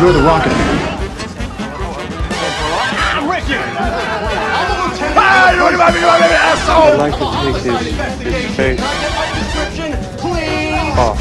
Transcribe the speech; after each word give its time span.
You're 0.00 0.12
the 0.12 0.22
Rocket 0.22 0.50
Man. 0.50 0.98
I'd 6.70 6.98
like 6.98 7.14
to 7.14 7.24
take 7.42 7.56
his, 7.64 7.78
his 8.22 8.56
face 8.56 8.80
off. 10.96 11.18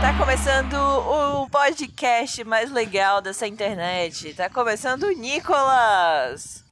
Tá 0.00 0.10
começando 0.18 0.74
o 0.74 1.43
podcast 1.64 2.44
mais 2.44 2.70
legal 2.70 3.22
dessa 3.22 3.46
internet. 3.46 4.34
Tá 4.34 4.50
começando 4.50 5.04
o 5.04 5.12
Nicolas. 5.12 6.62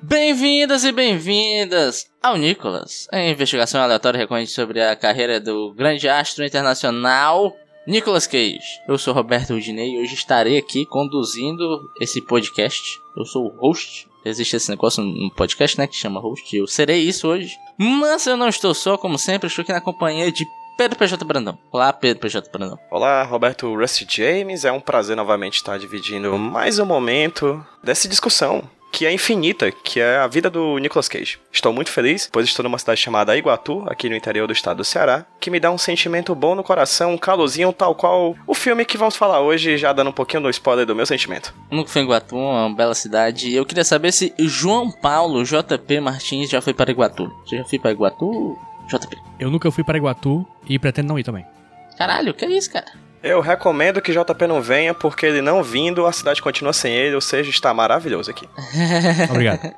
Bem-vindas 0.00 0.82
e 0.84 0.90
bem-vindas 0.90 2.06
ao 2.22 2.38
Nicolas, 2.38 3.06
a 3.12 3.20
investigação 3.20 3.82
aleatória 3.82 4.16
recorrente 4.16 4.50
sobre 4.50 4.82
a 4.82 4.96
carreira 4.96 5.38
do 5.38 5.74
grande 5.74 6.08
astro 6.08 6.46
internacional 6.46 7.54
Nicolas 7.86 8.26
Cage. 8.26 8.80
Eu 8.88 8.96
sou 8.96 9.12
Roberto 9.12 9.52
Udinei 9.52 9.96
e 9.96 10.02
hoje 10.02 10.14
estarei 10.14 10.56
aqui 10.56 10.86
conduzindo 10.86 11.90
esse 12.00 12.22
podcast. 12.22 12.98
Eu 13.14 13.26
sou 13.26 13.48
o 13.48 13.56
host. 13.60 14.09
Existe 14.24 14.56
esse 14.56 14.70
negócio 14.70 15.02
no 15.02 15.30
podcast, 15.30 15.78
né, 15.78 15.86
que 15.86 15.96
chama 15.96 16.20
host. 16.20 16.56
Eu 16.56 16.66
serei 16.66 17.00
isso 17.00 17.28
hoje. 17.28 17.56
Mas 17.78 18.26
eu 18.26 18.36
não 18.36 18.48
estou 18.48 18.74
só, 18.74 18.98
como 18.98 19.18
sempre, 19.18 19.46
estou 19.46 19.62
aqui 19.62 19.72
na 19.72 19.80
companhia 19.80 20.30
de 20.30 20.46
Pedro 20.76 20.98
PJ 20.98 21.24
Brandão. 21.24 21.58
Olá, 21.70 21.92
Pedro 21.92 22.20
PJ 22.20 22.50
Brandão. 22.50 22.78
Olá, 22.90 23.22
Roberto 23.22 23.74
Rusty 23.74 24.06
James. 24.08 24.64
É 24.64 24.72
um 24.72 24.80
prazer 24.80 25.16
novamente 25.16 25.56
estar 25.56 25.78
dividindo 25.78 26.38
mais 26.38 26.78
um 26.78 26.86
momento 26.86 27.64
dessa 27.82 28.08
discussão 28.08 28.68
que 28.92 29.06
é 29.06 29.12
infinita, 29.12 29.70
que 29.70 30.00
é 30.00 30.18
a 30.18 30.26
vida 30.26 30.50
do 30.50 30.78
Nicolas 30.78 31.08
Cage. 31.08 31.38
Estou 31.52 31.72
muito 31.72 31.90
feliz, 31.90 32.28
pois 32.30 32.46
estou 32.46 32.62
numa 32.62 32.78
cidade 32.78 33.00
chamada 33.00 33.36
Iguatu, 33.36 33.84
aqui 33.86 34.08
no 34.08 34.16
interior 34.16 34.46
do 34.46 34.52
estado 34.52 34.78
do 34.78 34.84
Ceará, 34.84 35.24
que 35.40 35.50
me 35.50 35.60
dá 35.60 35.70
um 35.70 35.78
sentimento 35.78 36.34
bom 36.34 36.54
no 36.54 36.62
coração, 36.62 37.12
um 37.12 37.18
calorzinho 37.18 37.72
tal 37.72 37.94
qual 37.94 38.34
o 38.46 38.54
filme 38.54 38.84
que 38.84 38.98
vamos 38.98 39.16
falar 39.16 39.40
hoje, 39.40 39.76
já 39.76 39.92
dando 39.92 40.10
um 40.10 40.12
pouquinho 40.12 40.42
do 40.42 40.50
spoiler 40.50 40.86
do 40.86 40.94
meu 40.94 41.06
sentimento. 41.06 41.54
Nunca 41.70 41.90
fui 41.90 42.02
em 42.02 42.04
Iguatu, 42.04 42.36
uma 42.36 42.74
bela 42.74 42.94
cidade. 42.94 43.54
Eu 43.54 43.64
queria 43.64 43.84
saber 43.84 44.12
se 44.12 44.34
João 44.38 44.90
Paulo 44.90 45.44
JP 45.44 46.00
Martins 46.00 46.50
já 46.50 46.60
foi 46.60 46.74
para 46.74 46.90
Iguatu. 46.90 47.30
Você 47.44 47.58
já 47.58 47.64
foi 47.64 47.78
para 47.78 47.92
Iguatu, 47.92 48.58
JP? 48.88 49.16
Eu 49.38 49.50
nunca 49.50 49.70
fui 49.70 49.84
para 49.84 49.98
Iguatu 49.98 50.46
e 50.68 50.78
pretendo 50.78 51.08
não 51.08 51.18
ir 51.18 51.24
também. 51.24 51.44
Caralho, 51.96 52.34
que 52.34 52.44
é 52.44 52.50
isso, 52.50 52.72
cara? 52.72 52.86
Eu 53.22 53.40
recomendo 53.40 54.00
que 54.00 54.12
JP 54.12 54.46
não 54.46 54.62
venha, 54.62 54.94
porque 54.94 55.26
ele 55.26 55.42
não 55.42 55.62
vindo, 55.62 56.06
a 56.06 56.12
cidade 56.12 56.40
continua 56.40 56.72
sem 56.72 56.92
ele, 56.92 57.14
ou 57.14 57.20
seja, 57.20 57.50
está 57.50 57.74
maravilhoso 57.74 58.30
aqui. 58.30 58.48
Obrigado. 59.30 59.74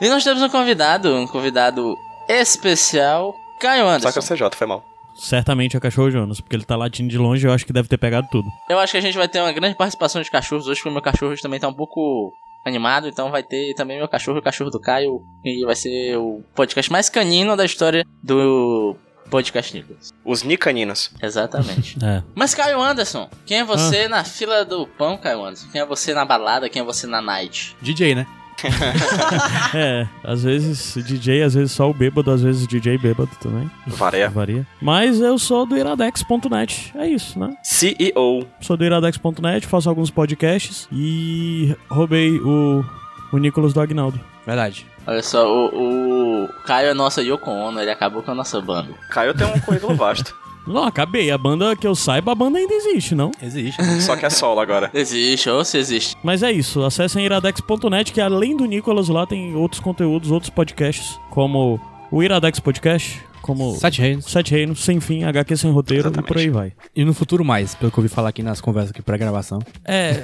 E 0.00 0.08
nós 0.08 0.24
temos 0.24 0.42
um 0.42 0.48
convidado, 0.48 1.14
um 1.14 1.26
convidado 1.26 1.94
especial, 2.28 3.34
Caio 3.60 3.84
Só 3.84 3.90
Anderson. 3.90 4.20
que 4.20 4.32
o 4.32 4.36
CJ 4.36 4.56
foi 4.56 4.66
mal. 4.66 4.82
Certamente 5.14 5.76
é 5.76 5.78
o 5.78 5.82
cachorro 5.82 6.10
Jonas, 6.10 6.40
porque 6.40 6.56
ele 6.56 6.64
tá 6.64 6.74
latindo 6.74 7.10
de 7.10 7.18
longe 7.18 7.46
e 7.46 7.48
eu 7.48 7.52
acho 7.52 7.66
que 7.66 7.72
deve 7.72 7.86
ter 7.88 7.98
pegado 7.98 8.26
tudo. 8.30 8.48
Eu 8.68 8.78
acho 8.78 8.92
que 8.92 8.98
a 8.98 9.02
gente 9.02 9.16
vai 9.18 9.28
ter 9.28 9.40
uma 9.40 9.52
grande 9.52 9.76
participação 9.76 10.22
de 10.22 10.30
cachorros 10.30 10.66
hoje, 10.66 10.80
porque 10.80 10.88
o 10.88 10.92
meu 10.92 11.02
cachorro 11.02 11.32
hoje 11.32 11.42
também 11.42 11.60
tá 11.60 11.68
um 11.68 11.74
pouco 11.74 12.32
animado, 12.64 13.08
então 13.08 13.30
vai 13.30 13.42
ter 13.42 13.74
também 13.74 13.98
meu 13.98 14.08
cachorro 14.08 14.38
e 14.38 14.40
o 14.40 14.42
cachorro 14.42 14.70
do 14.70 14.80
Caio, 14.80 15.20
e 15.44 15.64
vai 15.66 15.76
ser 15.76 16.16
o 16.16 16.42
podcast 16.54 16.90
mais 16.90 17.10
canino 17.10 17.56
da 17.56 17.64
história 17.64 18.06
do 18.22 18.96
podcast 19.32 19.74
Nicolas. 19.74 20.12
Os 20.22 20.42
Nicaninos. 20.42 21.10
Exatamente. 21.22 21.96
É. 22.02 22.22
Mas 22.34 22.52
Caio 22.52 22.82
Anderson, 22.82 23.30
quem 23.46 23.58
é 23.58 23.64
você 23.64 24.08
na 24.08 24.24
fila 24.24 24.64
do 24.64 24.86
pão, 24.86 25.16
Caio 25.16 25.44
Anderson? 25.44 25.68
Quem 25.70 25.80
é 25.80 25.86
você 25.86 26.12
na 26.12 26.24
balada? 26.24 26.68
Quem 26.68 26.82
é 26.82 26.84
você 26.84 27.06
na 27.06 27.22
night? 27.22 27.76
DJ, 27.80 28.14
né? 28.14 28.26
é, 29.74 30.06
às 30.24 30.42
vezes 30.42 30.94
DJ, 31.04 31.42
às 31.42 31.54
vezes 31.54 31.72
só 31.72 31.88
o 31.88 31.94
bêbado, 31.94 32.30
às 32.30 32.42
vezes 32.42 32.66
DJ 32.66 32.98
bêbado 32.98 33.30
também. 33.40 33.70
Varia. 33.86 34.28
Varia. 34.28 34.66
Mas 34.80 35.20
eu 35.20 35.38
sou 35.38 35.64
do 35.64 35.76
iradex.net. 35.76 36.92
É 36.96 37.06
isso, 37.06 37.38
né? 37.38 37.54
CEO. 37.62 38.46
Sou 38.60 38.76
do 38.76 38.84
iradex.net, 38.84 39.66
faço 39.66 39.88
alguns 39.88 40.10
podcasts 40.10 40.88
e 40.92 41.74
roubei 41.88 42.38
o, 42.40 42.84
o 43.32 43.38
Nicolas 43.38 43.72
do 43.72 43.80
Agnaldo. 43.80 44.20
Verdade. 44.46 44.86
Olha 45.06 45.22
só, 45.22 45.46
o, 45.52 46.44
o 46.44 46.48
Caio 46.64 46.88
é 46.88 46.94
nossa 46.94 47.22
Yoko 47.22 47.50
Ono, 47.50 47.80
ele 47.80 47.90
acabou 47.90 48.22
com 48.22 48.30
a 48.30 48.34
nossa 48.34 48.60
banda. 48.60 48.92
Caio 49.10 49.34
tem 49.34 49.46
um 49.46 49.60
currículo 49.60 49.94
vasto. 49.96 50.34
Não, 50.66 50.84
acabei. 50.84 51.30
A 51.30 51.38
banda 51.38 51.74
que 51.74 51.86
eu 51.86 51.94
saiba, 51.94 52.32
a 52.32 52.34
banda 52.34 52.58
ainda 52.58 52.72
existe, 52.72 53.14
não? 53.14 53.32
Existe. 53.42 53.82
Só 54.00 54.16
que 54.16 54.24
é 54.24 54.30
solo 54.30 54.60
agora. 54.60 54.90
Existe, 54.94 55.50
ou 55.50 55.64
se 55.64 55.76
existe. 55.76 56.16
Mas 56.22 56.42
é 56.42 56.52
isso, 56.52 56.84
acessem 56.84 57.24
iradex.net 57.24 58.12
que 58.12 58.20
além 58.20 58.56
do 58.56 58.64
Nicolas 58.64 59.08
lá 59.08 59.26
tem 59.26 59.56
outros 59.56 59.80
conteúdos, 59.80 60.30
outros 60.30 60.50
podcasts, 60.50 61.18
como 61.30 61.80
o 62.10 62.22
Iradex 62.22 62.60
Podcast, 62.60 63.20
como 63.42 63.76
Sete 63.76 64.00
Reinos. 64.00 64.24
Sete 64.26 64.52
Reinos, 64.52 64.82
Sem 64.84 65.00
Fim, 65.00 65.24
HQ 65.24 65.56
Sem 65.56 65.70
Roteiro 65.70 66.08
Exatamente. 66.08 66.24
e 66.24 66.28
por 66.28 66.38
aí 66.38 66.48
vai. 66.50 66.72
E 66.94 67.04
no 67.04 67.12
futuro 67.12 67.44
mais, 67.44 67.74
pelo 67.74 67.90
que 67.90 67.98
eu 67.98 68.02
ouvi 68.02 68.14
falar 68.14 68.30
aqui 68.30 68.42
nas 68.42 68.60
conversas 68.60 68.90
aqui 68.90 69.02
pré-gravação. 69.02 69.58
É, 69.84 70.14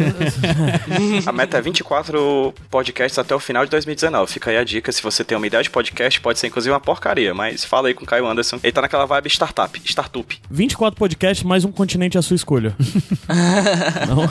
A 1.26 1.32
meta 1.32 1.58
é 1.58 1.60
24 1.60 2.54
podcasts 2.70 3.18
até 3.18 3.34
o 3.34 3.40
final 3.40 3.64
de 3.64 3.70
2019. 3.70 4.32
Fica 4.32 4.50
aí 4.50 4.56
a 4.56 4.64
dica, 4.64 4.90
se 4.92 5.02
você 5.02 5.24
tem 5.24 5.36
uma 5.36 5.46
ideia 5.46 5.62
de 5.62 5.70
podcast, 5.70 6.20
pode 6.20 6.38
ser 6.38 6.46
inclusive 6.46 6.72
uma 6.72 6.80
porcaria, 6.80 7.34
mas 7.34 7.64
fala 7.64 7.88
aí 7.88 7.94
com 7.94 8.04
o 8.04 8.06
Caio 8.06 8.26
Anderson. 8.26 8.58
Ele 8.62 8.72
tá 8.72 8.80
naquela 8.80 9.06
vibe 9.06 9.28
startup, 9.28 9.80
startup. 9.84 10.40
24 10.50 10.98
podcasts, 10.98 11.44
mais 11.44 11.64
um 11.64 11.72
continente 11.72 12.16
à 12.16 12.22
sua 12.22 12.36
escolha. 12.36 12.74
não, 14.08 14.24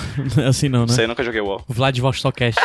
é 0.43 0.47
assim 0.47 0.69
não, 0.69 0.81
né? 0.81 0.87
Você 0.87 1.07
nunca 1.07 1.23
joguei 1.23 1.41
WoW. 1.41 1.63
Vladivostokcast. 1.67 2.59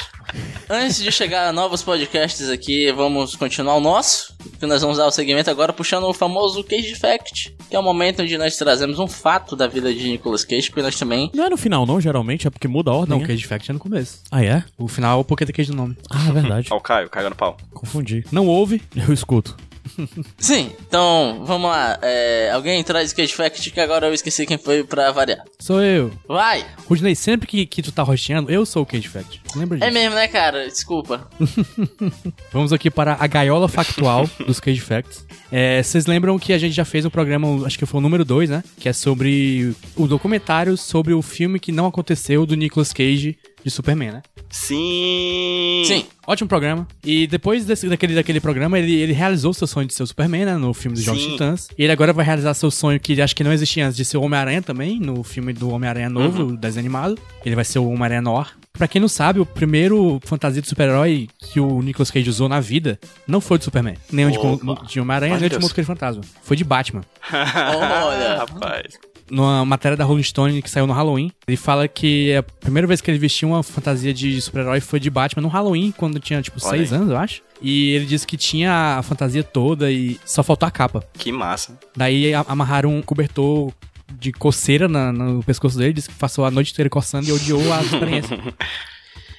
Antes 0.68 1.02
de 1.02 1.12
chegar 1.12 1.48
a 1.48 1.52
novos 1.52 1.82
podcasts 1.82 2.48
aqui, 2.48 2.90
vamos 2.92 3.36
continuar 3.36 3.74
o 3.76 3.80
nosso. 3.80 4.34
Que 4.58 4.66
nós 4.66 4.80
vamos 4.80 4.98
dar 4.98 5.06
o 5.06 5.10
segmento 5.10 5.50
agora 5.50 5.72
puxando 5.72 6.11
o 6.12 6.14
famoso 6.14 6.62
Cage 6.64 6.94
Fact, 6.94 7.54
que 7.68 7.74
é 7.76 7.78
o 7.78 7.82
momento 7.82 8.22
onde 8.22 8.38
nós 8.38 8.56
trazemos 8.56 8.98
um 8.98 9.06
fato 9.08 9.56
da 9.56 9.66
vida 9.66 9.92
de 9.92 10.08
Nicolas 10.08 10.44
Cage, 10.44 10.68
porque 10.70 10.82
nós 10.82 10.96
também 10.98 11.30
Não 11.34 11.44
é 11.44 11.50
no 11.50 11.56
final 11.56 11.84
não, 11.84 12.00
geralmente, 12.00 12.46
é 12.46 12.50
porque 12.50 12.68
muda 12.68 12.90
a 12.90 12.94
ordem, 12.94 13.10
Não, 13.10 13.18
né? 13.18 13.24
o 13.24 13.26
Cage 13.26 13.46
Fact 13.46 13.70
é 13.70 13.74
no 13.74 13.80
começo. 13.80 14.20
Ah, 14.30 14.44
é? 14.44 14.62
O 14.78 14.86
final 14.88 15.18
é 15.18 15.20
o 15.20 15.24
Pokémon 15.24 15.52
Cage 15.52 15.70
do 15.70 15.76
nome. 15.76 15.96
Ah, 16.10 16.28
é 16.28 16.32
verdade. 16.32 16.68
Ó, 16.72 16.76
o 16.76 16.80
Caio, 16.80 17.10
caiu 17.10 17.30
no 17.30 17.36
pau. 17.36 17.56
Confundi. 17.74 18.24
Não 18.30 18.46
ouve, 18.46 18.80
eu 18.96 19.12
escuto. 19.12 19.56
Sim, 20.38 20.70
então 20.86 21.42
vamos 21.44 21.68
lá. 21.68 21.98
É, 22.02 22.50
alguém 22.52 22.82
traz 22.84 23.12
Cage 23.12 23.32
Fact 23.34 23.68
que 23.70 23.80
agora 23.80 24.06
eu 24.06 24.14
esqueci 24.14 24.46
quem 24.46 24.56
foi 24.56 24.84
pra 24.84 25.10
variar. 25.10 25.42
Sou 25.58 25.82
eu. 25.82 26.12
Vai! 26.28 26.64
Rudney, 26.88 27.16
sempre 27.16 27.48
que, 27.48 27.66
que 27.66 27.82
tu 27.82 27.90
tá 27.90 28.04
rosteando, 28.04 28.48
eu 28.50 28.64
sou 28.64 28.84
o 28.84 28.86
Cage 28.86 29.08
Fact. 29.08 29.41
Lembra 29.56 29.78
disso? 29.78 29.88
É 29.88 29.92
mesmo, 29.92 30.14
né, 30.14 30.28
cara? 30.28 30.66
Desculpa. 30.68 31.28
Vamos 32.52 32.72
aqui 32.72 32.90
para 32.90 33.16
a 33.18 33.26
gaiola 33.26 33.68
factual 33.68 34.28
dos 34.46 34.60
Cage 34.60 34.80
Facts. 34.80 35.24
É, 35.50 35.82
Vocês 35.82 36.06
lembram 36.06 36.38
que 36.38 36.52
a 36.52 36.58
gente 36.58 36.72
já 36.74 36.84
fez 36.84 37.04
um 37.04 37.10
programa, 37.10 37.66
acho 37.66 37.78
que 37.78 37.86
foi 37.86 37.98
o 37.98 38.02
número 38.02 38.24
2, 38.24 38.50
né? 38.50 38.64
Que 38.78 38.88
é 38.88 38.92
sobre 38.92 39.74
o 39.96 40.06
documentário 40.06 40.76
sobre 40.76 41.12
o 41.12 41.22
filme 41.22 41.58
que 41.60 41.72
não 41.72 41.86
aconteceu 41.86 42.44
do 42.46 42.54
Nicolas 42.56 42.92
Cage 42.92 43.36
de 43.64 43.70
Superman, 43.70 44.10
né? 44.12 44.22
Sim. 44.50 45.82
Sim. 45.86 46.04
Ótimo 46.26 46.48
programa. 46.48 46.86
E 47.04 47.26
depois 47.26 47.64
desse- 47.64 47.88
daquele, 47.88 48.14
daquele 48.14 48.40
programa, 48.40 48.78
ele, 48.78 48.92
ele 48.94 49.12
realizou 49.12 49.52
seu 49.54 49.66
sonho 49.66 49.86
de 49.86 49.94
ser 49.94 50.02
o 50.02 50.06
Superman, 50.06 50.44
né? 50.44 50.56
No 50.56 50.74
filme 50.74 50.96
do 50.96 51.02
Jogos 51.02 51.22
Sim. 51.22 51.30
Titãs. 51.32 51.68
E 51.78 51.82
ele 51.84 51.92
agora 51.92 52.12
vai 52.12 52.24
realizar 52.24 52.54
seu 52.54 52.70
sonho 52.70 52.98
que 52.98 53.20
acho 53.20 53.34
que 53.36 53.44
não 53.44 53.52
existia 53.52 53.84
antes 53.86 53.96
de 53.96 54.04
ser 54.04 54.16
o 54.16 54.22
Homem-Aranha 54.22 54.62
também, 54.62 54.98
no 54.98 55.22
filme 55.22 55.52
do 55.52 55.70
Homem-Aranha 55.70 56.08
novo, 56.08 56.42
o 56.44 56.56
desenho 56.56 56.80
animado. 56.80 57.18
Ele 57.44 57.54
vai 57.54 57.64
ser 57.64 57.78
o 57.78 57.88
Homem-Aranha 57.88 58.22
Noir. 58.22 58.48
Pra 58.72 58.88
quem 58.88 59.00
não 59.00 59.08
sabe, 59.08 59.38
o 59.38 59.46
primeiro 59.46 60.18
fantasia 60.24 60.62
de 60.62 60.68
super-herói 60.68 61.28
que 61.38 61.60
o 61.60 61.82
Nicolas 61.82 62.10
Cage 62.10 62.28
usou 62.28 62.48
na 62.48 62.58
vida 62.58 62.98
não 63.26 63.40
foi 63.40 63.58
de 63.58 63.64
Superman. 63.64 63.96
Nem 64.10 64.26
o 64.26 64.30
de, 64.30 64.38
Opa. 64.38 64.84
de 64.86 64.98
Homem-Aranha, 65.00 65.36
nem 65.38 65.46
o 65.46 65.50
de. 65.50 65.58
Mosqueiro 65.58 65.86
Fantasma. 65.86 66.22
Foi 66.42 66.56
de 66.56 66.64
Batman. 66.64 67.02
Olha. 67.32 68.38
Rapaz. 68.38 68.94
numa 69.30 69.64
matéria 69.64 69.96
da 69.96 70.04
Rolling 70.04 70.22
Stone 70.22 70.60
que 70.62 70.70
saiu 70.70 70.86
no 70.86 70.92
Halloween. 70.92 71.30
Ele 71.46 71.56
fala 71.56 71.86
que 71.86 72.34
a 72.34 72.42
primeira 72.42 72.86
vez 72.86 73.00
que 73.00 73.10
ele 73.10 73.18
vestiu 73.18 73.48
uma 73.50 73.62
fantasia 73.62 74.12
de 74.12 74.40
super-herói 74.40 74.80
foi 74.80 74.98
de 74.98 75.10
Batman 75.10 75.42
no 75.42 75.48
Halloween, 75.48 75.92
quando 75.96 76.18
tinha, 76.18 76.40
tipo, 76.42 76.58
Olha 76.62 76.76
seis 76.78 76.92
aí. 76.92 76.98
anos, 76.98 77.10
eu 77.10 77.16
acho. 77.18 77.42
E 77.60 77.90
ele 77.90 78.06
disse 78.06 78.26
que 78.26 78.36
tinha 78.36 78.96
a 78.98 79.02
fantasia 79.02 79.44
toda 79.44 79.90
e 79.92 80.18
só 80.24 80.42
faltou 80.42 80.66
a 80.66 80.70
capa. 80.70 81.04
Que 81.14 81.30
massa. 81.30 81.78
Daí 81.96 82.34
a- 82.34 82.44
amarraram 82.48 82.94
um 82.94 83.00
cobertor 83.02 83.70
de 84.18 84.32
coceira 84.32 84.88
na- 84.88 85.12
no 85.12 85.42
pescoço 85.42 85.76
dele, 85.78 85.92
disse 85.92 86.08
que 86.08 86.14
passou 86.14 86.44
a 86.44 86.50
noite 86.50 86.72
inteira 86.72 86.88
coçando 86.90 87.28
e 87.28 87.32
odiou 87.32 87.72
a 87.72 87.80
experiência. 87.82 88.38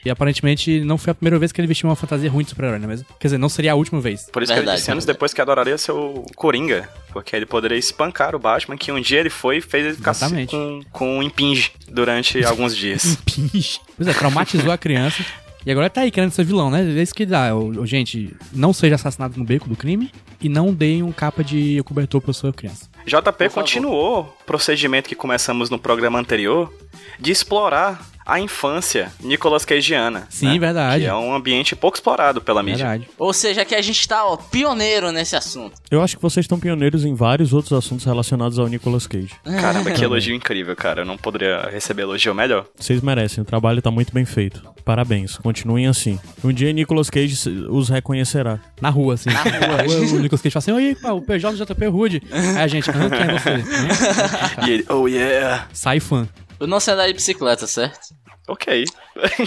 E 0.06 0.10
aparentemente 0.10 0.82
não 0.82 0.98
foi 0.98 1.12
a 1.12 1.16
primeira 1.16 1.40
vez 1.40 1.54
que 1.54 1.62
ele 1.62 1.68
vestiu 1.68 1.88
uma 1.88 1.96
fantasia 1.96 2.30
ruim 2.30 2.44
de 2.44 2.50
super-herói, 2.50 2.78
não 2.78 2.88
é 2.88 2.90
mesmo? 2.90 3.06
Quer 3.18 3.28
dizer, 3.28 3.38
não 3.38 3.48
seria 3.48 3.72
a 3.72 3.76
última 3.76 4.02
vez. 4.02 4.28
Por 4.34 4.44
isso 4.44 4.52
que 4.52 4.58
Verdade, 4.58 4.76
ele 4.76 4.80
disse 4.82 4.92
anos 4.92 5.06
verdade. 5.06 5.16
depois 5.16 5.34
que 5.34 5.40
adoraria 5.42 5.78
ser 5.78 5.94
o 5.94 6.26
Coringa. 6.36 6.90
Porque 7.14 7.34
ele 7.34 7.46
poderia 7.46 7.78
espancar 7.78 8.36
o 8.36 8.40
Batman, 8.40 8.76
que 8.76 8.92
um 8.92 9.00
dia 9.00 9.22
ele 9.22 9.30
foi 9.30 9.60
e 9.60 9.62
fez 9.62 9.86
ele 9.86 9.96
ficar 9.96 10.14
com, 10.50 10.82
com 10.92 11.20
um 11.20 11.24
impinge 11.24 11.72
durante 11.90 12.44
alguns 12.44 12.76
dias. 12.76 13.18
Pinge. 13.26 13.80
Pois 13.96 14.10
é, 14.10 14.14
traumatizou 14.14 14.74
a 14.74 14.78
criança. 14.78 15.24
E 15.66 15.72
agora 15.72 15.90
tá 15.90 16.02
aí 16.02 16.12
querendo 16.12 16.32
ser 16.32 16.44
vilão, 16.44 16.70
né? 16.70 16.82
É 16.82 17.02
isso 17.02 17.16
que 17.16 17.26
dá. 17.26 17.56
Ô, 17.56 17.86
gente, 17.86 18.36
não 18.52 18.74
seja 18.74 18.96
assassinado 18.96 19.40
no 19.40 19.46
beco 19.46 19.70
do 19.70 19.76
crime 19.78 20.12
e 20.42 20.50
não 20.50 20.74
deem 20.74 21.02
um 21.02 21.14
capa 21.14 21.42
de 21.46 21.82
cobertor 21.84 22.20
pra 22.20 22.34
sua 22.34 22.52
criança. 22.52 22.90
JP 23.06 23.50
continuou 23.54 24.36
procedimento 24.46 25.10
que 25.10 25.16
começamos 25.16 25.70
no 25.70 25.80
programa 25.80 26.20
anterior 26.20 26.74
de 27.20 27.32
explorar 27.32 28.14
a 28.26 28.40
infância 28.40 29.12
Nicolas 29.22 29.66
Cageana. 29.66 30.28
Sim, 30.30 30.54
né? 30.54 30.60
verdade. 30.60 31.04
Que 31.04 31.10
é 31.10 31.14
um 31.14 31.34
ambiente 31.34 31.76
pouco 31.76 31.98
explorado 31.98 32.42
pela 32.42 32.64
mídia. 32.64 32.88
Verdade. 32.88 33.10
Ou 33.18 33.34
seja, 33.34 33.66
que 33.66 33.76
a 33.76 33.82
gente 33.82 34.08
tá, 34.08 34.26
ó, 34.26 34.38
pioneiro 34.38 35.12
nesse 35.12 35.36
assunto. 35.36 35.74
Eu 35.92 36.02
acho 36.02 36.16
que 36.16 36.22
vocês 36.22 36.46
estão 36.46 36.60
pioneiros 36.60 37.06
em 37.06 37.14
vários 37.14 37.54
outros 37.54 37.74
assuntos 37.74 38.06
relacionados 38.06 38.58
ao 38.60 38.68
Nicolas 38.68 39.08
Cage. 39.08 39.34
Caramba, 39.44 39.92
que 39.92 40.04
elogio 40.04 40.34
incrível, 40.34 40.76
cara. 40.76 41.02
Eu 41.02 41.06
não 41.06 41.18
poderia 41.18 41.70
receber 41.70 42.04
elogio 42.04 42.34
melhor. 42.34 42.66
Vocês 42.76 43.02
merecem, 43.02 43.42
o 43.42 43.46
trabalho 43.46 43.82
tá 43.82 43.92
muito 43.92 44.14
bem 44.14 44.26
feito. 44.26 44.64
Parabéns, 44.86 45.38
continuem 45.38 45.88
assim. 45.88 46.20
Um 46.44 46.52
dia 46.52 46.72
Nicolas 46.74 47.10
Cage 47.10 47.50
os 47.70 47.90
reconhecerá. 47.90 48.60
Na 48.82 48.90
rua, 48.90 49.14
assim. 49.14 49.30
Na 49.30 49.42
rua. 49.42 49.54
O 50.14 50.20
Nicolas 50.20 50.42
Cage 50.42 50.54
fala 50.54 50.60
assim, 50.60 50.72
oi, 50.72 50.96
pá, 50.96 51.12
o 51.12 51.22
PJ 51.22 51.58
do 51.58 51.66
JP 51.66 51.86
Rude. 51.88 52.22
Aí 52.32 52.58
a 52.64 52.68
gente, 52.68 52.90
ah, 52.90 52.94
quem 52.94 53.22
é 53.22 53.40
você? 53.40 54.33
E 54.66 54.72
ele, 54.72 54.86
oh 54.90 55.08
yeah. 55.08 55.68
Sai 55.74 56.00
fã. 56.00 56.28
Eu 56.60 56.68
não 56.68 56.80
sei 56.80 56.94
andar 56.94 57.08
de 57.08 57.14
bicicleta, 57.14 57.68
certo? 57.68 58.00
Ok. 58.48 58.86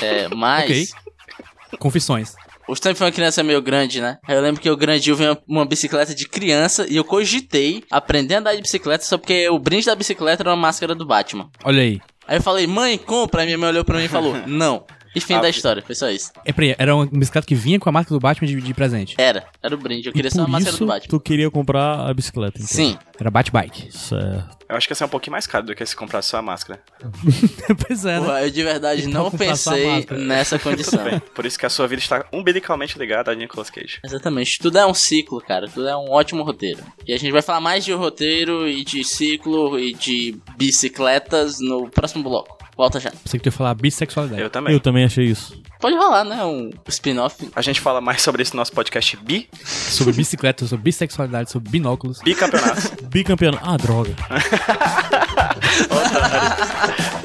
É, 0.03 0.29
mas... 0.35 0.65
Ok. 0.65 1.79
Confissões. 1.79 2.35
O 2.69 2.75
tempo 2.75 2.97
foi 2.97 3.07
uma 3.07 3.13
criança 3.13 3.43
meio 3.45 3.63
grande, 3.63 4.01
né? 4.01 4.19
Aí 4.27 4.35
eu 4.35 4.43
lembro 4.43 4.61
que 4.61 4.69
o 4.69 4.77
grandinho 4.77 5.15
veio 5.15 5.33
uma, 5.33 5.61
uma 5.61 5.67
bicicleta 5.67 6.15
de 6.15 6.29
criança 6.29 6.85
e 6.89 6.97
eu 6.97 7.05
cogitei 7.05 7.85
aprender 7.91 8.35
a 8.35 8.39
andar 8.39 8.55
de 8.57 8.63
bicicleta 8.63 9.05
só 9.05 9.17
porque 9.17 9.49
o 9.49 9.59
brinde 9.59 9.87
da 9.87 9.95
bicicleta 9.95 10.43
era 10.43 10.51
uma 10.51 10.57
máscara 10.57 10.95
do 10.95 11.07
Batman. 11.07 11.49
Olha 11.63 11.83
aí. 11.83 12.01
Aí 12.27 12.39
eu 12.39 12.43
falei, 12.43 12.67
mãe, 12.67 12.99
compra. 12.99 13.43
Aí 13.43 13.47
minha 13.47 13.59
mãe 13.59 13.69
olhou 13.69 13.85
pra 13.85 13.99
mim 13.99 14.05
e 14.05 14.09
falou, 14.09 14.35
não. 14.47 14.85
E 15.17 15.21
fim 15.21 15.35
Ah, 15.35 15.41
da 15.41 15.49
história, 15.49 15.83
foi 15.83 15.95
só 15.95 16.11
isso. 16.11 16.31
É, 16.45 16.53
peraí, 16.53 16.75
era 16.79 16.95
uma 16.95 17.07
bicicleta 17.07 17.47
que 17.47 17.55
vinha 17.55 17.81
com 17.81 17.89
a 17.89 17.93
marca 17.93 18.11
do 18.13 18.21
Batman 18.21 18.47
de, 18.47 18.61
de 18.61 18.75
presente. 18.75 19.15
Era, 19.19 19.47
era 19.63 19.75
o 19.75 19.79
brinde. 19.79 20.09
Eu 20.09 20.13
queria 20.13 20.29
e 20.29 20.31
só 20.31 20.45
a 20.45 20.61
isso 20.61 20.79
do 20.79 20.87
Batman. 20.87 21.09
tu 21.09 21.19
queria 21.19 21.51
comprar 21.51 22.09
a 22.09 22.13
bicicleta, 22.13 22.59
então. 22.59 22.69
Sim. 22.69 22.99
Era 23.19 23.31
Batbike. 23.31 23.91
Certo. 23.91 24.57
Eu 24.69 24.77
acho 24.77 24.87
que 24.87 24.93
ia 24.93 24.97
ser 24.97 25.05
um 25.05 25.09
pouquinho 25.09 25.33
mais 25.33 25.47
caro 25.47 25.65
do 25.65 25.75
que 25.75 25.87
se 25.87 25.97
comprasse 25.97 26.29
só 26.29 26.37
a 26.39 26.43
máscara. 26.43 26.83
pois 27.87 28.05
é, 28.05 28.21
né? 28.21 28.45
Eu 28.45 28.51
de 28.51 28.63
verdade 28.63 29.03
Então 29.09 29.25
não 29.25 29.31
comprar 29.31 29.47
a 29.47 29.49
pensei 29.49 30.07
nessa 30.19 30.59
Tudo 30.59 30.71
condição. 30.71 31.05
bem. 31.05 31.19
Por 31.35 31.47
isso 31.47 31.59
que 31.59 31.65
a 31.65 31.71
sua 31.71 31.87
vida 31.87 32.03
está 32.03 32.27
umbilicalmente 32.33 32.99
ligada 32.99 33.31
a 33.31 33.35
Nicolas 33.35 33.71
Cage. 33.71 34.01
Exatamente. 34.05 34.59
Tudo 34.59 34.77
é 34.77 34.85
um 34.87 34.93
ciclo, 34.93 35.41
cara. 35.41 35.67
Tudo 35.69 35.89
é 35.89 35.97
um 35.97 36.11
ótimo 36.11 36.43
roteiro. 36.43 36.83
E 37.07 37.13
a 37.15 37.19
gente 37.19 37.33
vai 37.33 37.43
falar 37.43 37.61
mais 37.61 37.85
de 37.85 37.93
roteiro 37.93 38.69
e 38.69 38.85
de 38.85 39.03
ciclo 39.05 39.79
e 39.79 39.95
de 39.95 40.37
bicicletas 40.59 41.59
no 41.61 41.89
próximo 41.89 42.23
bloco. 42.25 42.56
Volta 42.77 43.01
já. 43.01 43.11
Pensei 43.11 43.41
que 43.41 43.45
tu 43.45 43.47
ia 43.47 43.53
falar 43.53 43.75
bissexualidade. 43.75 44.43
Eu 44.43 44.51
também. 44.51 44.75
Eu 44.75 44.81
também 44.81 45.05
achei 45.05 45.25
isso. 45.25 45.59
Pode 45.81 45.97
rolar, 45.97 46.25
né? 46.25 46.45
Um 46.45 46.71
spin-off. 46.89 47.49
A 47.57 47.63
gente 47.63 47.81
fala 47.81 48.03
mais 48.03 48.21
sobre 48.21 48.43
esse 48.43 48.55
nosso 48.55 48.73
podcast 48.73 49.17
bi, 49.17 49.49
Sobre 49.65 50.13
bicicleta, 50.13 50.67
sobre 50.67 50.85
bissexualidade, 50.85 51.51
sobre 51.51 51.71
binóculos. 51.71 52.21
bicampeonato. 52.21 53.05
Bicampeão. 53.07 53.59
Ah, 53.63 53.79
droga. 53.79 54.15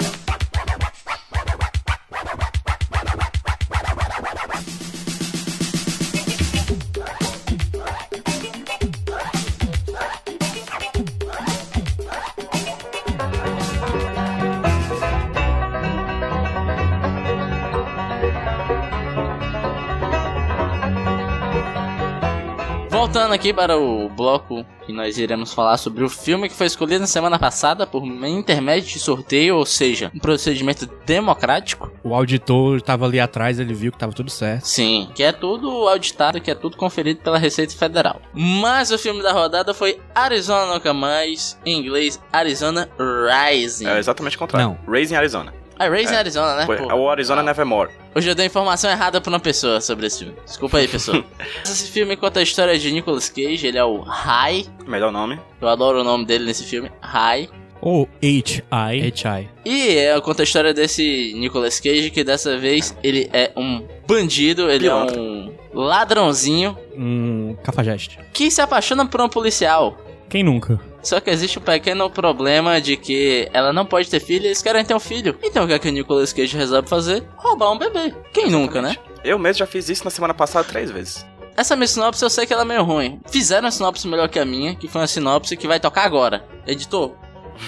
Voltando 23.01 23.33
aqui 23.33 23.51
para 23.51 23.80
o 23.80 24.07
bloco 24.09 24.63
que 24.86 24.94
nós 24.94 25.18
iremos 25.18 25.51
falar 25.51 25.77
sobre 25.77 26.03
o 26.03 26.09
filme 26.09 26.48
que 26.48 26.53
foi 26.53 26.68
escolhido 26.68 27.00
na 27.00 27.07
semana 27.07 27.39
passada 27.39 27.88
por 27.88 28.06
intermédio 28.06 28.94
de 28.94 29.00
sorteio, 29.00 29.56
ou 29.56 29.65
seja, 29.65 30.12
um 30.13 30.19
procedimento 30.19 30.86
democrático. 31.03 31.92
O 32.03 32.13
auditor 32.13 32.80
tava 32.80 33.06
ali 33.06 33.19
atrás, 33.19 33.59
ele 33.59 33.74
viu 33.74 33.92
que 33.92 33.98
tava 33.98 34.13
tudo 34.13 34.30
certo. 34.30 34.65
Sim, 34.65 35.09
que 35.15 35.24
é 35.24 35.31
tudo 35.31 35.89
auditado, 35.89 36.39
que 36.39 36.51
é 36.51 36.56
tudo 36.56 36.77
conferido 36.77 37.21
pela 37.21 37.39
Receita 37.39 37.74
Federal. 37.74 38.21
Mas 38.36 38.92
o 38.92 39.00
filme 39.00 39.24
da 39.24 39.33
rodada 39.33 39.74
foi 39.74 40.00
Arizona 40.13 40.71
Nunca 40.71 40.94
Mais, 40.94 41.57
em 41.65 41.80
inglês 41.80 42.21
Arizona 42.31 42.88
Rising. 43.00 43.88
É 43.88 43.98
exatamente 43.98 44.36
o 44.36 44.39
contrário. 44.39 44.77
Raising 44.88 45.15
Arizona. 45.15 45.60
Ah, 45.85 45.89
Rising 45.89 46.13
é. 46.13 46.17
Arizona, 46.17 46.55
né? 46.55 46.65
Foi- 46.65 46.79
o 46.81 47.09
Arizona 47.09 47.41
Nevermore. 47.43 47.89
Hoje 48.15 48.29
eu 48.29 48.35
dei 48.35 48.45
informação 48.45 48.89
errada 48.89 49.19
pra 49.21 49.29
uma 49.29 49.39
pessoa 49.39 49.79
sobre 49.81 50.07
esse 50.07 50.19
filme. 50.19 50.35
Desculpa 50.45 50.77
aí, 50.77 50.87
pessoa. 50.87 51.23
Esse 51.63 51.89
filme 51.89 52.15
conta 52.17 52.39
a 52.39 52.43
história 52.43 52.77
de 52.77 52.91
Nicolas 52.91 53.29
Cage, 53.29 53.65
ele 53.67 53.77
é 53.77 53.83
o 53.83 54.01
High. 54.01 54.65
Melhor 54.85 55.11
nome. 55.11 55.39
Eu 55.61 55.67
adoro 55.69 56.01
o 56.01 56.03
nome 56.03 56.25
dele 56.25 56.45
nesse 56.45 56.63
filme, 56.65 56.91
High. 57.01 57.49
Ou 57.81 58.07
HI. 58.21 58.61
HI. 58.71 59.49
E 59.65 59.89
é, 59.97 60.19
conta 60.21 60.41
a 60.41 60.45
história 60.45 60.71
desse 60.73 61.33
Nicolas 61.35 61.79
Cage, 61.79 62.11
que 62.11 62.23
dessa 62.23 62.55
vez 62.57 62.95
ele 63.01 63.27
é 63.33 63.51
um 63.57 63.83
bandido, 64.07 64.69
ele 64.69 64.83
Pilantra. 64.83 65.17
é 65.17 65.19
um 65.19 65.51
ladrãozinho 65.73 66.77
Um 66.95 67.55
cafajeste. 67.63 68.19
que 68.33 68.51
se 68.51 68.61
apaixona 68.61 69.05
por 69.05 69.21
um 69.21 69.29
policial. 69.29 69.97
Quem 70.31 70.43
nunca? 70.43 70.79
Só 71.03 71.19
que 71.19 71.29
existe 71.29 71.59
um 71.59 71.61
pequeno 71.61 72.09
problema 72.09 72.79
de 72.79 72.95
que 72.95 73.49
ela 73.51 73.73
não 73.73 73.85
pode 73.85 74.09
ter 74.09 74.21
filho 74.21 74.45
e 74.45 74.47
eles 74.47 74.61
querem 74.61 74.85
ter 74.85 74.95
um 74.95 74.99
filho. 74.99 75.37
Então 75.43 75.65
o 75.65 75.67
que, 75.67 75.73
é 75.73 75.79
que 75.79 75.89
o 75.89 75.91
Nicolas 75.91 76.31
Cage 76.31 76.55
resolve 76.55 76.87
fazer? 76.87 77.21
Roubar 77.35 77.73
um 77.73 77.77
bebê. 77.77 78.15
Quem 78.31 78.49
nunca, 78.49 78.81
né? 78.81 78.95
Eu 79.25 79.37
mesmo 79.37 79.59
já 79.59 79.65
fiz 79.65 79.89
isso 79.89 80.05
na 80.05 80.09
semana 80.09 80.33
passada 80.33 80.65
três 80.65 80.89
vezes. 80.89 81.25
Essa 81.57 81.75
minha 81.75 81.85
sinopse 81.85 82.23
eu 82.23 82.29
sei 82.29 82.45
que 82.45 82.53
ela 82.53 82.61
é 82.61 82.65
meio 82.65 82.81
ruim. 82.81 83.19
Fizeram 83.29 83.65
uma 83.65 83.71
sinopse 83.71 84.07
melhor 84.07 84.29
que 84.29 84.39
a 84.39 84.45
minha, 84.45 84.73
que 84.73 84.87
foi 84.87 85.01
uma 85.01 85.07
sinopse 85.07 85.57
que 85.57 85.67
vai 85.67 85.81
tocar 85.81 86.05
agora. 86.05 86.45
Editor, 86.65 87.11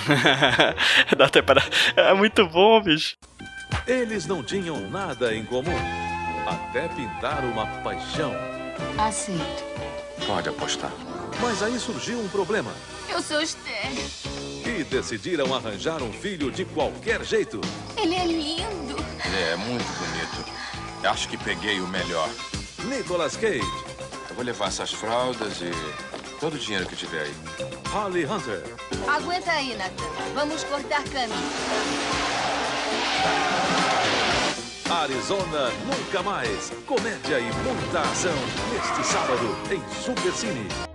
Dá 1.17 1.25
até 1.25 1.41
para. 1.41 1.61
É 1.97 2.13
muito 2.13 2.47
bom, 2.47 2.81
bicho. 2.81 3.17
Eles 3.85 4.25
não 4.25 4.41
tinham 4.41 4.79
nada 4.89 5.35
em 5.35 5.43
comum, 5.43 5.75
até 6.47 6.87
pintar 6.87 7.43
uma 7.43 7.65
paixão. 7.83 8.33
Aceito. 8.97 9.63
Pode 10.25 10.47
apostar. 10.47 10.91
Mas 11.41 11.61
aí 11.61 11.79
surgiu 11.79 12.19
um 12.19 12.27
problema 12.29 12.71
Eu 13.09 13.21
sou 13.21 13.41
Esther. 13.41 13.91
e 14.65 14.83
decidiram 14.83 15.53
arranjar 15.53 16.01
um 16.01 16.11
filho 16.11 16.51
de 16.51 16.65
qualquer 16.65 17.23
jeito. 17.23 17.59
Ele 17.97 18.15
é 18.15 18.25
lindo. 18.25 18.95
É 19.51 19.55
muito 19.55 19.83
bonito. 19.83 20.51
Acho 21.03 21.27
que 21.27 21.37
peguei 21.37 21.79
o 21.81 21.87
melhor. 21.87 22.29
Nicolas 22.85 23.35
Cage, 23.35 23.61
Eu 24.29 24.35
vou 24.35 24.43
levar 24.43 24.67
essas 24.67 24.91
fraldas 24.91 25.61
e 25.61 25.71
todo 26.39 26.55
o 26.55 26.59
dinheiro 26.59 26.85
que 26.85 26.95
tiver 26.95 27.23
aí. 27.23 27.33
Holly 27.89 28.25
Hunter, 28.25 28.63
Aguenta 29.07 29.51
aí, 29.51 29.75
Nathan. 29.75 30.03
Vamos 30.33 30.63
cortar 30.63 31.03
caminho. 31.03 31.51
Arizona 34.89 35.69
Nunca 35.85 36.23
Mais. 36.23 36.71
Comédia 36.85 37.39
e 37.39 37.51
muita 37.63 38.01
ação 38.01 38.35
neste 38.71 39.05
sábado 39.11 39.57
em 39.71 40.01
Supercine. 40.03 40.92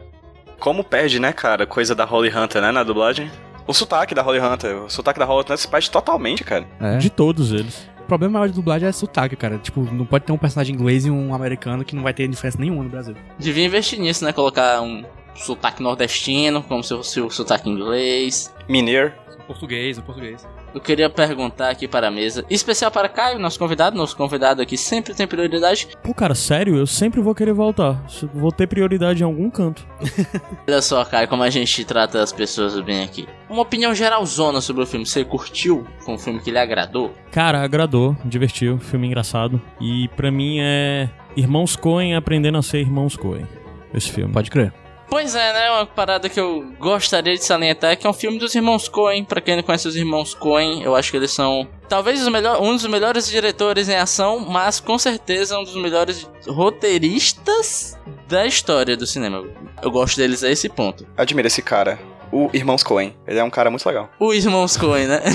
Como 0.69 0.85
perde, 0.85 1.19
né, 1.19 1.33
cara? 1.33 1.67
Coisa 1.67 1.95
da 1.95 2.05
Holly 2.05 2.29
Hunter, 2.29 2.61
né, 2.61 2.71
na 2.71 2.83
dublagem? 2.83 3.31
O 3.67 3.73
sotaque 3.73 4.15
da 4.15 4.21
Holly 4.21 4.39
Hunter. 4.39 4.83
O 4.83 4.91
sotaque 4.91 5.19
da 5.19 5.25
Holly 5.25 5.41
Hunter 5.41 5.57
se 5.57 5.67
perde 5.67 5.91
totalmente, 5.91 6.45
cara. 6.45 6.67
É. 6.79 6.99
De 6.99 7.09
todos 7.09 7.55
eles. 7.55 7.89
O 8.01 8.03
problema 8.03 8.35
maior 8.35 8.49
de 8.49 8.55
dublagem 8.55 8.87
é 8.87 8.93
sotaque, 8.93 9.35
cara. 9.35 9.57
Tipo, 9.57 9.81
não 9.91 10.05
pode 10.05 10.27
ter 10.27 10.33
um 10.33 10.37
personagem 10.37 10.75
inglês 10.75 11.07
e 11.07 11.11
um 11.11 11.33
americano 11.33 11.87
que 11.87 11.97
não 11.97 12.03
vai 12.03 12.13
ter 12.13 12.29
diferença 12.29 12.59
nenhuma 12.59 12.85
no 12.85 12.91
Brasil. 12.91 13.15
devia 13.39 13.65
investir 13.65 13.99
nisso, 13.99 14.23
né? 14.23 14.31
Colocar 14.31 14.83
um 14.83 15.07
sotaque 15.35 15.83
nordestino, 15.83 16.63
como 16.63 16.85
se 16.85 16.95
fosse 16.95 17.19
o 17.19 17.31
sotaque 17.31 17.67
inglês. 17.71 18.55
Mineiro. 18.69 19.11
Português, 19.47 19.97
o 19.97 20.03
português. 20.03 20.47
Eu 20.75 20.81
queria 20.81 21.09
perguntar 21.09 21.71
aqui 21.71 21.89
para 21.89 22.09
a 22.09 22.11
mesa, 22.11 22.45
em 22.49 22.55
especial 22.55 22.91
para 22.91 23.09
Caio, 23.09 23.39
nosso 23.39 23.59
convidado. 23.59 23.97
Nosso 23.97 24.17
convidado 24.17 24.61
aqui 24.61 24.77
sempre 24.77 25.15
tem 25.15 25.27
prioridade. 25.27 25.89
Pô, 26.03 26.13
cara, 26.13 26.35
sério, 26.35 26.77
eu 26.77 26.87
sempre 26.87 27.21
vou 27.21 27.35
querer 27.35 27.53
voltar. 27.53 28.05
Vou 28.35 28.53
ter 28.53 28.67
prioridade 28.67 29.23
em 29.23 29.25
algum 29.25 29.51
canto. 29.51 29.87
Olha 30.69 30.83
só, 30.83 31.05
Caio, 31.05 31.29
como 31.29 31.43
a 31.43 31.51
gente 31.51 31.85
trata 31.85 32.23
as 32.23 32.33
pessoas 32.33 32.79
bem 32.81 33.03
aqui. 33.03 33.27
Uma 33.49 33.63
opinião 33.63 33.95
geralzona 33.95 34.61
sobre 34.61 34.83
o 34.83 34.87
filme. 34.87 35.07
Você 35.07 35.25
curtiu? 35.25 35.87
Foi 36.01 36.15
um 36.15 36.19
filme 36.19 36.41
que 36.41 36.51
lhe 36.51 36.59
agradou? 36.59 37.15
Cara, 37.31 37.63
agradou, 37.63 38.17
divertiu, 38.25 38.79
filme 38.79 39.07
engraçado. 39.07 39.61
E 39.81 40.09
pra 40.17 40.31
mim 40.31 40.59
é 40.61 41.09
Irmãos 41.37 41.77
Coen 41.77 42.15
aprendendo 42.15 42.59
a 42.59 42.63
ser 42.63 42.81
Irmãos 42.81 43.17
Coen. 43.17 43.47
Esse 43.95 44.11
filme. 44.11 44.33
Pode 44.33 44.51
crer. 44.51 44.73
Pois 45.11 45.35
é, 45.35 45.53
né? 45.53 45.71
Uma 45.71 45.87
parada 45.87 46.29
que 46.29 46.39
eu 46.39 46.73
gostaria 46.79 47.35
de 47.35 47.43
salientar 47.43 47.93
é 47.93 47.97
que 47.97 48.07
é 48.07 48.11
um 48.11 48.15
filme 48.15 48.39
dos 48.39 48.55
irmãos 48.55 48.89
Coen. 48.89 49.25
Pra 49.25 49.41
quem 49.41 49.57
não 49.57 49.63
conhece 49.63 49.89
os 49.89 49.97
irmãos 49.97 50.35
Coen, 50.35 50.83
eu 50.83 50.95
acho 50.95 51.11
que 51.11 51.17
eles 51.17 51.31
são 51.31 51.67
talvez 51.89 52.21
os 52.21 52.29
melhor, 52.29 52.61
um 52.61 52.75
dos 52.75 52.87
melhores 52.87 53.29
diretores 53.29 53.89
em 53.89 53.97
ação, 53.97 54.39
mas 54.39 54.81
com 54.81 54.99
certeza 54.99 55.59
um 55.59 55.65
dos 55.65 55.77
melhores 55.77 56.29
roteiristas 56.47 57.99
da 58.29 58.47
história 58.47 58.97
do 58.97 59.07
cinema. 59.07 59.45
Eu 59.83 59.91
gosto 59.91 60.17
deles 60.19 60.45
a 60.45 60.51
esse 60.51 60.69
ponto. 60.69 61.07
Admira 61.17 61.47
esse 61.47 61.63
cara. 61.63 61.99
O 62.31 62.51
Irmãos 62.53 62.83
Coen. 62.83 63.17
Ele 63.27 63.39
é 63.39 63.45
um 63.45 63.51
cara 63.51 63.71
muito 63.71 63.87
legal. 63.87 64.11
O 64.21 64.35
irmãos 64.35 64.77
Coen, 64.77 65.07
né? 65.07 65.23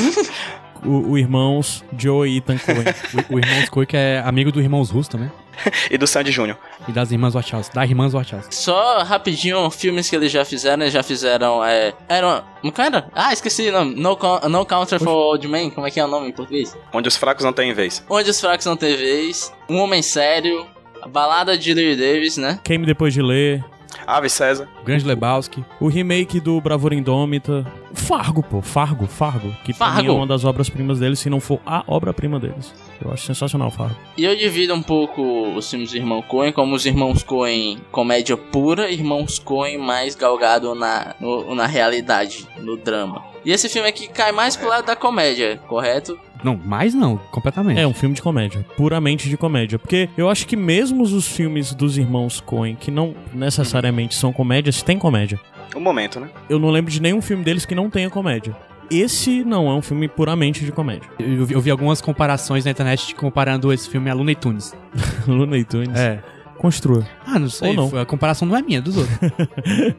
O, 0.85 1.11
o 1.11 1.17
Irmãos 1.17 1.81
Joe 1.97 2.29
e 2.29 2.39
Ethan 2.39 2.57
Coen. 2.57 2.83
O, 3.29 3.35
o 3.35 3.39
Irmãos 3.39 3.69
Coen, 3.69 3.87
que 3.87 3.95
é 3.95 4.21
amigo 4.25 4.51
do 4.51 4.59
Irmãos 4.59 4.89
Russo 4.89 5.09
também. 5.09 5.31
e 5.89 5.97
do 5.97 6.07
Sandy 6.07 6.31
Júnior. 6.31 6.57
E 6.87 6.91
das 6.91 7.11
irmãs 7.11 7.33
Wachowski. 7.33 7.75
Das 7.75 7.89
irmãs 7.89 8.13
Wachowski. 8.13 8.53
Só 8.53 9.03
rapidinho, 9.03 9.69
filmes 9.69 10.09
que 10.09 10.15
eles 10.15 10.31
já 10.31 10.43
fizeram, 10.45 10.83
eles 10.83 10.93
já 10.93 11.03
fizeram, 11.03 11.63
é... 11.63 11.93
Era... 12.07 12.43
Como 12.61 12.71
que 12.73 12.81
era? 12.81 13.07
Ah, 13.13 13.33
esqueci 13.33 13.69
o 13.69 13.71
nome. 13.71 13.95
No, 13.95 14.17
no 14.49 14.65
Country 14.65 14.99
for 14.99 15.09
Old 15.09 15.47
Men, 15.47 15.69
como 15.69 15.85
é 15.85 15.91
que 15.91 15.99
é 15.99 16.05
o 16.05 16.07
nome 16.07 16.29
em 16.29 16.31
português? 16.31 16.75
Onde 16.93 17.07
os 17.07 17.17
fracos 17.17 17.43
não 17.43 17.53
têm 17.53 17.73
vez. 17.73 18.03
Onde 18.09 18.29
os 18.29 18.39
fracos 18.39 18.65
não 18.65 18.77
têm 18.77 18.95
vez, 18.95 19.53
Um 19.69 19.79
Homem 19.79 20.01
Sério, 20.01 20.65
a 21.01 21.07
Balada 21.07 21.57
de 21.57 21.73
Lee 21.73 21.95
Davis, 21.95 22.37
né? 22.37 22.59
Queime 22.63 22.85
depois 22.85 23.13
de 23.13 23.21
ler. 23.21 23.63
Ave 24.05 24.29
César. 24.29 24.67
Grande 24.85 25.05
Lebowski. 25.05 25.63
O 25.79 25.87
remake 25.87 26.39
do 26.39 26.59
Bravura 26.61 26.95
Indômita. 26.95 27.65
Fargo, 27.93 28.41
pô. 28.43 28.61
Fargo, 28.61 29.05
Fargo. 29.07 29.51
Que 29.63 29.73
pra 29.73 29.87
mim 29.89 29.93
Fargo. 29.95 30.11
é 30.11 30.15
uma 30.15 30.27
das 30.27 30.43
obras-primas 30.45 30.99
deles, 30.99 31.19
se 31.19 31.29
não 31.29 31.39
for 31.39 31.59
a 31.65 31.83
obra-prima 31.87 32.39
deles. 32.39 32.73
Eu 33.03 33.11
acho 33.11 33.25
sensacional, 33.25 33.69
Fargo. 33.71 33.95
E 34.17 34.23
eu 34.23 34.35
divido 34.35 34.73
um 34.73 34.81
pouco 34.81 35.21
os 35.55 35.69
filmes 35.69 35.91
do 35.91 35.97
Irmão 35.97 36.21
Coen 36.21 36.51
como 36.51 36.75
os 36.75 36.85
Irmãos 36.85 37.23
Coen 37.23 37.79
comédia 37.91 38.35
pura, 38.37 38.89
Irmãos 38.91 39.37
Coen 39.39 39.77
mais 39.77 40.15
galgado 40.15 40.73
na, 40.75 41.15
no- 41.19 41.53
na 41.55 41.65
realidade, 41.67 42.47
no 42.59 42.75
drama. 42.77 43.32
E 43.45 43.51
esse 43.51 43.67
filme 43.69 43.87
aqui 43.89 44.07
cai 44.07 44.31
mais 44.31 44.55
pro 44.55 44.67
lado 44.69 44.85
da 44.85 44.95
comédia, 44.95 45.57
correto? 45.67 46.17
Não, 46.43 46.55
mais 46.57 46.93
não. 46.93 47.17
Completamente. 47.31 47.79
É 47.79 47.87
um 47.87 47.93
filme 47.93 48.15
de 48.15 48.21
comédia, 48.21 48.65
puramente 48.75 49.29
de 49.29 49.37
comédia. 49.37 49.77
Porque 49.79 50.09
eu 50.17 50.29
acho 50.29 50.45
que 50.47 50.55
mesmo 50.55 51.03
os 51.03 51.27
filmes 51.27 51.73
dos 51.73 51.97
irmãos 51.97 52.39
Coen, 52.41 52.75
que 52.75 52.89
não 52.91 53.15
necessariamente 53.33 54.15
são 54.15 54.31
comédias, 54.33 54.81
tem 54.81 54.97
comédia. 54.97 55.39
Um 55.75 55.79
momento, 55.79 56.19
né? 56.19 56.29
Eu 56.49 56.59
não 56.59 56.69
lembro 56.69 56.91
de 56.91 57.01
nenhum 57.01 57.21
filme 57.21 57.43
deles 57.43 57.65
que 57.65 57.73
não 57.75 57.89
tenha 57.89 58.09
comédia. 58.09 58.55
Esse 58.91 59.43
não 59.43 59.67
é 59.69 59.73
um 59.73 59.81
filme 59.81 60.07
puramente 60.07 60.63
de 60.65 60.71
comédia. 60.71 61.09
Eu, 61.17 61.45
vi- 61.45 61.53
eu 61.53 61.61
vi 61.61 61.71
algumas 61.71 61.99
comparações 62.01 62.63
na 62.65 62.71
internet 62.71 63.15
comparando 63.15 63.71
esse 63.73 63.89
filme 63.89 64.09
a 64.09 64.13
Looney 64.13 64.35
Tunes. 64.35 64.75
Looney 65.27 65.63
Tunes. 65.63 65.97
É. 65.97 66.19
Construa. 66.57 67.05
Ah, 67.25 67.39
não 67.39 67.49
sei. 67.49 67.69
Ou 67.69 67.73
não. 67.91 67.99
A 67.99 68.05
comparação 68.05 68.47
não 68.47 68.55
é 68.55 68.61
minha, 68.61 68.77
é 68.77 68.81
dos 68.81 68.95
outros. 68.97 69.17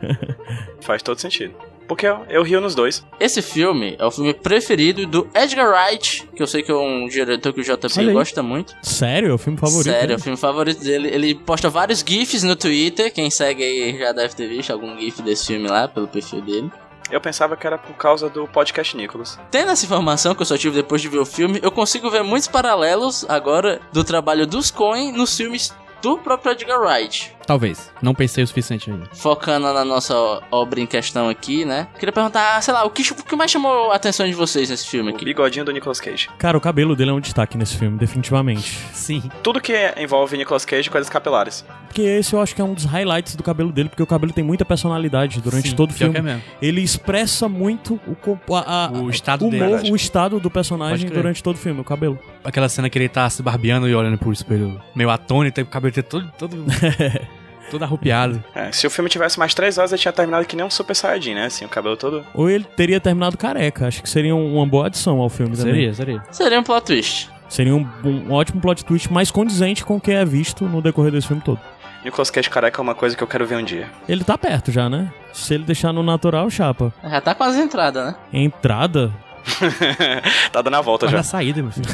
Faz 0.80 1.02
todo 1.02 1.18
sentido. 1.18 1.54
Porque 1.86 2.06
eu, 2.06 2.24
eu 2.28 2.42
rio 2.42 2.60
nos 2.60 2.74
dois. 2.74 3.04
Esse 3.20 3.42
filme 3.42 3.96
é 3.98 4.04
o 4.04 4.10
filme 4.10 4.32
preferido 4.32 5.06
do 5.06 5.28
Edgar 5.34 5.68
Wright, 5.68 6.28
que 6.34 6.42
eu 6.42 6.46
sei 6.46 6.62
que 6.62 6.70
é 6.70 6.74
um 6.74 7.06
diretor 7.08 7.52
que 7.52 7.60
o 7.60 7.64
JP 7.64 8.12
gosta 8.12 8.42
muito. 8.42 8.74
Sério? 8.82 9.30
É 9.30 9.34
o 9.34 9.38
filme 9.38 9.58
favorito? 9.58 9.84
Sério, 9.84 9.98
é 9.98 10.06
dele? 10.06 10.20
o 10.20 10.22
filme 10.22 10.38
favorito 10.38 10.82
dele. 10.82 11.08
Ele 11.08 11.34
posta 11.34 11.68
vários 11.68 12.00
GIFs 12.06 12.42
no 12.42 12.56
Twitter. 12.56 13.12
Quem 13.12 13.30
segue 13.30 13.62
aí 13.62 13.98
já 13.98 14.12
deve 14.12 14.34
ter 14.34 14.48
visto 14.48 14.72
algum 14.72 14.98
GIF 14.98 15.22
desse 15.22 15.46
filme 15.46 15.68
lá, 15.68 15.86
pelo 15.86 16.08
perfil 16.08 16.40
dele. 16.40 16.70
Eu 17.10 17.20
pensava 17.20 17.54
que 17.56 17.66
era 17.66 17.76
por 17.76 17.94
causa 17.96 18.30
do 18.30 18.48
podcast 18.48 18.96
Nicholas. 18.96 19.38
Tendo 19.50 19.70
essa 19.70 19.84
informação 19.84 20.34
que 20.34 20.40
eu 20.40 20.46
só 20.46 20.56
tive 20.56 20.74
depois 20.76 21.02
de 21.02 21.08
ver 21.08 21.18
o 21.18 21.26
filme, 21.26 21.60
eu 21.62 21.70
consigo 21.70 22.10
ver 22.10 22.22
muitos 22.22 22.48
paralelos 22.48 23.26
agora 23.28 23.80
do 23.92 24.02
trabalho 24.02 24.46
dos 24.46 24.70
Coen 24.70 25.12
nos 25.12 25.36
filmes 25.36 25.72
do 26.00 26.18
próprio 26.18 26.52
Edgar 26.52 26.80
Wright. 26.80 27.34
Talvez. 27.46 27.90
Não 28.02 28.14
pensei 28.14 28.42
o 28.42 28.46
suficiente 28.46 28.90
ainda. 28.90 29.06
Focando 29.12 29.72
na 29.72 29.84
nossa 29.84 30.14
obra 30.50 30.80
em 30.80 30.86
questão 30.86 31.28
aqui, 31.28 31.64
né? 31.64 31.86
Queria 31.98 32.12
perguntar, 32.12 32.62
sei 32.62 32.72
lá, 32.74 32.84
o 32.84 32.90
que, 32.90 33.02
o 33.12 33.14
que 33.24 33.36
mais 33.36 33.50
chamou 33.50 33.90
a 33.92 33.96
atenção 33.96 34.26
de 34.26 34.32
vocês 34.34 34.70
nesse 34.70 34.86
filme 34.88 35.10
O 35.10 35.14
aqui? 35.14 35.24
bigodinho 35.24 35.64
do 35.64 35.72
Nicolas 35.72 36.00
Cage. 36.00 36.28
Cara, 36.38 36.56
o 36.56 36.60
cabelo 36.60 36.96
dele 36.96 37.10
é 37.10 37.12
um 37.14 37.20
destaque 37.20 37.56
nesse 37.58 37.76
filme, 37.76 37.98
definitivamente. 37.98 38.78
Sim. 38.92 39.22
Tudo 39.42 39.60
que 39.60 39.72
envolve 39.98 40.36
Nicolas 40.36 40.64
Cage, 40.64 40.88
coisas 40.90 41.08
capilares. 41.10 41.64
Porque 41.86 42.02
esse 42.02 42.32
eu 42.34 42.40
acho 42.40 42.54
que 42.54 42.60
é 42.60 42.64
um 42.64 42.74
dos 42.74 42.84
highlights 42.84 43.36
do 43.36 43.42
cabelo 43.42 43.70
dele, 43.70 43.88
porque 43.88 44.02
o 44.02 44.06
cabelo 44.06 44.32
tem 44.32 44.42
muita 44.42 44.64
personalidade 44.64 45.40
durante 45.40 45.68
Sim, 45.70 45.76
todo 45.76 45.90
o 45.90 45.94
filme. 45.94 46.18
é 46.18 46.22
mesmo. 46.22 46.42
Ele 46.60 46.80
expressa 46.80 47.48
muito 47.48 48.00
o, 48.06 48.54
a- 48.54 48.86
a- 48.86 48.90
O 48.92 49.10
estado 49.10 49.46
o 49.46 49.50
dele. 49.50 49.64
humor, 49.64 49.80
o 49.90 49.96
estado 49.96 50.40
do 50.40 50.50
personagem 50.50 51.08
durante 51.08 51.42
todo 51.42 51.54
o 51.56 51.58
filme, 51.58 51.80
o 51.80 51.84
cabelo. 51.84 52.18
Aquela 52.42 52.68
cena 52.68 52.90
que 52.90 52.98
ele 52.98 53.08
tá 53.08 53.28
se 53.30 53.42
barbeando 53.42 53.88
e 53.88 53.94
olhando 53.94 54.18
pro 54.18 54.32
espelho 54.32 54.80
meio 54.94 55.10
atônito, 55.10 55.60
e 55.60 55.62
o 55.62 55.66
cabelo 55.66 55.94
todo, 56.02 56.32
todo, 56.38 56.64
todo 57.71 57.83
arrupiado. 57.83 58.42
É, 58.54 58.71
se 58.73 58.87
o 58.87 58.90
filme 58.90 59.09
tivesse 59.11 59.38
mais 59.38 59.54
três 59.54 59.78
horas, 59.78 59.92
ele 59.92 60.00
tinha 60.00 60.12
terminado 60.12 60.47
que 60.47 60.56
nem 60.56 60.64
um 60.64 60.71
Super 60.71 60.94
Saiyajin, 60.94 61.35
né? 61.35 61.47
Assim, 61.47 61.64
o 61.64 61.68
cabelo 61.68 61.97
todo. 61.97 62.25
Ou 62.35 62.49
ele 62.50 62.64
teria 62.76 63.00
terminado 63.00 63.37
careca. 63.37 63.87
Acho 63.87 64.02
que 64.02 64.09
seria 64.09 64.35
um- 64.35 64.56
uma 64.56 64.66
boa 64.66 64.87
adição 64.87 65.18
ao 65.21 65.28
filme 65.28 65.56
também. 65.56 65.73
Seria, 65.75 65.94
seria. 65.94 66.23
Seria 66.30 66.61
um 66.61 66.62
plot 66.62 66.85
twist. 66.87 67.30
Seria 67.49 67.75
um, 67.75 67.87
um 68.04 68.33
ótimo 68.33 68.61
plot 68.61 68.85
twist 68.85 69.12
mais 69.12 69.30
condizente 69.30 69.85
com 69.85 69.97
o 69.97 70.00
que 70.00 70.11
é 70.11 70.25
visto 70.25 70.64
no 70.64 70.80
decorrer 70.83 71.12
desse 71.12 71.26
filme 71.28 71.42
todo. 71.42 71.61
Nicolas 72.04 72.30
Cage 72.30 72.50
careca 72.50 72.80
é 72.80 72.83
uma 72.83 72.94
coisa 72.94 73.16
que 73.16 73.23
eu 73.23 73.26
quero 73.26 73.47
ver 73.47 73.56
um 73.56 73.64
dia. 73.64 73.88
Ele 74.06 74.23
tá 74.23 74.37
perto 74.37 74.71
já, 74.71 74.90
né? 74.90 75.11
Se 75.33 75.54
ele 75.54 75.64
deixar 75.64 75.90
no 75.92 76.02
natural, 76.02 76.50
chapa. 76.50 76.92
Já 77.02 77.21
tá 77.21 77.35
quase 77.35 77.59
entrada, 77.61 78.04
né? 78.06 78.14
Entrada? 78.30 79.11
tá 80.52 80.62
dando 80.62 80.74
a 80.76 80.80
volta 80.80 81.06
Mas 81.06 81.12
já. 81.12 81.16
na 81.18 81.22
saída, 81.22 81.62
meu 81.62 81.70
filho. 81.72 81.86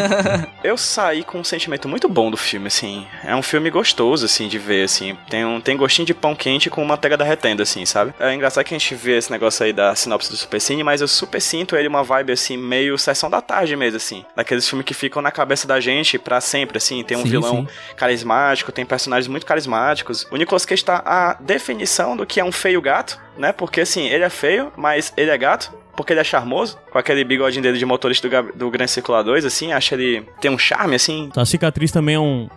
Eu 0.62 0.76
saí 0.76 1.22
com 1.22 1.38
um 1.38 1.44
sentimento 1.44 1.88
muito 1.88 2.08
bom 2.08 2.30
do 2.30 2.36
filme, 2.36 2.66
assim. 2.68 3.06
É 3.24 3.34
um 3.34 3.42
filme 3.42 3.70
gostoso, 3.70 4.24
assim, 4.26 4.48
de 4.48 4.58
ver, 4.58 4.84
assim. 4.84 5.16
Tem 5.28 5.44
um 5.44 5.60
tem 5.60 5.76
gostinho 5.76 6.06
de 6.06 6.14
pão 6.14 6.34
quente 6.34 6.70
com 6.70 6.84
manteiga 6.84 7.16
derretendo, 7.16 7.62
assim, 7.62 7.84
sabe? 7.86 8.14
É 8.18 8.32
engraçado 8.34 8.64
que 8.64 8.74
a 8.74 8.78
gente 8.78 8.94
vê 8.94 9.16
esse 9.18 9.30
negócio 9.30 9.64
aí 9.64 9.72
da 9.72 9.94
sinopse 9.94 10.30
do 10.30 10.36
Super 10.36 10.60
Cine, 10.60 10.82
mas 10.82 11.00
eu 11.00 11.08
super 11.08 11.40
sinto 11.40 11.76
ele 11.76 11.88
uma 11.88 12.02
vibe, 12.02 12.32
assim, 12.32 12.56
meio 12.56 12.98
sessão 12.98 13.28
da 13.30 13.40
tarde 13.40 13.76
mesmo, 13.76 13.96
assim. 13.96 14.24
Daqueles 14.34 14.68
filmes 14.68 14.86
que 14.86 14.94
ficam 14.94 15.20
na 15.22 15.30
cabeça 15.30 15.66
da 15.66 15.80
gente 15.80 16.18
pra 16.18 16.40
sempre, 16.40 16.78
assim. 16.78 17.02
Tem 17.04 17.16
um 17.16 17.22
Sim, 17.22 17.28
vilão 17.28 17.66
sim. 17.66 17.94
carismático, 17.96 18.72
tem 18.72 18.84
personagens 18.86 19.28
muito 19.28 19.46
carismáticos. 19.46 20.26
O 20.30 20.36
Nicolas 20.36 20.64
Cage 20.64 20.84
tá 20.84 21.02
a 21.04 21.36
definição 21.40 22.16
do 22.16 22.26
que 22.26 22.40
é 22.40 22.44
um 22.44 22.52
feio 22.52 22.80
gato, 22.80 23.20
né? 23.36 23.52
Porque, 23.52 23.80
assim, 23.80 24.06
ele 24.06 24.24
é 24.24 24.30
feio, 24.30 24.72
mas 24.76 25.12
ele 25.16 25.30
é 25.30 25.38
gato. 25.38 25.72
Porque 25.96 26.12
ele 26.12 26.20
é 26.20 26.24
charmoso, 26.24 26.78
com 26.90 26.98
aquele 26.98 27.24
bigodinho 27.24 27.62
dele 27.62 27.78
de 27.78 27.86
motorista 27.86 28.28
do, 28.28 28.52
do 28.52 28.70
Grande 28.70 28.90
Circular 28.90 29.22
2, 29.22 29.44
assim, 29.44 29.72
acho 29.72 29.94
ele 29.94 30.26
tem 30.40 30.50
um 30.50 30.58
charme, 30.58 30.94
assim. 30.94 31.30
A 31.34 31.44
cicatriz 31.44 31.90
também 31.90 32.16
é 32.16 32.20
um, 32.20 32.48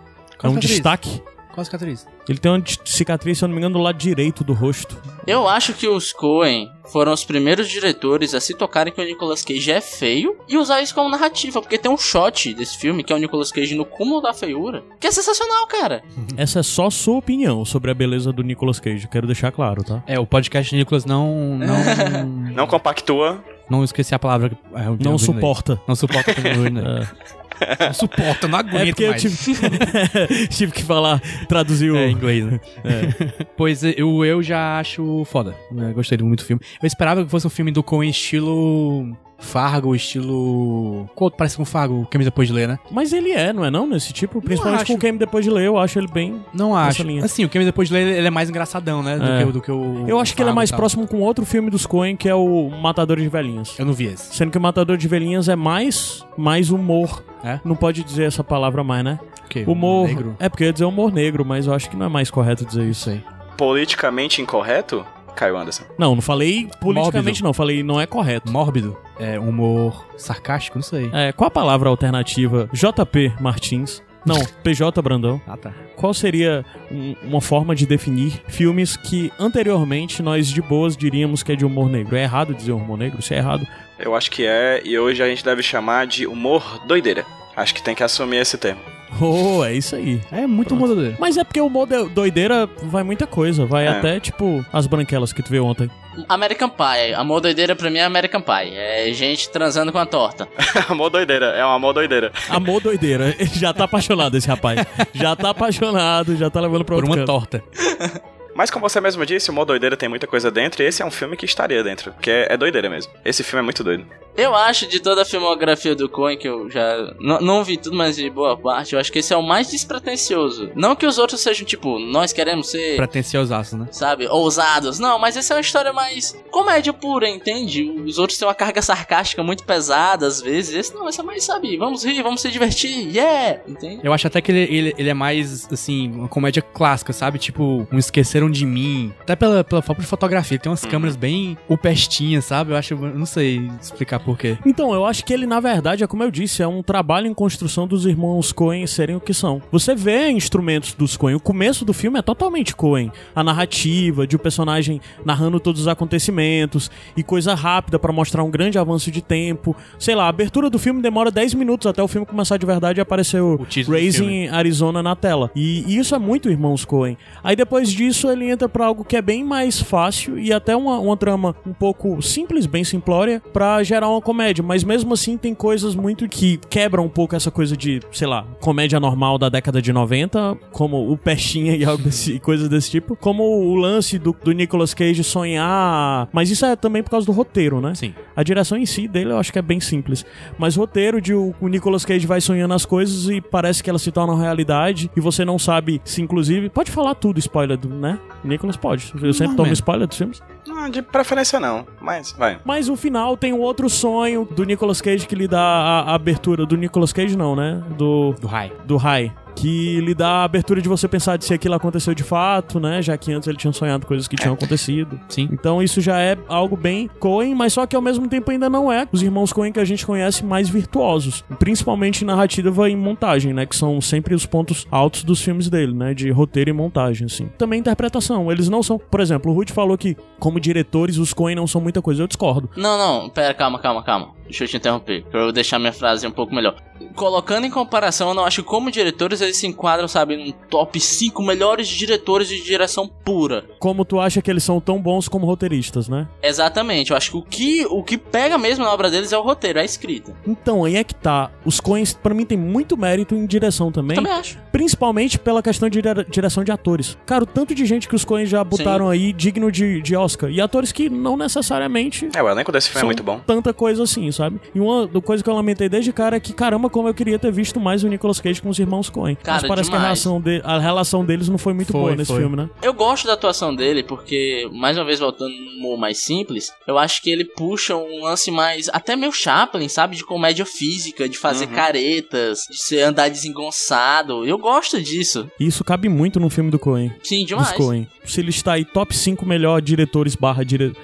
é 0.42 0.46
um 0.46 0.50
cicatriz? 0.50 0.70
destaque. 0.70 1.22
Qual 1.52 1.62
a 1.62 1.64
cicatriz? 1.64 2.06
Ele 2.28 2.38
tem 2.38 2.50
uma 2.52 2.62
cicatriz, 2.84 3.38
se 3.38 3.44
eu 3.44 3.48
não 3.48 3.54
me 3.54 3.60
engano, 3.60 3.74
do 3.78 3.82
lado 3.82 3.98
direito 3.98 4.44
do 4.44 4.52
rosto. 4.52 4.96
Eu 5.26 5.48
acho 5.48 5.74
que 5.74 5.88
os 5.88 6.12
Coen 6.12 6.70
foram 6.92 7.12
os 7.12 7.24
primeiros 7.24 7.68
diretores 7.68 8.34
a 8.34 8.40
se 8.40 8.54
tocarem 8.54 8.92
que 8.92 9.00
o 9.00 9.04
Nicolas 9.04 9.44
Cage 9.44 9.70
é 9.70 9.80
feio 9.80 10.36
e 10.48 10.56
usar 10.56 10.80
isso 10.80 10.94
como 10.94 11.08
narrativa, 11.08 11.60
porque 11.60 11.76
tem 11.78 11.90
um 11.90 11.98
shot 11.98 12.54
desse 12.54 12.78
filme 12.78 13.02
que 13.04 13.12
é 13.12 13.16
o 13.16 13.18
Nicolas 13.18 13.50
Cage 13.50 13.74
no 13.74 13.84
cúmulo 13.84 14.20
da 14.20 14.32
feiura, 14.32 14.82
que 15.00 15.06
é 15.06 15.10
sensacional, 15.10 15.66
cara. 15.66 16.02
Essa 16.36 16.60
é 16.60 16.62
só 16.62 16.88
sua 16.88 17.16
opinião 17.18 17.64
sobre 17.64 17.90
a 17.90 17.94
beleza 17.94 18.32
do 18.32 18.42
Nicolas 18.42 18.78
Cage, 18.80 19.08
quero 19.08 19.26
deixar 19.26 19.50
claro, 19.52 19.82
tá? 19.84 20.02
É, 20.06 20.18
o 20.18 20.26
podcast 20.26 20.74
Nicolas 20.74 21.04
não. 21.04 21.58
Não, 21.58 21.80
Não 22.54 22.66
compactua. 22.66 23.42
não 23.68 23.82
esqueci 23.84 24.14
a 24.14 24.18
palavra. 24.18 24.52
é, 24.74 24.84
Não 24.84 24.96
vi 24.96 25.04
no 25.04 25.18
suporta. 25.18 25.80
Não 25.86 25.94
suporta. 25.96 26.32
eu. 27.60 27.86
Não 27.86 27.92
suporta, 27.94 28.48
não 28.48 28.58
É 28.58 28.60
aguento 28.60 28.86
porque 28.88 29.04
eu 29.04 29.10
mais. 29.10 29.22
tive, 29.22 30.46
tive 30.48 30.72
que 30.72 30.82
falar, 30.82 31.20
traduzir 31.48 31.90
o... 31.90 31.96
É, 31.96 32.08
em 32.08 32.12
inglês, 32.12 32.44
né? 32.44 32.60
pois 33.56 33.82
eu, 33.82 34.24
eu 34.24 34.42
já 34.42 34.78
acho 34.78 35.24
foda. 35.26 35.54
né? 35.72 35.92
Gostei 35.94 36.18
muito 36.18 36.40
do 36.42 36.46
filme. 36.46 36.62
Eu 36.82 36.86
esperava 36.86 37.24
que 37.24 37.30
fosse 37.30 37.46
um 37.46 37.50
filme 37.50 37.70
do 37.70 37.82
Coen 37.82 38.10
estilo. 38.10 39.16
Fargo, 39.40 39.94
estilo. 39.94 41.08
Parece 41.36 41.56
com 41.56 41.64
Fargo? 41.64 42.06
Quem 42.10 42.20
depois 42.20 42.46
de 42.48 42.54
ler, 42.54 42.68
né? 42.68 42.78
Mas 42.90 43.12
ele 43.12 43.32
é, 43.32 43.52
não 43.52 43.64
é 43.64 43.70
não? 43.70 43.86
Nesse 43.86 44.12
tipo? 44.12 44.40
Principalmente 44.40 44.86
com 44.86 44.92
o 44.94 44.98
Game 44.98 45.18
Depois 45.18 45.44
de 45.44 45.50
Ler, 45.50 45.64
eu 45.66 45.78
acho 45.78 45.98
ele 45.98 46.06
bem... 46.06 46.44
Não 46.52 46.74
acho. 46.76 47.02
linha. 47.02 47.24
Assim, 47.24 47.44
o 47.44 47.48
Quem 47.48 47.64
depois 47.64 47.88
de 47.88 47.94
ler 47.94 48.06
ele 48.18 48.26
é 48.26 48.30
mais 48.30 48.48
engraçadão, 48.48 49.02
né? 49.02 49.16
Do, 49.18 49.24
É. 49.24 49.38
que, 49.42 49.44
o- 49.48 49.52
do 49.52 49.60
que 49.60 49.72
o. 49.72 50.04
Eu 50.06 50.20
acho 50.20 50.34
que 50.36 50.42
ele 50.42 50.50
é 50.50 50.52
mais 50.52 50.70
próximo 50.70 51.06
com 51.06 51.20
outro 51.20 51.44
filme 51.44 51.70
dos 51.70 51.86
Coen, 51.86 52.14
que 52.16 52.28
é 52.28 52.34
o 52.34 52.70
Matador 52.70 53.16
de 53.18 53.28
Velhinhas. 53.28 53.74
Eu 53.78 53.86
não 53.86 53.92
vi 53.92 54.04
esse. 54.06 54.34
Sendo 54.36 54.50
que 54.50 54.58
o 54.58 54.60
Matador 54.60 54.96
de 54.96 55.08
Velhinhas 55.08 55.48
é 55.48 55.56
mais, 55.56 56.24
mais 56.36 56.70
humor. 56.70 57.22
É? 57.42 57.58
Não 57.64 57.74
pode 57.74 58.04
dizer 58.04 58.24
essa 58.24 58.44
palavra 58.44 58.84
mais, 58.84 59.02
né? 59.04 59.18
Que? 59.48 59.64
Humor. 59.66 60.06
Negro? 60.08 60.36
É 60.38 60.48
porque 60.48 60.64
eu 60.64 60.66
ia 60.68 60.72
dizer 60.72 60.84
humor 60.84 61.10
negro, 61.12 61.44
mas 61.44 61.66
eu 61.66 61.72
acho 61.74 61.88
que 61.88 61.96
não 61.96 62.06
é 62.06 62.08
mais 62.08 62.30
correto 62.30 62.64
dizer 62.64 62.84
isso 62.84 63.08
aí. 63.10 63.22
Politicamente 63.56 64.40
incorreto, 64.40 65.04
Caio 65.40 65.56
Anderson. 65.56 65.84
Não, 65.98 66.14
não 66.14 66.22
falei 66.22 66.68
politicamente 66.80 67.42
Mórbido. 67.42 67.44
não, 67.44 67.52
falei 67.54 67.82
não 67.82 68.00
é 68.00 68.06
correto. 68.06 68.52
Mórbido. 68.52 68.96
É, 69.18 69.38
humor 69.40 70.06
sarcástico, 70.16 70.76
não 70.78 70.82
sei. 70.82 71.10
É, 71.12 71.32
qual 71.32 71.48
a 71.48 71.50
palavra 71.50 71.88
alternativa? 71.88 72.68
JP 72.72 73.34
Martins. 73.40 74.02
Não, 74.24 74.36
PJ 74.62 75.00
Brandão. 75.00 75.40
Ah, 75.48 75.56
tá. 75.56 75.72
Qual 75.96 76.12
seria 76.12 76.62
um- 76.90 77.14
uma 77.22 77.40
forma 77.40 77.74
de 77.74 77.86
definir 77.86 78.42
filmes 78.48 78.96
que 78.96 79.32
anteriormente 79.38 80.22
nós 80.22 80.48
de 80.48 80.60
boas 80.60 80.94
diríamos 80.96 81.42
que 81.42 81.52
é 81.52 81.56
de 81.56 81.64
humor 81.64 81.88
negro? 81.88 82.14
É 82.16 82.22
errado 82.22 82.54
dizer 82.54 82.72
humor 82.72 82.98
negro? 82.98 83.20
Se 83.22 83.34
é 83.34 83.38
errado, 83.38 83.66
Eu 83.98 84.14
acho 84.14 84.30
que 84.30 84.46
é, 84.46 84.80
e 84.84 84.98
hoje 84.98 85.22
a 85.22 85.26
gente 85.28 85.44
deve 85.44 85.62
chamar 85.62 86.06
de 86.06 86.26
humor 86.26 86.82
doideira. 86.86 87.24
Acho 87.60 87.74
que 87.74 87.82
tem 87.82 87.94
que 87.94 88.02
assumir 88.02 88.38
esse 88.38 88.56
termo. 88.56 88.80
oh, 89.20 89.64
é 89.64 89.74
isso 89.74 89.96
aí. 89.96 90.20
É 90.32 90.46
muito 90.46 90.74
Pronto. 90.76 90.94
dele. 90.96 91.16
Mas 91.18 91.36
é 91.36 91.44
porque 91.44 91.60
o 91.60 91.68
de- 91.86 92.08
doideira 92.10 92.68
vai 92.84 93.02
muita 93.02 93.26
coisa. 93.26 93.66
Vai 93.66 93.86
É. 93.86 93.88
até, 93.88 94.20
tipo, 94.20 94.64
as 94.72 94.86
branquelas 94.86 95.32
que 95.32 95.42
tu 95.42 95.50
viu 95.50 95.66
ontem. 95.66 95.90
American 96.28 96.68
Pie, 96.70 97.14
amor 97.14 97.40
doideira 97.40 97.74
pra 97.76 97.90
mim 97.90 97.98
é 97.98 98.04
American 98.04 98.40
Pie. 98.40 98.74
É 98.74 99.12
gente 99.12 99.48
transando 99.50 99.90
com 99.92 99.98
a 99.98 100.06
torta. 100.06 100.48
amor 100.88 101.10
doideira, 101.10 101.46
é 101.46 101.64
um 101.66 101.70
amor 101.70 101.92
doideira. 101.92 102.32
Amor 102.48 102.80
doideira. 102.80 103.34
Ele 103.38 103.50
já 103.54 103.72
tá 103.74 103.84
apaixonado, 103.84 104.36
esse 104.36 104.48
rapaz. 104.48 104.80
Já 105.12 105.34
tá 105.36 105.50
apaixonado, 105.50 106.36
já 106.36 106.48
tá 106.48 106.60
levando 106.60 106.84
pra 106.84 106.94
Por 106.96 107.04
outro 107.04 107.10
uma 107.20 107.26
canto. 107.26 107.26
torta. 107.26 107.64
Mas 108.60 108.70
como 108.70 108.86
você 108.86 109.00
mesmo 109.00 109.24
disse, 109.24 109.48
o 109.48 109.54
modo 109.54 109.68
doideira 109.68 109.96
tem 109.96 110.06
muita 110.06 110.26
coisa 110.26 110.50
dentro, 110.50 110.82
e 110.82 110.86
esse 110.86 111.00
é 111.00 111.06
um 111.06 111.10
filme 111.10 111.34
que 111.34 111.46
estaria 111.46 111.82
dentro, 111.82 112.12
porque 112.12 112.30
é, 112.30 112.48
é 112.50 112.56
doideira 112.58 112.90
mesmo. 112.90 113.10
Esse 113.24 113.42
filme 113.42 113.60
é 113.60 113.64
muito 113.64 113.82
doido. 113.82 114.04
Eu 114.36 114.54
acho 114.54 114.86
de 114.86 115.00
toda 115.00 115.22
a 115.22 115.24
filmografia 115.24 115.94
do 115.94 116.08
Coen, 116.10 116.36
que 116.36 116.46
eu 116.46 116.68
já 116.68 117.14
não, 117.18 117.64
vi 117.64 117.78
tudo, 117.78 117.96
mas 117.96 118.16
de 118.16 118.28
boa 118.28 118.58
parte, 118.58 118.92
eu 118.92 119.00
acho 119.00 119.10
que 119.10 119.20
esse 119.20 119.32
é 119.32 119.36
o 119.36 119.42
mais 119.42 119.70
despretensioso. 119.70 120.70
Não 120.74 120.94
que 120.94 121.06
os 121.06 121.16
outros 121.16 121.40
sejam, 121.40 121.64
tipo, 121.66 121.98
nós 121.98 122.34
queremos 122.34 122.70
ser, 122.70 122.96
Pretenciosaço, 122.96 123.78
né? 123.78 123.88
sabe, 123.90 124.28
ousados. 124.28 124.98
Não, 124.98 125.18
mas 125.18 125.38
essa 125.38 125.54
é 125.54 125.56
uma 125.56 125.62
história 125.62 125.92
mais 125.92 126.36
comédia 126.50 126.92
pura, 126.92 127.28
entende? 127.28 127.82
Os 127.82 128.18
outros 128.18 128.38
têm 128.38 128.46
uma 128.46 128.54
carga 128.54 128.82
sarcástica 128.82 129.42
muito 129.42 129.64
pesada, 129.64 130.26
às 130.26 130.38
vezes. 130.40 130.74
Esse 130.74 130.94
não, 130.94 131.08
esse 131.08 131.18
é 131.18 131.22
mais, 131.22 131.44
sabe, 131.44 131.78
vamos 131.78 132.04
rir, 132.04 132.22
vamos 132.22 132.42
se 132.42 132.50
divertir, 132.50 133.08
yeah! 133.16 133.60
Entende? 133.66 134.00
Eu 134.04 134.12
acho 134.12 134.26
até 134.26 134.42
que 134.42 134.52
ele, 134.52 134.74
ele, 134.74 134.94
ele 134.98 135.08
é 135.08 135.14
mais, 135.14 135.66
assim, 135.72 136.10
uma 136.10 136.28
comédia 136.28 136.60
clássica, 136.60 137.12
sabe? 137.14 137.38
Tipo, 137.38 137.88
um 137.90 137.98
Esqueceram 137.98 138.49
de 138.50 138.66
Mim. 138.66 139.12
Até 139.20 139.36
pela, 139.36 139.64
pela 139.64 139.82
própria 139.82 140.06
fotografia. 140.06 140.56
Ele 140.56 140.62
tem 140.62 140.70
umas 140.70 140.84
câmeras 140.84 141.16
bem 141.16 141.56
o 141.68 141.76
pestinhas, 141.76 142.44
sabe? 142.44 142.72
Eu 142.72 142.76
acho, 142.76 142.94
eu 142.94 143.18
não 143.18 143.26
sei 143.26 143.70
explicar 143.80 144.20
por 144.20 144.36
quê. 144.38 144.58
Então, 144.64 144.92
eu 144.92 145.04
acho 145.04 145.24
que 145.24 145.32
ele, 145.32 145.46
na 145.46 145.60
verdade, 145.60 146.04
é 146.04 146.06
como 146.06 146.22
eu 146.22 146.30
disse, 146.30 146.62
é 146.62 146.66
um 146.66 146.82
trabalho 146.82 147.26
em 147.26 147.34
construção 147.34 147.86
dos 147.86 148.06
irmãos 148.06 148.52
Coen 148.52 148.86
serem 148.86 149.16
o 149.16 149.20
que 149.20 149.34
são. 149.34 149.62
Você 149.70 149.94
vê 149.94 150.30
instrumentos 150.30 150.94
dos 150.94 151.16
Coen. 151.16 151.34
O 151.34 151.40
começo 151.40 151.84
do 151.84 151.92
filme 151.92 152.18
é 152.18 152.22
totalmente 152.22 152.74
Coen. 152.74 153.12
A 153.34 153.42
narrativa 153.42 154.26
de 154.26 154.36
o 154.36 154.38
personagem 154.38 155.00
narrando 155.24 155.60
todos 155.60 155.82
os 155.82 155.88
acontecimentos 155.88 156.90
e 157.16 157.22
coisa 157.22 157.54
rápida 157.54 157.98
pra 157.98 158.12
mostrar 158.12 158.42
um 158.42 158.50
grande 158.50 158.78
avanço 158.78 159.10
de 159.10 159.22
tempo. 159.22 159.76
Sei 159.98 160.14
lá, 160.14 160.24
a 160.24 160.28
abertura 160.28 160.70
do 160.70 160.78
filme 160.78 161.02
demora 161.02 161.30
10 161.30 161.54
minutos 161.54 161.86
até 161.86 162.02
o 162.02 162.08
filme 162.08 162.26
começar 162.26 162.56
de 162.56 162.66
verdade 162.66 163.00
e 163.00 163.02
aparecer 163.02 163.40
o, 163.40 163.54
O 163.54 163.90
Raising 163.90 164.48
Arizona 164.48 165.02
na 165.02 165.14
tela. 165.16 165.50
E, 165.54 165.84
e 165.86 165.98
isso 165.98 166.14
é 166.14 166.18
muito 166.18 166.50
irmãos 166.50 166.84
Coen. 166.84 167.16
Aí 167.42 167.56
depois 167.56 167.90
disso 167.90 168.28
ele 168.32 168.50
entra 168.50 168.68
pra 168.68 168.86
algo 168.86 169.04
que 169.04 169.16
é 169.16 169.22
bem 169.22 169.44
mais 169.44 169.80
fácil 169.80 170.38
e 170.38 170.52
até 170.52 170.74
uma, 170.76 170.98
uma 170.98 171.16
trama 171.16 171.54
um 171.66 171.72
pouco 171.72 172.20
simples, 172.22 172.66
bem 172.66 172.84
simplória, 172.84 173.42
pra 173.52 173.82
gerar 173.82 174.08
uma 174.08 174.20
comédia. 174.20 174.62
Mas 174.64 174.84
mesmo 174.84 175.12
assim 175.14 175.36
tem 175.36 175.54
coisas 175.54 175.94
muito 175.94 176.28
que 176.28 176.58
quebram 176.68 177.04
um 177.04 177.08
pouco 177.08 177.34
essa 177.36 177.50
coisa 177.50 177.76
de, 177.76 178.00
sei 178.12 178.26
lá, 178.26 178.44
comédia 178.60 178.98
normal 179.00 179.38
da 179.38 179.48
década 179.48 179.80
de 179.82 179.92
90, 179.92 180.56
como 180.72 181.10
o 181.10 181.16
Pestinha 181.16 181.74
e 181.76 181.84
algo 181.84 182.02
desse, 182.02 182.38
coisas 182.40 182.68
desse 182.68 182.90
tipo. 182.90 183.16
Como 183.16 183.42
o 183.42 183.74
lance 183.74 184.18
do, 184.18 184.34
do 184.44 184.52
Nicolas 184.52 184.94
Cage 184.94 185.22
sonhar. 185.24 186.28
Mas 186.32 186.50
isso 186.50 186.64
é 186.64 186.76
também 186.76 187.02
por 187.02 187.10
causa 187.10 187.26
do 187.26 187.32
roteiro, 187.32 187.80
né? 187.80 187.94
Sim. 187.94 188.14
A 188.36 188.42
direção 188.42 188.78
em 188.78 188.86
si 188.86 189.06
dele 189.08 189.30
eu 189.32 189.38
acho 189.38 189.52
que 189.52 189.58
é 189.58 189.62
bem 189.62 189.80
simples. 189.80 190.24
Mas 190.58 190.76
o 190.76 190.80
roteiro 190.80 191.20
de 191.20 191.34
o, 191.34 191.54
o 191.60 191.68
Nicolas 191.68 192.04
Cage 192.04 192.26
vai 192.26 192.40
sonhando 192.40 192.74
as 192.74 192.84
coisas 192.86 193.28
e 193.28 193.40
parece 193.40 193.82
que 193.82 193.90
elas 193.90 194.02
se 194.02 194.10
tornam 194.12 194.36
realidade 194.36 195.10
e 195.16 195.20
você 195.20 195.44
não 195.44 195.58
sabe 195.58 196.00
se, 196.04 196.22
inclusive. 196.22 196.68
Pode 196.68 196.90
falar 196.90 197.14
tudo, 197.14 197.38
spoiler, 197.38 197.76
do- 197.76 197.88
né? 197.88 198.18
Nicolas 198.42 198.76
pode. 198.76 199.12
Eu 199.14 199.32
sempre 199.34 199.48
tomo 199.48 199.48
Normalmente. 199.48 199.74
spoiler 199.74 200.06
dos 200.08 200.16
filmes. 200.16 200.42
Ah, 200.74 200.88
de 200.88 201.02
preferência 201.02 201.60
não, 201.60 201.86
mas 202.00 202.32
vai. 202.32 202.58
Mas 202.64 202.88
o 202.88 202.96
final 202.96 203.36
tem 203.36 203.52
um 203.52 203.60
outro 203.60 203.88
sonho 203.90 204.48
do 204.50 204.64
Nicolas 204.64 205.00
Cage 205.02 205.26
que 205.26 205.34
lhe 205.34 205.46
dá 205.46 205.60
a, 205.60 206.00
a 206.10 206.14
abertura. 206.14 206.64
Do 206.64 206.76
Nicolas 206.76 207.12
Cage, 207.12 207.36
não, 207.36 207.54
né? 207.54 207.82
Do. 207.98 208.34
Do 208.40 208.46
high. 208.46 208.72
Do 208.86 208.96
High. 208.96 209.32
Que 209.54 210.00
lhe 210.00 210.14
dá 210.14 210.28
a 210.28 210.44
abertura 210.44 210.80
de 210.80 210.88
você 210.88 211.06
pensar 211.06 211.36
de 211.36 211.44
se 211.44 211.52
aquilo 211.52 211.74
aconteceu 211.74 212.14
de 212.14 212.22
fato, 212.22 212.80
né? 212.80 213.02
Já 213.02 213.16
que 213.16 213.32
antes 213.32 213.48
ele 213.48 213.58
tinha 213.58 213.72
sonhado 213.72 214.06
coisas 214.06 214.26
que 214.26 214.36
tinham 214.36 214.54
acontecido. 214.54 215.20
Sim. 215.28 215.48
Então 215.52 215.82
isso 215.82 216.00
já 216.00 216.18
é 216.20 216.36
algo 216.48 216.76
bem 216.76 217.08
Coen, 217.18 217.54
mas 217.54 217.72
só 217.72 217.86
que 217.86 217.96
ao 217.96 218.02
mesmo 218.02 218.28
tempo 218.28 218.50
ainda 218.50 218.70
não 218.70 218.90
é 218.90 219.06
os 219.12 219.22
irmãos 219.22 219.52
Coen 219.52 219.72
que 219.72 219.80
a 219.80 219.84
gente 219.84 220.06
conhece 220.06 220.44
mais 220.44 220.68
virtuosos, 220.68 221.44
principalmente 221.58 222.22
em 222.22 222.26
narrativa 222.26 222.88
e 222.88 222.96
montagem, 222.96 223.52
né, 223.52 223.66
que 223.66 223.76
são 223.76 224.00
sempre 224.00 224.34
os 224.34 224.46
pontos 224.46 224.86
altos 224.90 225.24
dos 225.24 225.42
filmes 225.42 225.68
dele, 225.68 225.92
né, 225.92 226.14
de 226.14 226.30
roteiro 226.30 226.70
e 226.70 226.72
montagem, 226.72 227.26
assim. 227.26 227.48
Também 227.58 227.80
interpretação, 227.80 228.50
eles 228.50 228.68
não 228.68 228.82
são, 228.82 228.98
por 228.98 229.20
exemplo, 229.20 229.50
o 229.50 229.54
Ruth 229.54 229.70
falou 229.70 229.98
que 229.98 230.16
como 230.38 230.60
diretores 230.60 231.18
os 231.18 231.32
Coen 231.32 231.54
não 231.54 231.66
são 231.66 231.80
muita 231.80 232.00
coisa, 232.00 232.22
eu 232.22 232.26
discordo. 232.26 232.70
Não, 232.76 232.96
não, 232.96 233.28
pera, 233.28 233.52
calma, 233.54 233.78
calma, 233.78 234.02
calma. 234.02 234.39
Deixa 234.50 234.64
eu 234.64 234.68
te 234.68 234.76
interromper, 234.76 235.22
pra 235.30 235.40
eu 235.40 235.52
deixar 235.52 235.78
minha 235.78 235.92
frase 235.92 236.26
um 236.26 236.30
pouco 236.30 236.54
melhor. 236.54 236.74
Colocando 237.14 237.64
em 237.66 237.70
comparação, 237.70 238.28
eu 238.28 238.34
não 238.34 238.44
acho 238.44 238.62
que 238.62 238.68
como 238.68 238.90
diretores 238.90 239.40
eles 239.40 239.56
se 239.56 239.66
enquadram, 239.66 240.06
sabe, 240.06 240.36
num 240.36 240.52
top 240.68 241.00
5 241.00 241.42
melhores 241.42 241.88
diretores 241.88 242.46
de 242.48 242.62
direção 242.62 243.08
pura. 243.08 243.64
Como 243.78 244.04
tu 244.04 244.20
acha 244.20 244.42
que 244.42 244.50
eles 244.50 244.62
são 244.62 244.80
tão 244.80 245.00
bons 245.00 245.26
como 245.28 245.46
roteiristas, 245.46 246.08
né? 246.08 246.28
Exatamente, 246.42 247.10
eu 247.10 247.16
acho 247.16 247.30
que 247.30 247.36
o 247.38 247.42
que, 247.42 247.86
o 247.86 248.02
que 248.02 248.18
pega 248.18 248.58
mesmo 248.58 248.84
na 248.84 248.92
obra 248.92 249.10
deles 249.10 249.32
é 249.32 249.38
o 249.38 249.42
roteiro, 249.42 249.78
é 249.78 249.82
a 249.82 249.84
escrita. 249.84 250.34
Então, 250.46 250.84
aí 250.84 250.96
é 250.96 251.04
que 251.04 251.14
tá. 251.14 251.50
Os 251.64 251.80
Coens, 251.80 252.12
pra 252.12 252.34
mim, 252.34 252.44
tem 252.44 252.58
muito 252.58 252.96
mérito 252.96 253.34
em 253.34 253.46
direção 253.46 253.90
também. 253.90 254.16
Também 254.16 254.32
acho. 254.32 254.58
Principalmente 254.70 255.38
pela 255.38 255.62
questão 255.62 255.88
de 255.88 256.02
dire- 256.02 256.26
direção 256.28 256.62
de 256.64 256.70
atores. 256.72 257.16
Cara, 257.24 257.44
o 257.44 257.46
tanto 257.46 257.74
de 257.74 257.86
gente 257.86 258.08
que 258.08 258.14
os 258.14 258.24
Coens 258.24 258.48
já 258.48 258.62
botaram 258.62 259.08
aí 259.08 259.32
digno 259.32 259.70
de, 259.72 260.02
de 260.02 260.14
Oscar. 260.16 260.50
E 260.50 260.60
atores 260.60 260.92
que 260.92 261.08
não 261.08 261.36
necessariamente 261.36 262.28
É, 262.34 262.42
o 262.42 262.48
elenco 262.48 262.70
desse 262.72 262.88
filme 262.90 263.02
é 263.02 263.06
muito 263.06 263.22
bom. 263.22 263.40
tanta 263.46 263.72
coisa 263.72 264.02
assim, 264.02 264.30
sabe? 264.32 264.39
E 264.74 264.80
uma 264.80 265.06
do- 265.06 265.20
coisa 265.22 265.42
que 265.42 265.50
eu 265.50 265.54
lamentei 265.54 265.88
desde 265.88 266.12
cara 266.12 266.36
é 266.36 266.40
que, 266.40 266.52
caramba, 266.52 266.88
como 266.88 267.08
eu 267.08 267.14
queria 267.14 267.38
ter 267.38 267.50
visto 267.52 267.78
mais 267.80 268.02
o 268.04 268.08
Nicolas 268.08 268.40
Cage 268.40 268.60
com 268.62 268.68
os 268.68 268.78
irmãos 268.78 269.10
Coen. 269.10 269.34
Mas 269.36 269.42
Cara, 269.44 269.68
parece 269.68 269.90
que 269.90 269.96
a 269.96 269.98
demais. 269.98 270.22
relação, 270.24 270.40
de- 270.40 270.60
a 270.64 270.78
relação 270.78 271.24
deles 271.24 271.48
não 271.48 271.58
foi 271.58 271.72
muito 271.72 271.92
Foi, 271.92 272.00
boa 272.00 272.16
nesse 272.16 272.30
foi. 272.32 272.40
filme, 272.40 272.56
né? 272.56 272.70
Eu 272.82 272.92
gosto 272.94 273.26
da 273.26 273.34
atuação 273.34 273.74
dele 273.74 274.02
porque, 274.02 274.68
mais 274.72 274.96
uma 274.96 275.04
vez 275.04 275.18
voltando 275.20 275.50
no 275.52 275.78
humor 275.78 275.98
mais 275.98 276.18
simples, 276.18 276.72
eu 276.86 276.98
acho 276.98 277.22
que 277.22 277.30
ele 277.30 277.44
puxa 277.44 277.96
um 277.96 278.22
lance 278.24 278.50
mais, 278.50 278.88
até 278.92 279.16
meio 279.16 279.32
Chaplin, 279.32 279.88
sabe? 279.88 280.16
De 280.16 280.24
comédia 280.24 280.64
física, 280.64 281.28
de 281.28 281.36
fazer 281.38 281.66
caretas, 281.68 282.60
de 282.70 282.76
ser 282.80 283.00
andar 283.02 283.28
desengonçado. 283.70 284.44
Eu 284.46 284.58
gosto 284.58 285.00
disso. 285.02 285.48
E 285.58 285.66
isso 285.66 285.84
cabe 285.84 286.08
muito 286.08 286.38
no 286.40 286.50
filme 286.50 286.70
do 286.70 286.78
Coen. 286.78 287.12
Sim, 287.22 287.40
Dos 287.40 287.48
demais. 287.48 287.72
Coen. 287.72 288.08
Se 288.24 288.40
ele 288.40 288.50
está 288.50 288.74
aí 288.74 288.84
top 288.84 289.16
5 289.16 289.44
melhor 289.46 289.80
diretores 289.80 290.34
barra 290.34 290.64
dire... 290.64 290.94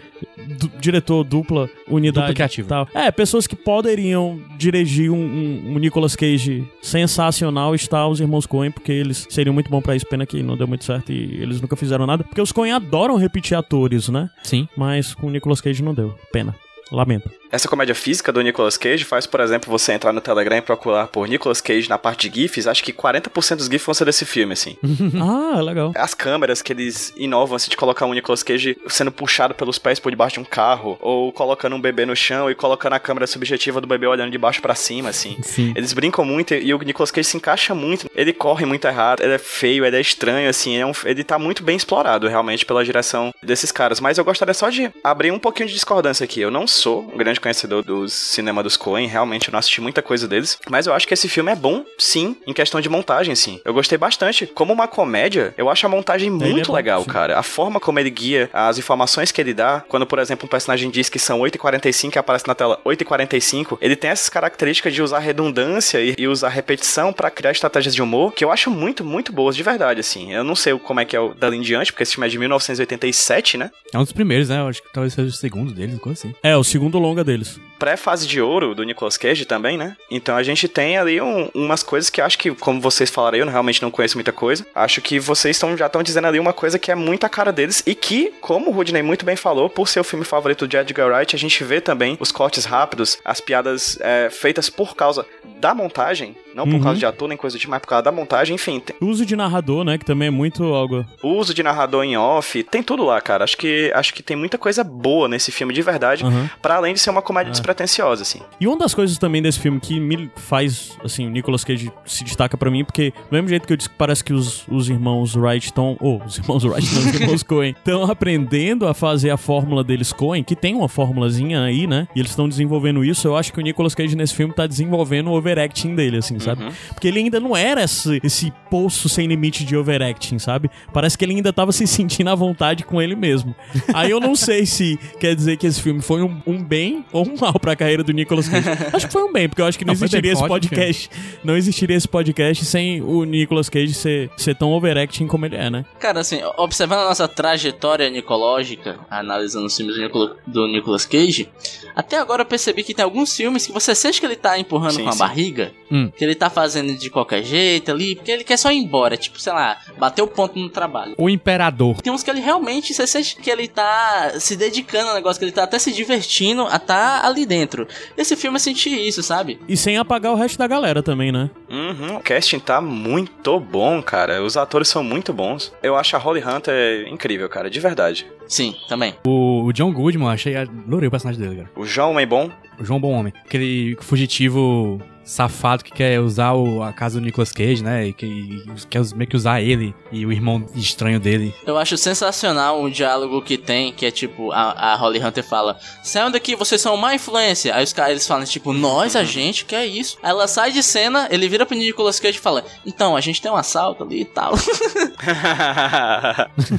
du- 0.59 0.71
diretor 0.81 1.25
dupla 1.25 1.69
unidade 1.89 2.27
Dupla 2.29 2.35
criativa. 2.35 2.69
tal. 2.69 2.89
É, 2.95 3.11
pessoas 3.11 3.47
que 3.47 3.57
poderiam 3.57 4.41
dirigir 4.59 5.11
um, 5.11 5.17
um, 5.17 5.73
um 5.75 5.79
Nicolas 5.79 6.15
Cage 6.17 6.67
sensacional 6.83 7.75
está 7.75 8.07
os 8.07 8.21
irmãos 8.21 8.47
Coen, 8.47 8.71
porque 8.71 8.93
eles 8.93 9.27
seriam 9.31 9.53
muito 9.55 9.71
bons 9.71 9.83
pra 9.83 9.95
isso, 9.97 10.07
pena 10.07 10.25
que 10.27 10.43
não 10.43 10.57
deu 10.57 10.67
muito 10.67 10.85
certo 10.85 11.13
e 11.13 11.41
eles 11.43 11.61
nunca 11.61 11.77
fizeram 11.77 12.07
nada. 12.07 12.25
Porque 12.25 12.41
os 12.41 12.53
Coen 12.53 12.73
adoram 12.73 13.17
repetir 13.17 13.57
atores, 13.57 14.09
né? 14.09 14.31
Sim. 14.43 14.69
Mas 14.77 15.15
com 15.15 15.27
o 15.27 15.31
Nicolas 15.31 15.61
Cage 15.61 15.83
não 15.83 15.95
deu. 15.95 16.15
Pena. 16.33 16.55
Lamento. 16.93 17.29
Essa 17.57 17.69
comédia 17.69 17.95
física 17.95 18.31
do 18.31 18.43
Nicolas 18.43 18.77
Cage 18.77 19.03
faz, 19.03 19.27
por 19.27 19.41
exemplo, 19.41 19.71
você 19.71 19.95
entrar 19.95 20.13
no 20.13 20.21
Telegram 20.21 20.59
e 20.59 20.61
procurar 20.61 21.07
por 21.07 21.27
Nicolas 21.27 21.59
Cage 21.63 21.89
na 21.89 21.97
parte 21.97 22.29
de 22.29 22.43
GIFs. 22.43 22.67
Acho 22.67 22.85
que 22.85 22.93
40% 22.93 23.57
dos 23.57 23.65
GIFs 23.67 23.87
vão 23.87 23.95
ser 23.95 24.05
desse 24.05 24.27
filme, 24.27 24.53
assim. 24.53 24.77
ah, 25.19 25.59
legal. 25.63 25.91
As 25.97 26.13
câmeras 26.13 26.61
que 26.61 26.71
eles 26.71 27.15
inovam, 27.17 27.57
assim, 27.57 27.71
de 27.71 27.77
colocar 27.79 28.05
o 28.05 28.13
Nicolas 28.13 28.43
Cage 28.43 28.77
sendo 28.89 29.11
puxado 29.11 29.55
pelos 29.55 29.79
pés 29.79 29.99
por 29.99 30.11
debaixo 30.11 30.35
de 30.35 30.41
um 30.41 30.45
carro, 30.45 30.99
ou 31.01 31.33
colocando 31.33 31.75
um 31.75 31.81
bebê 31.81 32.05
no 32.05 32.15
chão 32.15 32.51
e 32.51 32.55
colocando 32.55 32.93
a 32.93 32.99
câmera 32.99 33.27
subjetiva 33.27 33.81
do 33.81 33.87
bebê 33.87 34.07
olhando 34.07 34.31
de 34.31 34.37
baixo 34.37 34.61
pra 34.61 34.75
cima, 34.75 35.09
assim. 35.09 35.39
Sim. 35.43 35.73
Eles 35.75 35.95
brincam 35.95 36.27
muito 36.27 36.53
e 36.53 36.75
o 36.75 36.79
Nicolas 36.81 37.11
Cage 37.11 37.27
se 37.29 37.39
encaixa 37.39 37.75
muito. 37.75 38.07
Ele 38.15 38.35
corre 38.35 38.67
muito 38.67 38.87
errado, 38.87 39.23
ele 39.23 39.33
é 39.33 39.39
feio, 39.39 39.87
ele 39.87 39.97
é 39.97 40.01
estranho, 40.03 40.51
assim. 40.51 40.77
é 40.77 40.85
um- 40.85 40.93
ele 41.07 41.25
tá 41.25 41.39
muito 41.39 41.63
bem 41.63 41.75
explorado, 41.75 42.29
realmente, 42.29 42.67
pela 42.67 42.85
direção 42.85 43.33
desses 43.43 43.73
caras. 43.73 43.99
Mas 43.99 44.19
eu 44.19 44.25
gostaria 44.27 44.53
só 44.53 44.69
de 44.69 44.91
abrir 45.03 45.31
um 45.31 45.39
pouquinho 45.39 45.69
de 45.69 45.73
discordância 45.75 46.23
aqui. 46.25 46.41
Eu 46.43 46.51
não 46.51 46.67
sou 46.67 47.01
um 47.15 47.17
grande 47.17 47.41
conhecedor 47.47 47.85
dos 47.85 48.13
cinema 48.13 48.61
dos 48.61 48.77
Coen, 48.77 49.07
realmente 49.07 49.49
eu 49.49 49.53
não 49.53 49.59
assisti 49.61 49.81
muita 49.81 50.03
coisa 50.03 50.27
deles. 50.27 50.59
Mas 50.69 50.87
eu 50.87 50.93
acho 50.93 51.07
que 51.07 51.15
esse 51.15 51.29
filme 51.29 51.53
é 51.53 51.55
bom, 51.55 51.85
sim, 51.97 52.37
em 52.45 52.53
questão 52.53 52.81
de 52.81 52.89
montagem, 52.89 53.37
sim. 53.37 53.61
Eu 53.65 53.73
gostei 53.73 53.97
bastante. 53.97 54.47
Como 54.47 54.73
uma 54.73 54.89
comédia, 54.89 55.55
eu 55.57 55.71
acho 55.71 55.87
a 55.87 55.89
montagem 55.89 56.29
é 56.29 56.31
muito 56.31 56.69
bom, 56.69 56.75
legal, 56.75 57.05
cara. 57.05 57.39
A 57.39 57.43
forma 57.43 57.79
como 57.79 58.01
ele 58.01 58.11
guia, 58.11 58.51
as 58.53 58.79
informações 58.79 59.31
que 59.31 59.41
ele 59.41 59.55
dá, 59.55 59.85
quando, 59.89 60.05
por 60.07 60.19
exemplo, 60.19 60.47
um 60.47 60.49
personagem 60.49 60.91
diz 60.91 61.09
que 61.09 61.19
são 61.21 61.39
8h45 61.41 62.17
e 62.17 62.19
aparece 62.19 62.49
na 62.49 62.55
tela 62.55 62.81
8h45, 62.85 63.79
ele 63.81 63.95
tem 63.95 64.11
essas 64.11 64.29
características 64.29 64.93
de 64.93 65.01
usar 65.01 65.21
redundância 65.21 66.01
e, 66.01 66.17
e 66.19 66.27
usar 66.27 66.49
repetição 66.49 67.13
pra 67.13 67.31
criar 67.31 67.53
estratégias 67.53 67.95
de 67.95 68.03
humor 68.03 68.33
que 68.33 68.45
eu 68.45 68.51
acho 68.51 68.71
muito, 68.71 69.05
muito 69.05 69.33
boas 69.33 69.55
de 69.55 69.63
verdade, 69.63 70.01
assim. 70.01 70.33
Eu 70.33 70.43
não 70.43 70.57
sei 70.57 70.77
como 70.79 70.99
é 70.99 71.05
que 71.05 71.15
é 71.15 71.21
o 71.21 71.33
dali 71.33 71.57
em 71.57 71.61
diante, 71.61 71.93
porque 71.93 72.03
esse 72.03 72.13
filme 72.13 72.27
é 72.27 72.31
de 72.31 72.39
1987, 72.39 73.57
né? 73.57 73.71
É 73.93 73.99
um 73.99 74.03
dos 74.03 74.13
primeiros, 74.13 74.49
né? 74.49 74.59
Eu 74.59 74.69
acho 74.69 74.83
que 74.83 74.93
talvez 74.93 75.13
seja 75.13 75.29
o 75.29 75.33
segundo 75.33 75.73
deles, 75.73 75.97
coisa 75.99 76.19
assim. 76.19 76.35
É, 76.43 76.57
o 76.57 76.65
segundo 76.65 76.99
longa 76.99 77.23
deles. 77.27 77.61
pré-fase 77.79 78.27
de 78.27 78.41
ouro 78.41 78.75
do 78.75 78.83
Nicolas 78.85 79.19
Cage 79.19 79.45
também, 79.45 79.77
né? 79.77 79.95
Então 80.11 80.35
a 80.35 80.43
gente 80.43 80.67
tem 80.67 80.97
ali 80.97 81.21
um- 81.21 81.51
umas 81.55 81.83
coisas 81.83 82.09
que 82.09 82.23
acho 82.23 82.39
que, 82.39 82.51
como 82.55 82.81
vocês 82.81 83.11
falaram, 83.11 83.37
eu 83.37 83.47
realmente 83.47 83.83
não 83.83 83.91
conheço 83.91 84.17
muita 84.17 84.33
coisa. 84.33 84.67
Acho 84.75 85.03
que 85.03 85.21
vocês 85.21 85.59
tão, 85.59 85.77
já 85.77 85.85
estão 85.85 86.03
dizendo 86.03 86.27
ali 86.27 86.39
uma 86.41 86.55
coisa 86.55 86.79
que 86.79 86.91
é 86.91 86.95
muito 86.95 87.25
a 87.27 87.29
cara 87.29 87.53
deles 87.53 87.83
e 87.87 87.95
que, 87.95 88.33
como 88.41 88.71
o 88.71 88.73
Rudney 88.73 89.03
muito 89.03 89.27
bem 89.27 89.37
falou, 89.37 89.69
por 89.69 89.89
ser 89.89 90.01
o 90.01 90.05
filme 90.05 90.25
favorito 90.25 90.67
de 90.67 90.75
Edgar 90.79 91.07
Wright, 91.13 91.37
a 91.37 91.39
gente 91.39 91.63
vê 91.65 91.79
também 91.79 92.17
os 92.19 92.33
cortes 92.33 92.65
rápidos, 92.65 93.19
as 93.23 93.43
piadas 93.43 93.99
é, 94.01 94.31
feitas 94.31 94.71
por 94.71 94.97
causa 94.97 95.27
da 95.61 95.75
montagem, 95.75 96.35
não 96.55 96.65
por 96.67 96.77
Uhum. 96.77 96.81
causa 96.83 96.99
de 96.99 97.05
ator 97.05 97.29
nem 97.29 97.37
coisa 97.37 97.59
mas 97.69 97.81
por 97.81 97.89
causa 97.89 98.03
da 98.05 98.13
montagem, 98.13 98.55
enfim. 98.55 98.81
tem- 98.81 98.97
uso 99.03 99.27
de 99.27 99.37
narrador, 99.37 99.85
né? 99.85 99.99
Que 99.99 100.05
também 100.07 100.29
é 100.29 100.31
muito 100.31 100.65
algo. 100.65 101.05
uso 101.23 101.53
de 101.53 101.63
narrador 101.63 102.05
em 102.05 102.17
off, 102.17 102.63
tem 102.63 102.83
tudo 102.83 103.05
lá, 103.05 103.21
cara. 103.21 103.45
Acho 103.45 103.57
que, 103.59 103.93
acho 103.95 104.15
que 104.15 104.23
tem 104.23 104.35
muita 104.37 104.57
coisa 104.57 104.83
boa 104.83 105.29
nesse 105.29 105.53
filme 105.53 105.75
de 105.75 105.83
verdade. 105.83 106.25
Aham. 106.25 106.49
Pra 106.63 106.77
além 106.77 106.95
de 106.95 107.01
ser 107.01 107.11
uma 107.11 107.16
uma 107.17 107.23
comédia 107.23 107.51
despretensiosa, 107.51 108.23
assim. 108.23 108.41
E 108.61 108.67
uma 108.67 108.77
das 108.77 108.95
coisas 108.95 109.17
também 109.19 109.43
desse 109.43 109.59
filme 109.59 109.81
que 109.81 109.99
me 109.99 110.31
faz, 110.37 110.97
assim, 111.05 111.27
o 111.27 111.31
Nicolas 111.31 111.65
Cage 111.65 111.93
se 112.05 112.25
destaca 112.25 112.57
pra 112.57 112.71
mim, 112.71 112.85
porque 112.85 113.11
do 113.11 113.33
mesmo 113.33 113.49
jeito 113.49 113.67
que 113.67 113.73
eu 113.73 113.77
disse 113.77 113.89
que 113.89 113.97
parece 113.97 114.23
que 114.23 114.33
os, 114.33 114.67
os 114.69 114.89
irmãos 114.89 115.35
Wright 115.35 115.67
estão. 115.67 115.97
Ou, 116.01 116.23
os 116.25 116.39
irmãos 116.39 116.65
Wright 116.65 116.95
não, 116.95 117.01
os 117.01 117.21
irmãos 117.21 117.43
Coen, 117.45 117.71
estão 117.71 118.05
aprendendo 118.05 118.87
a 118.87 118.95
fazer 118.95 119.31
a 119.31 119.37
fórmula 119.37 119.83
deles 119.83 120.13
Coen, 120.13 120.43
que 120.43 120.57
tem 120.57 120.75
uma 120.75 120.89
formulazinha 120.89 121.63
aí, 121.63 121.87
né? 121.87 122.09
E 122.15 122.21
eles 122.21 122.31
estão 122.31 122.49
desenvolvendo 122.49 123.05
isso. 123.05 123.27
Eu 123.27 123.37
acho 123.37 123.53
que 123.53 123.59
o 123.59 123.63
Nicolas 123.63 123.95
Cage 123.95 124.17
nesse 124.17 124.35
filme 124.35 124.53
tá 124.53 124.67
desenvolvendo 124.67 125.29
o 125.29 125.37
overacting 125.37 125.95
dele, 125.95 126.19
assim, 126.19 126.39
sabe? 126.39 126.65
Porque 126.89 127.09
ele 127.09 127.21
ainda 127.21 127.41
não 127.41 127.57
era 127.57 127.83
esse, 127.83 128.21
esse 128.23 128.53
poço 128.71 129.09
sem 129.09 129.27
limite 129.27 129.65
de 129.65 129.77
overacting, 129.77 130.39
sabe? 130.39 130.71
Parece 130.93 131.17
que 131.17 131.25
ele 131.25 131.35
ainda 131.35 131.53
tava 131.53 131.73
se 131.73 131.87
sentindo 131.87 132.31
à 132.31 132.35
vontade 132.35 132.85
com 132.85 133.01
ele 133.01 133.15
mesmo. 133.15 133.55
Aí 133.95 134.11
eu 134.11 134.21
não 134.21 134.35
sei 134.35 134.67
se 134.67 134.99
quer 135.19 135.35
dizer 135.35 135.57
que 135.57 135.67
esse 135.67 135.81
filme 135.81 136.03
foi 136.03 136.23
um, 136.23 136.41
um 136.47 136.63
bem 136.63 137.05
ou 137.13 137.27
um 137.27 137.35
mal 137.41 137.59
pra 137.59 137.75
carreira 137.77 138.03
do 138.03 138.13
Nicolas 138.13 138.49
Cage. 138.49 138.69
Acho 138.93 139.07
que 139.07 139.13
foi 139.13 139.23
um 139.25 139.33
bem, 139.33 139.49
porque 139.49 139.63
eu 139.63 139.67
acho 139.67 139.79
que 139.79 139.85
não, 139.85 139.95
Não, 139.95 139.99
existiria 140.05 140.33
esse 140.33 140.43
ótimo 140.43 140.55
podcast. 140.61 141.11
Não 141.45 141.57
existiria 141.57 141.97
esse 141.97 142.09
podcast 142.09 142.65
sem 142.65 143.01
o 143.03 143.25
Nicolas 143.25 143.69
Cage 143.69 143.95
ser, 143.95 144.31
ser 144.37 144.55
tão 144.55 144.73
overacting 144.73 145.27
como 145.27 145.47
ele 145.47 145.57
é, 145.57 145.71
né? 145.71 145.85
Cara, 145.99 146.21
assim, 146.21 146.41
observando 146.57 147.01
a 147.01 147.05
nossa 147.09 147.27
trajetória 147.29 148.09
nicológica, 148.11 148.99
analisando 149.11 149.67
os 149.67 149.77
filmes 149.77 149.97
do, 149.97 150.03
Nicola- 150.03 150.37
do 150.47 150.67
Nicolas 150.67 151.05
Cage, 151.07 151.49
até 151.95 152.19
agora 152.19 152.43
eu 152.43 152.47
percebi 152.47 152.83
que 152.83 152.95
tem 152.95 153.05
alguns 153.05 153.35
filmes 153.37 153.67
que 153.67 153.73
você 153.73 153.95
sente 153.95 154.21
que 154.21 154.27
ele 154.27 154.37
tá 154.37 154.59
empurrando 154.59 154.95
Sim, 154.97 155.03
com 155.05 155.09
a 155.09 155.13
sim. 155.13 155.19
barriga, 155.19 155.73
Hum. 155.91 156.11
que 156.17 156.25
ele 156.25 156.35
tá 156.35 156.51
fazendo 156.51 156.95
de 156.99 157.09
qualquer 157.09 157.45
jeito 157.45 157.93
ali, 157.93 158.17
porque 158.17 158.31
ele 158.33 158.43
quer 158.43 158.57
só 158.57 158.73
ir 158.73 158.77
embora, 158.79 159.17
tipo, 159.17 159.41
sei 159.41 159.53
lá, 159.53 159.79
bater 159.97 160.21
o 160.21 160.27
ponto 160.27 160.59
no 160.59 160.69
trabalho. 160.69 161.15
O 161.17 161.31
Imperador. 161.31 162.03
Tem 162.03 162.13
uns 162.13 162.25
que 162.25 162.31
ele 162.31 162.41
realmente, 162.41 162.93
você 162.93 163.07
sente 163.07 163.37
que 163.37 163.49
ele 163.49 163.69
tá 163.69 164.33
se 164.41 164.57
dedicando 164.57 165.11
ao 165.11 165.15
negócio, 165.15 165.39
que 165.39 165.45
ele 165.45 165.53
tá 165.53 165.63
até 165.63 165.79
se 165.79 165.93
divertindo 165.93 166.63
a 166.63 166.79
tá 166.97 167.27
ali 167.27 167.45
dentro. 167.45 167.87
Esse 168.17 168.35
filme 168.37 168.57
eu 168.57 168.61
senti 168.61 168.91
isso, 168.91 169.23
sabe? 169.23 169.61
E 169.69 169.77
sem 169.77 169.99
apagar 169.99 170.33
o 170.33 170.37
resto 170.37 170.59
da 170.59 170.67
galera 170.67 171.03
também, 171.03 171.31
né? 171.31 171.51
Uhum, 171.71 172.17
o 172.17 172.21
casting 172.21 172.59
tá 172.59 172.81
muito 172.81 173.59
bom, 173.61 174.03
cara. 174.03 174.43
Os 174.43 174.57
atores 174.57 174.89
são 174.89 175.05
muito 175.05 175.33
bons. 175.33 175.73
Eu 175.83 175.97
acho 175.97 176.17
a 176.17 176.19
Holly 176.19 176.43
Hunter 176.43 177.07
incrível, 177.09 177.49
cara, 177.49 177.69
de 177.69 177.81
verdade. 177.81 178.27
Sim, 178.49 178.75
também. 178.89 179.15
O, 179.27 179.65
o 179.65 179.73
John 179.73 179.93
Goodman, 179.93 180.29
achei. 180.29 180.57
Adorei 180.57 181.09
o 181.09 181.11
personagem 181.11 181.41
dele, 181.43 181.57
cara. 181.57 181.71
O 181.77 181.85
João 181.85 182.19
é 182.19 182.27
bom. 182.27 182.51
O 182.79 182.85
João 182.85 183.01
Bom 183.01 183.13
Homem. 183.13 183.33
Aquele 183.45 183.97
fugitivo 184.01 185.01
safado 185.27 185.85
que 185.85 185.91
quer 185.91 186.21
usar 186.21 186.53
o- 186.53 186.83
a 186.83 186.93
casa 186.93 187.19
do 187.21 187.25
Nicolas 187.27 187.53
Cage, 187.53 187.83
né? 187.83 188.07
E 188.07 188.13
que 188.13 188.27
e 188.27 188.65
quer 188.89 189.03
meio 189.15 189.29
que 189.29 189.37
usar 189.37 189.61
ele 189.61 189.95
e 190.13 190.25
o 190.25 190.33
irmão 190.33 190.65
estranho 190.75 191.19
dele. 191.21 191.55
Eu 191.67 191.77
acho 191.77 191.97
sensacional 191.99 192.83
o 192.83 192.91
diálogo 192.91 193.43
que 193.43 193.59
tem, 193.59 193.93
que 193.93 194.07
é 194.07 194.11
tipo, 194.11 194.53
a, 194.53 194.93
a 194.93 194.95
Holly 194.95 195.23
Hunter 195.23 195.45
fala, 195.45 195.79
saiam 196.03 196.31
daqui, 196.31 196.55
vocês 196.55 196.81
são 196.81 196.97
má 196.97 197.15
influência. 197.15 197.75
Aí 197.75 197.83
os 197.85 197.93
caras 197.93 198.13
eles 198.13 198.27
falam, 198.27 198.45
tipo, 198.45 198.73
nós, 198.73 199.17
a 199.17 199.25
gente, 199.25 199.65
que 199.65 199.75
é 199.75 199.85
isso? 199.85 200.17
Aí 200.23 200.31
ela 200.31 200.47
sai 200.47 200.71
de 200.71 200.83
cena, 200.83 201.27
ele 201.31 201.49
vira 201.49 201.67
pro 201.67 201.77
Nicolas 201.77 202.21
Cage 202.21 202.39
e 202.39 202.41
fala, 202.41 202.65
então, 202.87 203.17
a 203.17 203.21
gente 203.21 203.43
tem 203.43 203.51
um 203.51 203.57
assalto 203.57 204.05
ali 204.05 204.21
e 204.21 204.25
tal. 204.25 204.55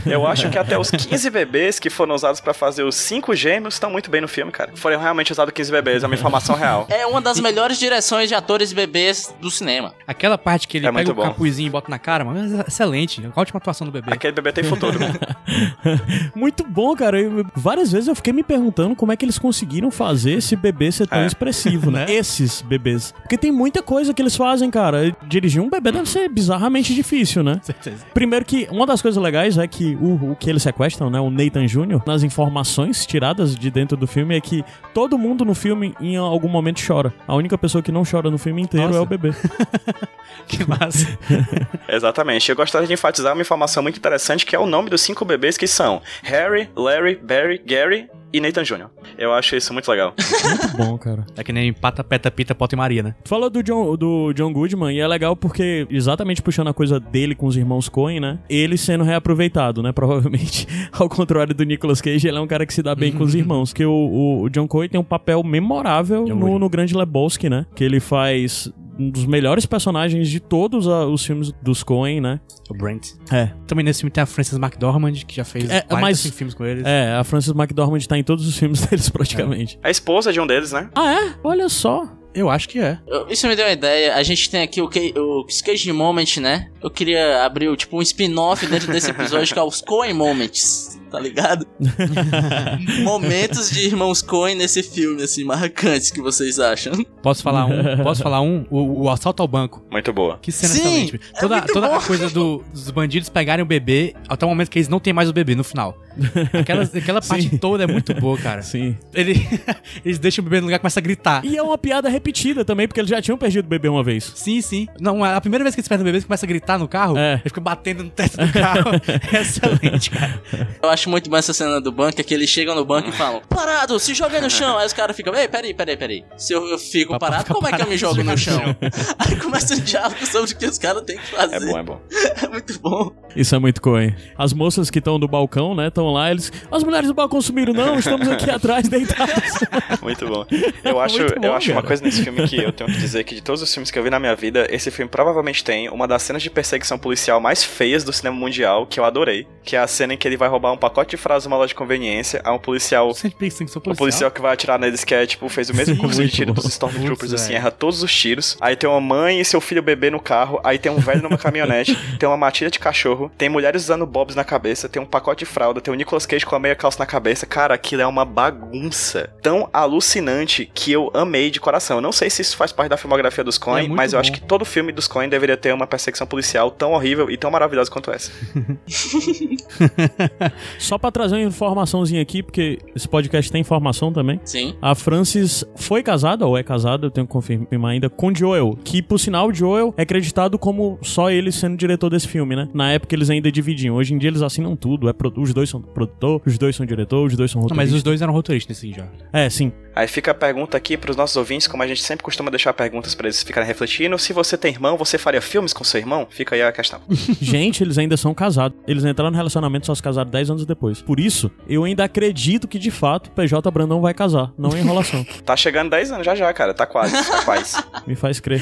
Eu 0.06 0.26
acho 0.26 0.50
que 0.50 0.58
até 0.58 0.78
os 0.78 0.90
15 0.90 1.30
bebês 1.30 1.80
que 1.80 1.90
foram 1.90 2.16
usados 2.16 2.40
pra 2.40 2.54
fazer 2.54 2.84
os 2.84 2.96
cinco 2.96 3.36
gêmeos 3.36 3.76
estão 3.76 3.90
muito 3.90 4.10
bem 4.10 4.22
no 4.22 4.28
filme, 4.28 4.52
cara. 4.52 4.72
Foram 4.76 5.00
realmente 5.00 5.32
usados 5.32 5.54
15 5.54 5.72
bebês, 5.72 6.04
é 6.04 6.08
uma 6.08 6.16
informação 6.16 6.56
real. 6.56 6.86
é 6.90 7.06
uma 7.06 7.22
das 7.22 7.40
melhores 7.40 7.78
direções 7.78 8.30
de 8.30 8.36
atores 8.38 8.72
bebês 8.74 9.34
do 9.42 9.50
cinema. 9.52 9.94
Aquela 10.08 10.38
parte 10.38 10.68
que 10.68 10.78
ele 10.78 10.88
É 10.88 10.92
pega 10.92 11.12
o 11.12 11.14
bom. 11.16 11.24
capuzinho 11.24 11.68
e 11.68 11.70
bota 11.70 11.90
na 11.90 12.00
cara, 12.00 12.24
mano, 12.24 12.62
é 12.62 12.66
excelente. 12.68 13.26
A 13.36 13.40
ótima 13.42 13.58
atuação 13.58 13.86
do 13.86 13.92
bebê. 13.92 14.14
Aquele 14.14 14.34
bebê 14.34 14.52
tem 14.52 14.64
futuro. 14.64 14.98
Muito 16.36 16.64
bom, 16.64 16.96
cara. 16.96 17.20
Eu- 17.20 17.46
várias 17.56 17.92
vezes 17.92 18.08
eu 18.08 18.16
fiquei 18.16 18.34
me 18.34 18.44
perguntando 18.44 18.96
como 18.96 19.12
é 19.12 19.16
que 19.18 19.26
eles 19.26 19.38
conseguiram 19.40 19.90
fazer 19.92 20.34
esse 20.34 20.56
bebê 20.56 20.92
ser 20.92 21.08
tão 21.08 21.20
É. 21.20 21.26
expressivo, 21.26 21.92
né? 21.92 22.06
Esses 22.10 22.62
bebês. 22.62 23.14
Porque 23.22 23.38
tem 23.38 23.52
muita 23.52 23.82
coisa 23.82 24.14
que 24.14 24.22
eles 24.22 24.36
fazem, 24.36 24.70
cara. 24.70 25.16
Dirigir 25.28 25.62
um 25.62 25.70
bebê 25.70 25.92
deve 25.92 26.08
ser 26.10 26.30
bizarramente 26.30 26.94
difícil, 26.94 27.44
né? 27.44 27.60
certeza. 27.64 28.06
Primeiro 28.14 28.46
que 28.46 28.68
uma 28.72 28.86
das 28.86 29.02
coisas 29.02 29.22
legais 29.22 29.58
é 29.58 29.68
que 29.68 29.96
o, 30.00 30.32
o 30.32 30.36
que 30.36 30.50
eles 30.50 30.64
sequestram, 30.64 31.10
né, 31.10 31.20
o 31.20 31.30
Nathan 31.30 31.66
Jr., 31.66 32.02
nas 32.06 32.24
informações 32.24 33.06
tiradas 33.06 33.56
de 33.56 33.70
dentro 33.72 33.98
do 33.98 34.08
filme 34.08 34.36
é 34.36 34.42
que 34.42 34.64
todo 34.94 35.18
mundo 35.18 35.44
no 35.44 35.54
filme 35.54 35.94
em 36.00 36.16
algum 36.18 36.48
momento 36.48 36.82
chora. 36.86 37.14
A 37.28 37.36
única 37.36 37.58
pessoa 37.58 37.82
que 37.82 37.92
não 37.92 38.04
chora 38.10 38.27
no 38.32 38.38
filme 38.38 38.62
inteiro 38.62 38.88
Nossa. 38.88 39.00
é 39.00 39.02
o 39.02 39.06
bebê. 39.06 39.32
Que 40.48 40.66
massa. 40.66 41.06
Exatamente. 41.90 42.50
Eu 42.50 42.56
gostaria 42.56 42.88
de 42.88 42.94
enfatizar 42.94 43.34
uma 43.34 43.42
informação 43.42 43.84
muito 43.84 43.98
interessante 43.98 44.46
que 44.46 44.56
é 44.56 44.60
o 44.60 44.66
nome 44.66 44.90
dos 44.90 45.02
cinco 45.02 45.26
bebês 45.26 45.58
que 45.58 45.68
são 45.68 46.02
Harry, 46.24 46.70
Larry, 46.76 47.16
Barry, 47.16 47.62
Gary 47.66 48.10
e 48.38 48.42
Nathan 48.42 48.64
Jr. 48.64 48.88
Eu 49.18 49.34
acho 49.34 49.56
isso 49.56 49.74
muito 49.74 49.90
legal. 49.90 50.14
Muito 50.48 50.78
bom, 50.78 50.98
cara. 50.98 51.26
É 51.36 51.44
que 51.44 51.52
nem 51.52 51.74
Pata, 51.74 52.04
Peta, 52.04 52.30
Pita, 52.32 52.54
Pota 52.56 52.76
e 52.76 52.78
Maria, 52.78 53.04
né? 53.04 53.16
Tu 53.24 53.30
Falou 53.30 53.50
do 53.50 53.62
John, 53.64 53.96
do 53.96 54.34
John 54.34 54.52
Goodman 54.54 54.94
e 54.96 55.00
é 55.00 55.08
legal 55.08 55.36
porque, 55.36 55.86
exatamente 55.90 56.42
puxando 56.42 56.68
a 56.70 56.74
coisa 56.74 57.00
dele 57.00 57.36
com 57.36 57.46
os 57.48 57.56
irmãos 57.58 57.90
Coen, 57.90 58.20
né? 58.20 58.40
Ele 58.50 58.78
sendo 58.78 59.04
reaproveitado, 59.04 59.82
né? 59.84 59.92
Provavelmente, 59.98 60.68
ao 60.92 61.10
contrário 61.10 61.54
do 61.54 61.64
Nicolas 61.64 62.02
Cage, 62.02 62.28
ele 62.28 62.38
é 62.38 62.42
um 62.42 62.48
cara 62.48 62.66
que 62.66 62.74
se 62.74 62.82
dá 62.84 62.96
bem 62.96 63.12
com 63.12 63.24
os 63.24 63.34
irmãos. 63.36 63.72
Porque 63.72 63.86
o, 63.86 63.92
o- 63.92 64.42
o 64.44 64.50
John 64.50 64.68
Coen 64.68 64.90
tem 64.90 65.00
um 65.00 65.04
papel 65.04 65.44
memorável 65.44 66.26
no, 66.28 66.60
no 66.60 66.70
Grande 66.70 66.96
Lebowski, 66.96 67.50
né? 67.50 67.66
Que 67.76 67.84
ele 67.84 68.00
faz 68.00 68.72
um 69.00 69.10
dos 69.10 69.26
melhores 69.26 69.66
personagens 69.66 70.30
de 70.30 70.40
todos 70.40 70.88
a- 70.88 71.06
os 71.06 71.26
filmes 71.26 71.52
dos 71.62 71.84
Coen, 71.84 72.20
né? 72.22 72.40
O 72.70 72.74
Brent. 72.74 73.10
É. 73.32 73.52
Também 73.68 73.84
nesse 73.86 74.00
filme 74.02 74.12
tem 74.12 74.22
a 74.24 74.26
Frances 74.26 74.58
McDormand, 74.58 75.14
que 75.26 75.36
já 75.36 75.44
fez 75.46 75.66
É, 75.70 75.82
45 75.82 75.92
mas- 76.02 76.36
filmes 76.36 76.54
com 76.54 76.66
eles. 76.66 76.84
É, 76.86 77.14
a 77.14 77.24
Frances 77.24 77.52
McDormand 77.54 78.00
tá 78.08 78.18
em 78.18 78.24
todos 78.24 78.48
os 78.48 78.58
filmes 78.58 78.82
deles 78.88 79.10
praticamente. 79.10 79.80
A 79.84 79.90
esposa 79.90 80.32
de 80.34 80.40
um 80.40 80.48
deles, 80.48 80.72
né? 80.72 80.90
Ah, 80.96 81.14
é? 81.14 81.34
Olha 81.44 81.70
só. 81.70 82.08
Eu 82.34 82.52
acho 82.52 82.70
que 82.70 82.78
é. 82.80 83.00
Isso 83.30 83.48
me 83.48 83.56
deu 83.56 83.66
uma 83.66 83.72
ideia. 83.72 84.14
A 84.16 84.22
gente 84.22 84.48
tem 84.52 84.62
aqui 84.62 84.80
o, 84.80 84.86
o 84.86 85.46
Cage 85.66 85.92
Moment, 85.92 86.38
né? 86.40 86.70
Eu 86.84 86.90
queria 86.92 87.44
abrir 87.44 87.76
tipo 87.76 87.98
um 87.98 88.02
spin-off 88.02 88.64
dentro 88.68 88.92
desse 88.92 89.10
episódio 89.10 89.52
que 89.52 89.58
é 89.60 89.64
os 89.64 89.82
Coen 89.82 90.14
Moments, 90.14 90.97
tá 91.10 91.20
ligado? 91.20 91.66
Momentos 93.04 93.70
de 93.72 93.82
irmãos 93.86 94.22
Coen 94.22 94.56
nesse 94.56 94.84
filme, 94.84 95.24
assim, 95.24 95.44
marcantes 95.44 96.12
que 96.12 96.22
vocês 96.22 96.60
acham. 96.60 96.94
Posso 97.22 97.42
falar 97.44 97.66
um? 97.66 97.98
Posso 98.04 98.22
falar 98.24 98.42
um? 98.42 98.66
O, 98.70 99.04
o 99.04 99.10
assalto 99.10 99.42
ao 99.42 99.48
banco. 99.48 99.84
Muito 99.92 100.12
boa. 100.14 100.38
Que 100.42 100.52
cena 100.52 100.74
Sim, 100.74 100.80
excelente. 100.82 101.16
é 101.36 101.40
Toda, 101.40 101.58
muito 101.58 101.74
toda 101.74 101.96
a 101.96 102.02
coisa 102.02 102.30
do- 102.30 102.64
dos 102.72 102.92
bandidos 102.92 103.30
pegarem 103.30 103.64
o 103.64 103.66
bebê 103.66 104.16
até 104.28 104.46
o 104.46 104.50
momento 104.50 104.70
que 104.70 104.80
eles 104.80 104.90
não 104.90 105.00
têm 105.00 105.14
mais 105.14 105.30
o 105.30 105.34
bebê 105.34 105.56
no 105.56 105.64
final. 105.64 105.98
Aquela, 106.54 106.84
aquela 106.84 107.22
parte 107.22 107.50
Sim. 107.50 107.58
toda 107.58 107.84
é 107.84 107.88
muito 107.88 108.14
boa, 108.16 108.38
cara. 108.38 108.62
Sim. 108.62 108.98
Ele, 109.14 109.36
eles 110.04 110.20
deixam 110.20 110.42
o 110.42 110.46
bebê 110.46 110.60
no 110.60 110.68
lugar 110.68 110.78
e 110.78 110.80
começam 110.80 111.02
a 111.02 111.04
gritar. 111.04 111.46
E 111.46 111.58
é 111.58 111.62
uma 111.62 111.78
piada 111.78 112.10
repetida 112.10 112.66
também, 112.66 112.88
porque 112.88 113.00
eles 113.00 113.10
já 113.10 113.22
tinham 113.22 113.38
perdido 113.38 113.66
o 113.66 113.70
bebê 113.70 113.88
uma 113.88 114.04
vez. 114.04 114.32
Sim, 114.36 114.62
sim. 114.62 114.88
Não, 115.00 115.24
a 115.24 115.40
primeira 115.40 115.64
vez 115.64 115.76
que 115.76 115.82
eles 115.82 115.88
perdem 115.88 116.04
o 116.04 116.06
bebê, 116.06 116.18
eles 116.18 116.26
começam 116.26 116.48
a 116.48 116.50
gritar 116.50 116.78
no 116.78 116.88
carro. 116.88 117.18
É. 117.18 117.34
Ele 117.34 117.42
fica 117.46 117.62
batendo 117.62 118.04
no 118.04 118.10
teto 118.10 118.38
do 118.38 118.52
carro. 118.52 118.92
é 119.34 119.42
excelente, 119.42 120.10
cara. 120.10 120.42
Eu 120.82 120.90
acho 120.90 121.10
muito 121.10 121.30
bom 121.30 121.38
essa 121.38 121.54
cena 121.54 121.80
do 121.80 121.92
banco, 121.92 122.20
é 122.20 122.24
que 122.24 122.34
eles 122.34 122.50
chegam 122.50 122.76
no 122.76 122.86
banco 122.86 123.10
e 123.10 123.12
falam, 123.12 123.42
parado, 123.48 124.00
se 124.00 124.14
joga 124.14 124.36
aí 124.36 124.42
no 124.42 124.50
chão. 124.50 124.78
Aí 124.78 124.86
os 124.86 124.94
caras 124.94 125.16
ficam, 125.16 125.34
ei, 125.36 125.48
peraí, 125.48 125.74
peraí, 125.74 125.98
peraí. 125.98 126.24
Se 126.38 126.54
eu, 126.54 126.66
eu 126.68 126.78
fico 126.78 127.14
Papai 127.14 127.30
parado, 127.30 127.54
como 127.54 127.68
é 127.68 127.72
que 127.72 127.76
eu 127.76 127.80
parado, 127.80 127.92
me 127.92 127.98
jogo 127.98 128.24
no 128.24 128.38
chão? 128.38 128.76
Aí 129.20 129.36
começa 129.36 129.76
um 129.76 129.80
diálogo 129.80 130.26
sobre 130.26 130.52
o 130.52 130.58
que 130.58 130.66
os 130.66 130.78
caras 130.78 131.04
têm 131.04 131.18
que 131.18 131.28
fazer. 131.28 131.56
É 131.56 131.60
bom, 131.60 131.78
é 131.78 131.84
bom. 131.84 132.02
É 132.42 132.48
muito 132.48 132.80
bom. 132.80 133.12
Isso 133.36 133.56
é 133.56 133.60
muito 133.60 133.82
coen. 133.82 134.16
As 134.38 134.54
moças 134.54 134.90
que 134.90 135.00
estão 135.00 135.20
do 135.20 135.28
balcão, 135.28 135.76
né, 135.76 135.88
estão 135.88 136.07
lá, 136.14 136.32
eles. 136.32 136.52
As 136.72 136.84
mulheres 136.84 137.08
do 137.08 137.14
balcão 137.14 137.42
sumiram, 137.42 137.74
não, 137.74 137.98
estamos 138.00 138.28
aqui 138.28 138.50
atrás 138.50 138.88
deitadas. 138.88 139.60
Muito 140.02 140.28
bom. 140.28 140.46
Eu 140.84 141.00
acho, 141.00 141.26
bom, 141.36 141.46
eu 141.48 141.54
acho 141.54 141.72
uma 141.72 141.84
coisa 141.84 142.04
nesse 142.04 142.24
filme 142.24 142.48
que 142.48 142.58
eu 142.58 142.72
tenho 142.72 142.90
que 142.92 142.98
dizer 142.98 143.24
que 143.24 143.36
de 143.36 143.42
todos 143.42 143.62
os 143.62 143.74
filmes 143.74 143.92
que 143.92 143.98
eu 143.98 144.04
vi 144.04 144.10
na 144.10 144.20
minha 144.20 144.36
vida, 144.36 144.68
esse 144.70 144.90
filme 144.92 145.10
provavelmente 145.10 145.64
tem 145.64 145.90
uma 145.90 146.08
das 146.08 146.24
cenas 146.24 146.42
de 146.42 146.50
perseguição 146.50 146.98
policial 146.98 147.40
mais 147.40 147.64
feias 147.64 148.04
do 148.04 148.14
cinema 148.14 148.36
mundial, 148.36 148.86
que 148.86 149.00
eu 149.00 149.06
adorei, 149.06 149.48
que 149.68 149.76
é 149.76 149.80
a 149.80 149.86
cena 149.88 150.14
em 150.14 150.18
que 150.18 150.26
ele 150.28 150.38
vai 150.38 150.48
roubar 150.48 150.72
um 150.72 150.78
pacote 150.78 151.12
de 151.12 151.18
frases 151.18 151.46
numa 151.46 151.58
loja 151.58 151.68
de 151.70 151.76
conveniência 151.76 152.42
a 152.44 152.54
um 152.54 152.58
policial 152.60 153.14
Sempre 153.14 153.38
pensa 153.38 153.66
que 153.66 153.70
sou 153.72 153.80
O 153.80 153.84
policial. 153.84 153.98
policial 153.98 154.32
que 154.32 154.42
vai 154.42 154.54
atirar 154.54 154.80
neles, 154.80 155.04
que 155.04 155.14
é, 155.14 155.26
tipo, 155.26 155.50
fez 155.50 155.70
o 155.70 155.76
mesmo 155.76 155.96
Sim, 155.96 156.02
curso 156.02 156.24
de 156.24 156.30
tiro 156.32 156.54
dos 156.54 156.66
Stormtroopers, 156.66 157.34
assim, 157.34 157.54
erra 157.54 157.70
todos 157.70 158.02
os 158.02 158.14
tiros. 158.16 158.58
Aí 158.62 158.76
tem 158.76 158.90
uma 158.90 159.02
mãe 159.02 159.40
e 159.42 159.46
seu 159.46 159.60
filho 159.60 159.84
bebê 159.84 160.10
no 160.10 160.20
carro, 160.20 160.60
aí 160.64 160.78
tem 160.80 160.90
um 160.92 161.00
velho 161.00 161.22
numa 161.22 161.38
caminhonete, 161.38 161.96
tem 162.18 162.28
uma 162.30 162.38
matilha 162.38 162.72
de 162.72 162.80
cachorro, 162.80 163.30
tem 163.38 163.50
mulheres 163.50 163.84
usando 163.84 164.06
bobs 164.06 164.36
na 164.36 164.44
cabeça, 164.46 164.88
tem 164.88 165.02
um 165.02 165.06
pacote 165.06 165.40
de 165.40 165.46
fralda, 165.52 165.82
tem 165.82 165.94
o 165.94 165.98
Nicolas 165.98 166.26
Cage 166.26 166.46
com 166.46 166.56
a 166.56 166.60
meia 166.60 166.76
calça 166.76 167.00
na 167.00 167.06
cabeça. 167.06 167.46
Cara, 167.46 167.74
aquilo 167.76 168.02
é 168.02 168.08
uma 168.08 168.24
bagunça 168.26 169.30
tão 169.42 169.70
alucinante 169.74 170.70
que 170.74 170.92
eu 170.92 171.12
amei 171.14 171.50
de 171.52 171.60
coração. 171.60 171.98
Eu 171.98 172.02
não 172.02 172.12
sei 172.12 172.30
se 172.30 172.42
isso 172.42 172.56
faz 172.56 172.72
parte 172.72 172.90
da 172.90 172.98
filmografia 172.98 173.44
dos 173.44 173.58
Coen, 173.58 173.86
É 173.86 173.90
mas 173.90 174.14
eu 174.14 174.18
bom. 174.18 174.22
acho 174.22 174.32
que 174.32 174.40
todo 174.42 174.64
filme 174.64 174.92
dos 174.92 175.08
Coen 175.08 175.28
deveria 175.28 175.58
ter 175.58 175.74
uma 175.74 175.88
perseguição 175.88 176.26
policial 176.26 176.72
tão 176.72 176.94
horrível 176.94 177.30
e 177.30 177.36
tão 177.38 177.52
maravilhosa 177.52 177.90
quanto 177.92 178.12
essa. 178.12 178.32
Só 180.80 180.98
pra 180.98 181.12
trazer 181.12 181.36
uma 181.36 181.44
informaçãozinha 181.44 182.22
aqui, 182.22 182.42
porque 182.44 182.80
esse 182.96 183.08
podcast 183.08 183.52
tem 183.52 183.62
informação 183.62 184.12
também. 184.12 184.40
Sim. 184.44 184.76
A 184.82 184.96
Frances 184.96 185.64
foi 185.76 186.02
casada, 186.04 186.46
ou 186.46 186.58
é 186.58 186.64
casada, 186.64 187.06
eu 187.08 187.12
tenho 187.12 187.26
que 187.28 187.34
confirmar 187.34 187.92
ainda, 187.92 188.10
com 188.10 188.34
Joel. 188.34 188.78
Que, 188.84 189.02
por 189.02 189.20
sinal, 189.20 189.54
Joel 189.54 189.94
é 189.98 190.02
acreditado 190.04 190.58
como 190.58 190.98
só 191.02 191.30
ele 191.30 191.52
sendo 191.52 191.78
diretor 191.78 192.10
desse 192.10 192.28
filme, 192.28 192.56
né? 192.56 192.68
Na 192.74 192.92
época 192.92 193.16
eles 193.16 193.30
ainda 193.30 193.52
dividiam. 193.52 193.96
Hoje 193.96 194.14
em 194.14 194.18
dia 194.18 194.30
eles 194.30 194.42
assinam 194.42 194.76
tudo, 194.76 195.10
é 195.10 195.14
pro- 195.14 195.34
os 195.38 195.54
dois 195.54 195.70
são 195.70 195.82
produtor, 195.82 196.42
os 196.46 196.58
dois 196.58 196.76
são 196.76 196.86
diretor, 196.86 197.26
os 197.26 197.36
dois 197.36 197.52
são 197.52 197.62
Não, 197.62 197.76
mas 197.76 197.94
os 197.94 198.04
dois 198.04 198.22
eram 198.22 198.34
roteiristas 198.34 198.82
nesse 198.84 198.96
já. 198.98 199.08
É, 199.34 199.50
sim. 199.50 199.72
Aí 199.98 200.08
fica 200.08 200.30
a 200.30 200.34
pergunta 200.36 200.78
aqui 200.78 200.96
pros 200.96 201.16
nossos 201.16 201.36
ouvintes, 201.38 201.68
como 201.68 201.82
a 201.82 201.88
gente 201.88 202.04
sempre 202.04 202.24
costuma 202.24 202.52
deixar 202.52 202.72
perguntas 202.72 203.16
pra 203.16 203.26
eles 203.26 203.42
ficarem 203.42 203.68
refletindo. 203.68 204.16
Se 204.20 204.32
você 204.32 204.56
tem 204.56 204.72
irmão, 204.72 204.96
você 204.96 205.18
faria 205.18 205.42
filmes 205.42 205.74
com 205.74 205.84
seu 205.84 206.00
irmão? 206.00 206.28
Fica 206.30 206.54
aí 206.54 206.62
a 206.62 206.72
questão. 206.72 207.02
Gente, 207.42 207.84
eles 207.84 207.98
ainda 207.98 208.16
são 208.16 208.32
casados. 208.32 208.78
Eles 208.88 209.04
entraram 209.04 209.32
no 209.32 209.36
relacionamento 209.38 209.88
só 209.88 209.96
se 209.96 210.04
casaram 210.04 210.30
10 210.30 210.52
anos 210.52 210.66
depois. 210.68 211.02
Por 211.02 211.20
isso, 211.20 211.50
eu 211.68 211.84
ainda 211.84 212.04
acredito 212.04 212.68
que 212.68 212.78
de 212.78 212.92
fato 212.92 213.32
PJ 213.32 213.72
Brandão 213.72 214.00
vai 214.00 214.14
casar. 214.14 214.54
Não 214.56 214.70
é 214.70 214.80
enrolação. 214.80 215.26
Tá 215.44 215.56
chegando 215.56 215.90
10 215.90 216.12
anos 216.12 216.26
já 216.26 216.36
já, 216.36 216.54
cara. 216.54 216.76
Tá 216.76 216.86
quase, 216.86 217.14
tá 217.14 217.42
quase. 217.44 217.84
Me 218.06 218.16
faz 218.16 218.40
crer. 218.40 218.62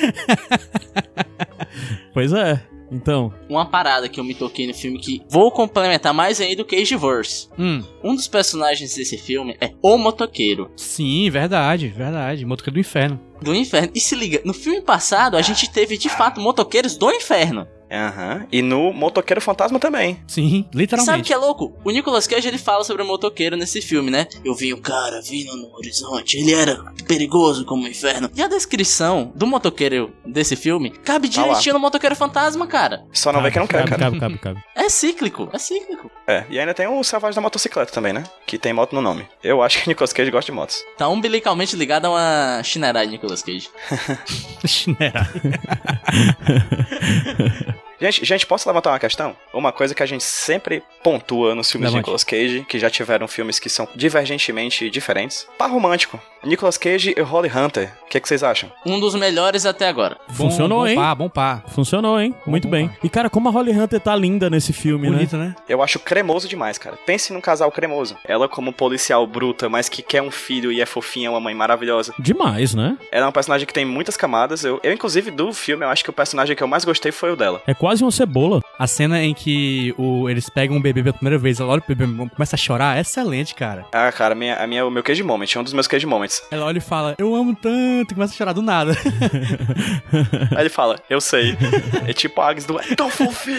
pois 2.14 2.32
é. 2.32 2.62
Então, 2.92 3.34
Uma 3.50 3.66
parada 3.66 4.08
que 4.08 4.20
eu 4.20 4.24
me 4.24 4.34
toquei 4.36 4.68
no 4.68 4.74
filme 4.74 5.00
que 5.00 5.22
vou 5.30 5.52
complementar 5.52 6.14
mais 6.14 6.40
ainda 6.40 6.62
o 6.62 6.66
Cageverse. 6.66 7.48
Hum, 7.58 7.84
Um 8.04 8.16
dos 8.16 8.28
personagens 8.28 8.96
desse 8.96 9.18
filme 9.18 9.56
é 9.60 9.74
o 9.82 9.98
motoqueiro 9.98 10.70
sim, 10.76 11.30
verdade, 11.30 11.88
verdade. 11.88 12.46
Motoqueiro 12.46 12.76
do 12.76 12.80
inferno. 12.80 13.20
do 13.42 13.54
inferno. 13.56 13.92
E 13.96 14.00
se 14.00 14.16
liga, 14.16 14.42
no 14.46 14.54
filme 14.54 14.82
passado 14.82 15.36
a 15.38 15.42
gente 15.42 15.70
teve 15.72 15.98
de 15.98 16.10
fato 16.10 16.40
motoqueiros 16.40 16.96
do 16.98 17.12
inferno. 17.12 17.68
Aham. 17.92 18.48
E 18.52 18.62
no 18.62 18.92
Motoqueiro 18.94 19.42
Fantasma 19.42 19.80
também. 19.80 20.20
Sim, 20.28 20.64
Sabe 20.64 20.76
o 20.76 20.80
literalmente. 20.80 21.28
que 21.28 21.34
é 21.34 21.38
louco? 21.38 21.74
O 21.84 21.92
Nicolas 21.92 22.28
Cage 22.28 22.48
ele 22.48 22.58
fala 22.58 22.84
sobre 22.84 23.04
o 23.04 23.06
motoqueiro 23.06 23.56
nesse 23.56 23.82
filme, 23.82 24.10
né? 24.12 24.28
Eu 24.44 24.54
vi 24.56 24.74
um 24.74 24.82
cara 24.82 25.22
vindo 25.22 25.56
no 25.56 25.74
horizonte, 25.76 26.38
ele 26.38 26.54
era 26.54 26.84
perigoso 27.08 27.66
como 27.66 27.84
o 27.84 27.88
inferno. 27.88 28.30
E 28.36 28.42
a 28.42 28.48
descrição 28.48 29.32
do 29.36 29.46
motoqueiro 29.48 30.12
desse 30.26 30.56
filme 30.56 30.90
cabe 30.92 31.30
Tá 31.30 31.42
lá. 31.42 31.48
direitinho 31.48 31.74
no 31.74 31.80
motoqueiro 31.80 32.16
fantasma, 32.16 32.68
cara. 32.68 33.06
Só 33.14 33.32
não 33.32 33.42
vê 33.42 33.52
que 33.52 33.60
não 33.60 33.68
quer, 33.68 33.80
cabe, 33.80 33.90
cara. 33.92 34.02
cabe, 34.02 34.20
cabe, 34.20 34.38
cabe. 34.40 34.64
É 34.76 34.90
cíclico, 34.90 35.50
é 35.54 35.58
cíclico. 35.58 36.12
É. 36.28 36.44
E 36.50 36.60
ainda 36.60 36.74
tem 36.74 36.88
o 36.88 37.04
Selvagem 37.04 37.36
da 37.36 37.42
Motocicleta 37.42 37.92
também, 37.92 38.14
né? 38.14 38.24
Que 38.46 38.58
tem 38.58 38.74
moto 38.74 38.94
no 38.94 39.02
nome. 39.02 39.26
Eu 39.44 39.62
acho 39.62 39.82
que 39.82 39.88
Nicolas 39.90 40.12
Cage 40.14 40.32
gosta 40.32 40.52
de 40.52 40.56
motos. 40.56 40.84
Tá 40.98 41.08
umbilicalmente 41.08 41.76
ligado 41.76 42.06
a 42.06 42.10
uma 42.10 42.64
chinerai 42.64 43.06
de 43.06 43.12
Nicolas 43.14 43.42
Cage. 43.44 43.70
Chinera. 44.66 45.30
Gente, 48.00 48.26
gente, 48.26 48.46
posso 48.46 48.68
levantar 48.68 48.92
uma 48.92 49.00
questão? 49.00 49.36
Uma 49.54 49.72
coisa 49.72 49.96
que 49.96 50.04
a 50.04 50.06
gente 50.06 50.24
sempre 50.24 50.84
pontua 51.04 51.56
nos 51.56 51.72
filmes 51.72 51.90
de 51.90 51.96
Levante. 51.96 52.06
Nicolas 52.06 52.24
Cage, 52.24 52.66
que 52.68 52.78
já 52.78 52.90
tiveram 52.90 53.28
filmes 53.28 53.60
que 53.60 53.70
são 53.70 53.88
divergentemente 53.96 54.90
diferentes. 54.90 55.48
Par 55.58 55.70
romântico. 55.70 56.20
Nicolas 56.46 56.78
Cage 56.78 57.14
e 57.18 57.22
Holly 57.22 57.50
Hunter. 57.50 57.92
O 58.04 58.10
que, 58.10 58.20
que 58.20 58.28
vocês 58.28 58.44
acham? 58.44 58.72
Um 58.86 59.00
dos 59.00 59.16
melhores 59.16 59.66
até 59.66 59.88
agora. 59.88 60.18
Funcionou, 60.30 60.80
bom 60.80 60.88
hein? 60.88 60.96
Pá, 60.96 61.16
bom 61.16 61.28
pá. 61.28 61.64
Funcionou, 61.70 62.20
hein? 62.20 62.34
Muito 62.46 62.68
bom, 62.68 62.72
bem. 62.72 62.92
E 63.04 63.10
cara, 63.10 63.30
como 63.30 63.50
a 63.50 63.52
Holly 63.52 63.72
Hunter 63.72 64.00
tá 64.00 64.16
linda 64.16 64.50
nesse 64.50 64.72
filme, 64.72 65.10
né? 65.10 65.16
Bonito, 65.16 65.38
né? 65.38 65.56
Eu 65.68 65.82
acho 65.82 66.00
cremoso 66.00 66.48
demais, 66.48 66.78
cara. 66.78 66.98
Pense 67.06 67.34
num 67.34 67.42
casal 67.42 67.72
cremoso. 67.72 68.16
Ela 68.24 68.48
como 68.48 68.72
policial 68.72 69.26
bruta, 69.26 69.68
mas 69.68 69.90
que 69.90 70.02
quer 70.02 70.22
um 70.22 70.32
filho 70.32 70.72
e 70.72 70.80
é 70.80 70.86
fofinha, 70.86 71.32
uma 71.32 71.40
mãe 71.40 71.56
maravilhosa. 71.56 72.14
Demais, 72.20 72.76
né? 72.76 72.98
Ela 73.12 73.26
é 73.26 73.30
um 73.30 73.34
personagem 73.34 73.66
que 73.66 73.74
tem 73.74 73.84
muitas 73.84 74.16
camadas. 74.16 74.64
Eu, 74.64 74.80
eu, 74.84 74.94
inclusive, 74.94 75.32
do 75.32 75.52
filme, 75.52 75.84
eu 75.84 75.90
acho 75.90 76.04
que 76.04 76.10
o 76.10 76.14
personagem 76.14 76.56
que 76.56 76.64
eu 76.64 76.68
mais 76.68 76.86
gostei 76.86 77.12
foi 77.12 77.32
o 77.32 77.36
dela. 77.36 77.62
É 77.66 77.74
quase 77.74 78.04
uma 78.04 78.12
cebola. 78.12 78.62
A 78.78 78.88
cena 78.88 79.22
em 79.24 79.34
que 79.34 79.94
o, 79.98 80.30
eles 80.30 80.50
pegam 80.50 80.78
o 80.78 80.82
bebê 80.82 81.02
pela 81.02 81.14
primeira 81.14 81.38
vez, 81.38 81.60
ela 81.60 81.72
olha 81.72 81.82
pro 81.82 81.96
bebê 81.96 82.24
e 82.24 82.30
começa 82.30 82.56
a 82.56 82.60
chorar, 82.60 82.98
é 82.98 83.02
excelente, 83.02 83.56
cara. 83.56 83.86
Ah, 83.92 84.12
cara, 84.12 84.34
a 84.34 84.38
minha, 84.38 84.56
a 84.56 84.68
minha, 84.68 84.86
o 84.86 84.92
meu 84.92 85.02
cage 85.02 85.24
moment, 85.24 85.48
é 85.56 85.60
um 85.60 85.64
dos 85.64 85.74
meus 85.74 85.88
cage 85.88 86.06
moments. 86.06 86.35
Ela 86.52 86.66
olha 86.66 86.78
e 86.78 86.82
fala, 86.82 87.16
eu 87.18 87.36
amo 87.36 87.56
tanto, 87.56 88.12
e 88.12 88.16
começa 88.16 88.34
a 88.34 88.38
chorar 88.38 88.54
do 88.54 88.62
nada. 88.62 88.92
Aí 90.56 90.62
ele 90.62 90.70
fala, 90.70 90.98
eu 91.10 91.20
sei. 91.22 91.58
É 92.08 92.14
tipo 92.14 92.40
a 92.42 92.50
Agnes 92.50 92.66
do 92.66 92.80
É 92.80 92.96
tão 92.96 93.10
fofinho! 93.10 93.58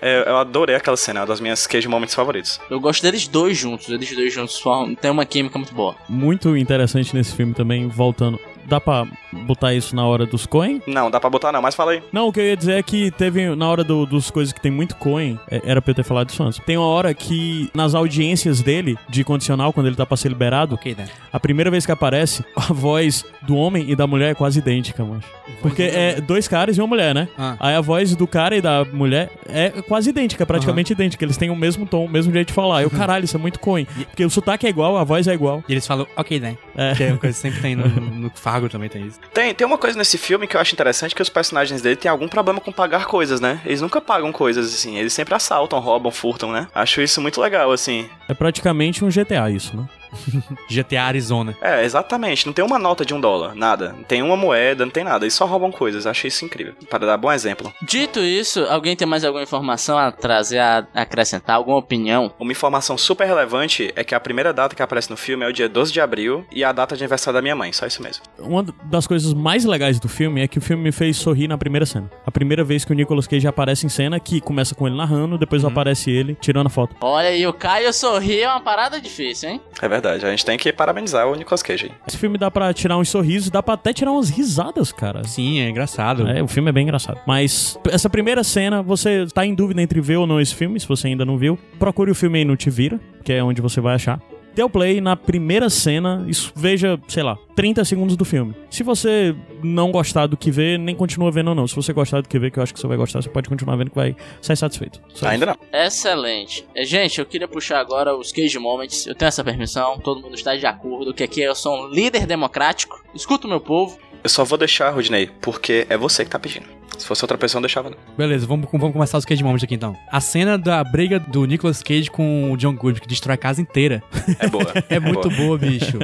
É, 0.00 0.28
eu 0.28 0.36
adorei 0.36 0.74
aquela 0.74 0.96
cena, 0.96 1.20
é 1.20 1.22
uma 1.22 1.26
das 1.26 1.38
minhas 1.38 1.64
cage 1.64 1.86
moments 1.86 2.14
favoritos. 2.14 2.60
Eu 2.68 2.80
gosto 2.80 3.02
deles 3.02 3.28
dois 3.28 3.56
juntos, 3.56 3.88
eles 3.88 4.12
dois 4.12 4.34
juntos 4.34 4.58
formam, 4.58 4.96
tem 4.96 5.10
uma 5.10 5.24
química 5.24 5.56
muito 5.56 5.72
boa. 5.72 5.94
Muito 6.08 6.56
interessante 6.56 7.14
nesse 7.14 7.36
filme 7.36 7.54
também, 7.54 7.86
voltando. 7.86 8.40
Dá 8.64 8.80
pra 8.80 9.06
botar 9.32 9.74
isso 9.74 9.94
na 9.96 10.06
hora 10.06 10.26
dos 10.26 10.46
Coen? 10.46 10.82
Não, 10.86 11.10
dá 11.10 11.18
pra 11.20 11.30
botar 11.30 11.52
não, 11.52 11.62
mas 11.62 11.74
fala 11.74 11.92
aí. 11.92 12.02
Não, 12.12 12.28
o 12.28 12.32
que 12.32 12.40
eu 12.40 12.44
ia 12.44 12.56
dizer 12.56 12.72
é 12.78 12.82
que 12.82 13.10
teve, 13.10 13.54
na 13.54 13.68
hora 13.68 13.82
do- 13.84 14.06
dos 14.06 14.30
coisas 14.30 14.52
que 14.52 14.60
tem 14.60 14.70
muito 14.70 14.96
Coen, 14.96 15.38
é- 15.50 15.62
era 15.64 15.80
pra 15.82 15.90
eu 15.90 15.94
ter 15.94 16.04
falado 16.04 16.30
isso 16.30 16.42
antes. 16.42 16.58
Tem 16.64 16.76
uma 16.76 16.86
hora 16.86 17.12
que, 17.14 17.70
nas 17.74 17.94
audiências 17.94 18.60
dele, 18.60 18.96
de 19.08 19.24
condicional, 19.24 19.72
quando 19.72 19.86
ele 19.86 19.96
tá 19.96 20.04
pra 20.06 20.16
ser 20.16 20.28
liberado, 20.28 20.74
ok, 20.74 20.94
né? 20.96 21.06
a 21.32 21.40
primeira 21.40 21.70
vez 21.70 21.86
que 21.86 21.92
aparece, 21.92 22.44
a 22.56 22.72
voz 22.72 23.24
do 23.42 23.56
homem 23.56 23.90
e 23.90 23.96
da 23.96 24.06
mulher 24.06 24.30
é 24.32 24.34
quase 24.34 24.58
idêntica, 24.58 25.04
mano. 25.04 25.22
Porque 25.60 25.82
é 25.82 26.20
dois 26.20 26.46
caras 26.48 26.76
e 26.76 26.80
uma 26.80 26.86
mulher, 26.86 27.14
né? 27.14 27.28
Ah. 27.38 27.56
Aí 27.60 27.74
a 27.74 27.80
voz 27.80 28.14
do 28.16 28.26
cara 28.26 28.56
e 28.56 28.60
da 28.60 28.84
mulher 28.92 29.30
é 29.48 29.70
quase 29.82 30.10
idêntica, 30.10 30.44
praticamente 30.44 30.92
idêntica. 30.92 31.24
Eles 31.24 31.36
têm 31.36 31.50
o 31.50 31.56
mesmo 31.56 31.86
tom, 31.86 32.04
o 32.04 32.08
mesmo 32.08 32.32
jeito 32.32 32.48
de 32.48 32.52
falar. 32.54 32.82
Eu, 32.82 32.90
caralho, 32.90 33.24
isso 33.24 33.36
é 33.36 33.40
muito 33.40 33.58
Coen. 33.60 33.86
Porque 33.86 34.24
o 34.24 34.30
sotaque 34.30 34.66
é 34.66 34.70
igual, 34.70 34.96
a 34.96 35.04
voz 35.04 35.26
é 35.28 35.34
igual. 35.34 35.62
E 35.68 35.72
eles 35.72 35.86
falam, 35.86 36.06
ok, 36.16 36.40
né? 36.40 36.56
É. 36.76 36.94
Que 36.94 37.04
é 37.04 37.08
uma 37.08 37.18
coisa 37.18 37.34
que 37.36 37.40
sempre 37.42 37.60
tem 37.60 37.76
no, 37.76 37.86
no 37.88 38.30
Fargo 38.34 38.68
também 38.68 38.88
tem 38.88 39.06
isso. 39.06 39.20
Tem, 39.32 39.54
tem 39.54 39.66
uma 39.66 39.78
coisa 39.78 39.96
nesse 39.98 40.18
filme 40.18 40.46
que 40.46 40.56
eu 40.56 40.60
acho 40.60 40.74
interessante, 40.74 41.14
que 41.14 41.22
os 41.22 41.28
personagens 41.28 41.80
dele 41.80 41.96
têm 41.96 42.10
algum 42.10 42.28
problema 42.28 42.60
com 42.60 42.70
pagar 42.70 43.06
coisas, 43.06 43.40
né? 43.40 43.60
Eles 43.64 43.80
nunca 43.80 44.00
pagam 44.00 44.30
coisas, 44.30 44.74
assim. 44.74 44.98
Eles 44.98 45.12
sempre 45.12 45.34
assaltam, 45.34 45.78
roubam, 45.78 46.12
furtam, 46.12 46.52
né? 46.52 46.68
Acho 46.74 47.00
isso 47.00 47.20
muito 47.20 47.40
legal, 47.40 47.72
assim. 47.72 48.08
É 48.28 48.34
praticamente 48.34 49.04
um 49.04 49.08
GTA 49.08 49.50
isso, 49.50 49.76
né? 49.76 49.88
GTA 50.68 51.04
Arizona. 51.04 51.56
É, 51.60 51.84
exatamente. 51.84 52.46
Não 52.46 52.52
tem 52.52 52.64
uma 52.64 52.78
nota 52.78 53.04
de 53.04 53.14
um 53.14 53.20
dólar, 53.20 53.54
nada. 53.54 53.94
Não 53.96 54.04
tem 54.04 54.22
uma 54.22 54.36
moeda, 54.36 54.84
não 54.84 54.92
tem 54.92 55.04
nada. 55.04 55.24
Eles 55.24 55.34
só 55.34 55.44
roubam 55.46 55.70
coisas. 55.70 56.06
Achei 56.06 56.28
isso 56.28 56.44
incrível. 56.44 56.74
Para 56.88 57.06
dar 57.06 57.16
bom 57.16 57.32
exemplo. 57.32 57.72
Dito 57.82 58.20
isso, 58.20 58.64
alguém 58.64 58.96
tem 58.96 59.06
mais 59.06 59.24
alguma 59.24 59.42
informação 59.42 59.98
a 59.98 60.10
trazer, 60.10 60.58
a 60.58 60.86
acrescentar, 60.94 61.56
alguma 61.56 61.76
opinião? 61.78 62.32
Uma 62.38 62.52
informação 62.52 62.96
super 62.96 63.26
relevante 63.26 63.92
é 63.96 64.04
que 64.04 64.14
a 64.14 64.20
primeira 64.20 64.52
data 64.52 64.74
que 64.74 64.82
aparece 64.82 65.10
no 65.10 65.16
filme 65.16 65.44
é 65.44 65.48
o 65.48 65.52
dia 65.52 65.68
12 65.68 65.92
de 65.92 66.00
abril 66.00 66.44
e 66.52 66.64
a 66.64 66.72
data 66.72 66.96
de 66.96 67.02
aniversário 67.02 67.38
da 67.38 67.42
minha 67.42 67.56
mãe. 67.56 67.72
Só 67.72 67.86
isso 67.86 68.02
mesmo. 68.02 68.22
Uma 68.38 68.64
das 68.84 69.06
coisas 69.06 69.32
mais 69.34 69.64
legais 69.64 69.98
do 69.98 70.08
filme 70.08 70.42
é 70.42 70.48
que 70.48 70.58
o 70.58 70.60
filme 70.60 70.82
me 70.82 70.92
fez 70.92 71.16
sorrir 71.16 71.48
na 71.48 71.58
primeira 71.58 71.86
cena. 71.86 72.10
A 72.26 72.30
primeira 72.30 72.64
vez 72.64 72.84
que 72.84 72.92
o 72.92 72.94
Nicolas 72.94 73.26
Cage 73.26 73.46
aparece 73.46 73.86
em 73.86 73.88
cena, 73.88 74.18
que 74.20 74.40
começa 74.40 74.74
com 74.74 74.86
ele 74.86 74.96
narrando, 74.96 75.38
depois 75.38 75.64
aparece 75.64 76.10
ele 76.10 76.36
tirando 76.40 76.66
a 76.66 76.70
foto. 76.70 76.96
Olha 77.00 77.28
aí, 77.28 77.46
o 77.46 77.52
Caio 77.52 77.92
sorrir 77.92 78.42
é 78.42 78.48
uma 78.48 78.60
parada 78.60 79.00
difícil, 79.00 79.48
hein? 79.48 79.60
É 79.80 79.88
verdade. 79.88 80.01
A 80.10 80.18
gente 80.18 80.44
tem 80.44 80.58
que 80.58 80.72
parabenizar 80.72 81.26
o 81.26 81.34
Nicolas 81.34 81.62
Cage 81.62 81.86
aí. 81.86 81.92
Esse 82.06 82.16
filme 82.16 82.38
dá 82.38 82.50
pra 82.50 82.72
tirar 82.72 82.96
uns 82.98 83.08
sorrisos, 83.08 83.50
dá 83.50 83.62
pra 83.62 83.74
até 83.74 83.92
tirar 83.92 84.12
umas 84.12 84.28
risadas, 84.30 84.92
cara. 84.92 85.24
Sim, 85.24 85.60
é 85.60 85.68
engraçado. 85.68 86.26
É, 86.28 86.42
o 86.42 86.48
filme 86.48 86.68
é 86.68 86.72
bem 86.72 86.84
engraçado. 86.84 87.20
Mas 87.26 87.78
essa 87.90 88.10
primeira 88.10 88.42
cena, 88.42 88.82
você 88.82 89.26
tá 89.32 89.44
em 89.44 89.54
dúvida 89.54 89.80
entre 89.82 90.00
ver 90.00 90.16
ou 90.16 90.26
não 90.26 90.40
esse 90.40 90.54
filme, 90.54 90.78
se 90.78 90.86
você 90.88 91.08
ainda 91.08 91.24
não 91.24 91.36
viu, 91.36 91.58
procure 91.78 92.10
o 92.10 92.14
filme 92.14 92.38
aí 92.38 92.44
no 92.44 92.56
Te 92.56 92.70
Vira, 92.70 93.00
que 93.24 93.32
é 93.32 93.42
onde 93.42 93.60
você 93.60 93.80
vai 93.80 93.94
achar. 93.94 94.20
Dê 94.54 94.62
o 94.62 94.68
play 94.68 95.00
na 95.00 95.16
primeira 95.16 95.70
cena, 95.70 96.24
isso, 96.28 96.52
veja, 96.54 97.00
sei 97.08 97.22
lá, 97.22 97.38
30 97.56 97.84
segundos 97.84 98.16
do 98.16 98.24
filme. 98.24 98.54
Se 98.70 98.82
você 98.82 99.34
não 99.62 99.90
gostar 99.90 100.26
do 100.26 100.36
que 100.36 100.50
vê, 100.50 100.76
nem 100.76 100.94
continua 100.94 101.30
vendo 101.30 101.54
não. 101.54 101.66
Se 101.66 101.74
você 101.74 101.92
gostar 101.92 102.20
do 102.20 102.28
que 102.28 102.38
vê, 102.38 102.50
que 102.50 102.58
eu 102.58 102.62
acho 102.62 102.72
que 102.72 102.80
você 102.80 102.86
vai 102.86 102.96
gostar, 102.96 103.22
você 103.22 103.28
pode 103.28 103.48
continuar 103.48 103.76
vendo 103.76 103.90
que 103.90 103.96
vai 103.96 104.14
sair 104.40 104.56
satisfeito. 104.56 105.00
Só 105.14 105.26
Ainda 105.26 105.46
não. 105.46 105.56
Excelente. 105.72 106.66
É, 106.74 106.84
Gente, 106.84 107.18
eu 107.18 107.26
queria 107.26 107.48
puxar 107.48 107.78
agora 107.80 108.14
os 108.14 108.32
Cage 108.32 108.58
Moments. 108.58 109.06
Eu 109.06 109.14
tenho 109.14 109.28
essa 109.28 109.42
permissão, 109.42 109.98
todo 109.98 110.20
mundo 110.20 110.34
está 110.34 110.54
de 110.54 110.66
acordo 110.66 111.14
que 111.14 111.22
aqui 111.22 111.40
eu 111.40 111.54
sou 111.54 111.84
um 111.84 111.88
líder 111.88 112.26
democrático. 112.26 113.02
Escuta 113.14 113.46
o 113.46 113.50
meu 113.50 113.60
povo. 113.60 113.98
Eu 114.22 114.30
só 114.30 114.44
vou 114.44 114.56
deixar, 114.58 114.90
Rodney, 114.90 115.28
porque 115.40 115.86
é 115.88 115.96
você 115.96 116.24
que 116.24 116.30
tá 116.30 116.38
pedindo. 116.38 116.66
Se 116.98 117.06
fosse 117.08 117.24
outra 117.24 117.36
pessoa, 117.38 117.58
não 117.58 117.62
deixava 117.66 117.88
não. 117.90 117.96
Beleza, 118.16 118.46
vamos, 118.46 118.68
vamos 118.70 118.92
começar 118.92 119.16
os 119.18 119.24
Cage 119.24 119.42
Moments 119.42 119.64
aqui 119.64 119.74
então. 119.74 119.96
A 120.12 120.20
cena 120.20 120.56
da 120.58 120.84
briga 120.84 121.18
do 121.18 121.44
Nicolas 121.46 121.82
Cage 121.82 122.08
com 122.10 122.52
o 122.52 122.56
John 122.56 122.74
Good, 122.76 123.00
que 123.00 123.08
destrói 123.08 123.34
a 123.34 123.38
casa 123.38 123.60
inteira. 123.62 124.02
É 124.38 124.46
boa. 124.46 124.62
É 124.88 125.00
muito 125.00 125.28
boa, 125.30 125.56
bicho. 125.58 125.98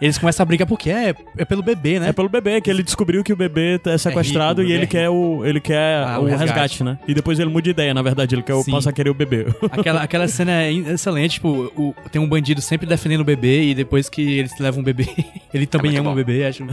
Eles 0.00 0.16
começam 0.18 0.42
a 0.42 0.46
brigar 0.46 0.66
porque 0.66 0.90
é, 0.90 1.14
é 1.36 1.44
pelo 1.44 1.62
bebê, 1.62 2.00
né? 2.00 2.08
É 2.08 2.12
pelo 2.12 2.28
bebê, 2.28 2.60
que 2.60 2.70
ele 2.70 2.82
descobriu 2.82 3.22
que 3.22 3.32
o 3.32 3.36
bebê 3.36 3.78
é 3.84 3.98
sequestrado 3.98 4.62
rico, 4.62 4.70
o 4.70 4.72
e 4.72 4.74
ele 4.74 4.84
é 4.84 4.86
quer 4.86 5.08
o 5.10 5.44
ele 5.44 5.60
quer 5.60 6.02
Ah, 6.04 6.18
o, 6.18 6.22
o 6.22 6.24
resgate. 6.24 6.50
resgate. 6.52 6.84
né? 6.84 6.98
E 7.06 7.12
depois 7.14 7.38
ele 7.38 7.50
muda 7.50 7.62
de 7.62 7.70
ideia, 7.70 7.92
na 7.92 8.02
verdade, 8.02 8.34
ele 8.34 8.42
quer 8.42 8.54
o 8.54 8.64
passa 8.64 8.90
a 8.90 8.92
querer 8.92 9.10
o 9.10 9.14
bebê. 9.14 9.46
Aquela, 9.70 10.02
aquela 10.02 10.26
cena 10.26 10.62
é 10.64 10.72
excelente, 10.72 11.34
tipo, 11.34 11.70
o- 11.76 11.94
tem 12.10 12.20
um 12.20 12.28
bandido 12.28 12.60
sempre 12.62 12.86
defendendo 12.86 13.20
o 13.20 13.24
bebê 13.24 13.64
e 13.66 13.74
depois 13.74 14.08
que 14.08 14.38
eles 14.38 14.58
levam 14.58 14.80
o 14.80 14.84
bebê, 14.84 15.06
ele 15.52 15.66
também 15.66 15.92
muito 15.92 16.00
ama 16.00 16.10
bom. 16.10 16.20
o 16.20 16.24
bebê, 16.24 16.46
acho, 16.46 16.64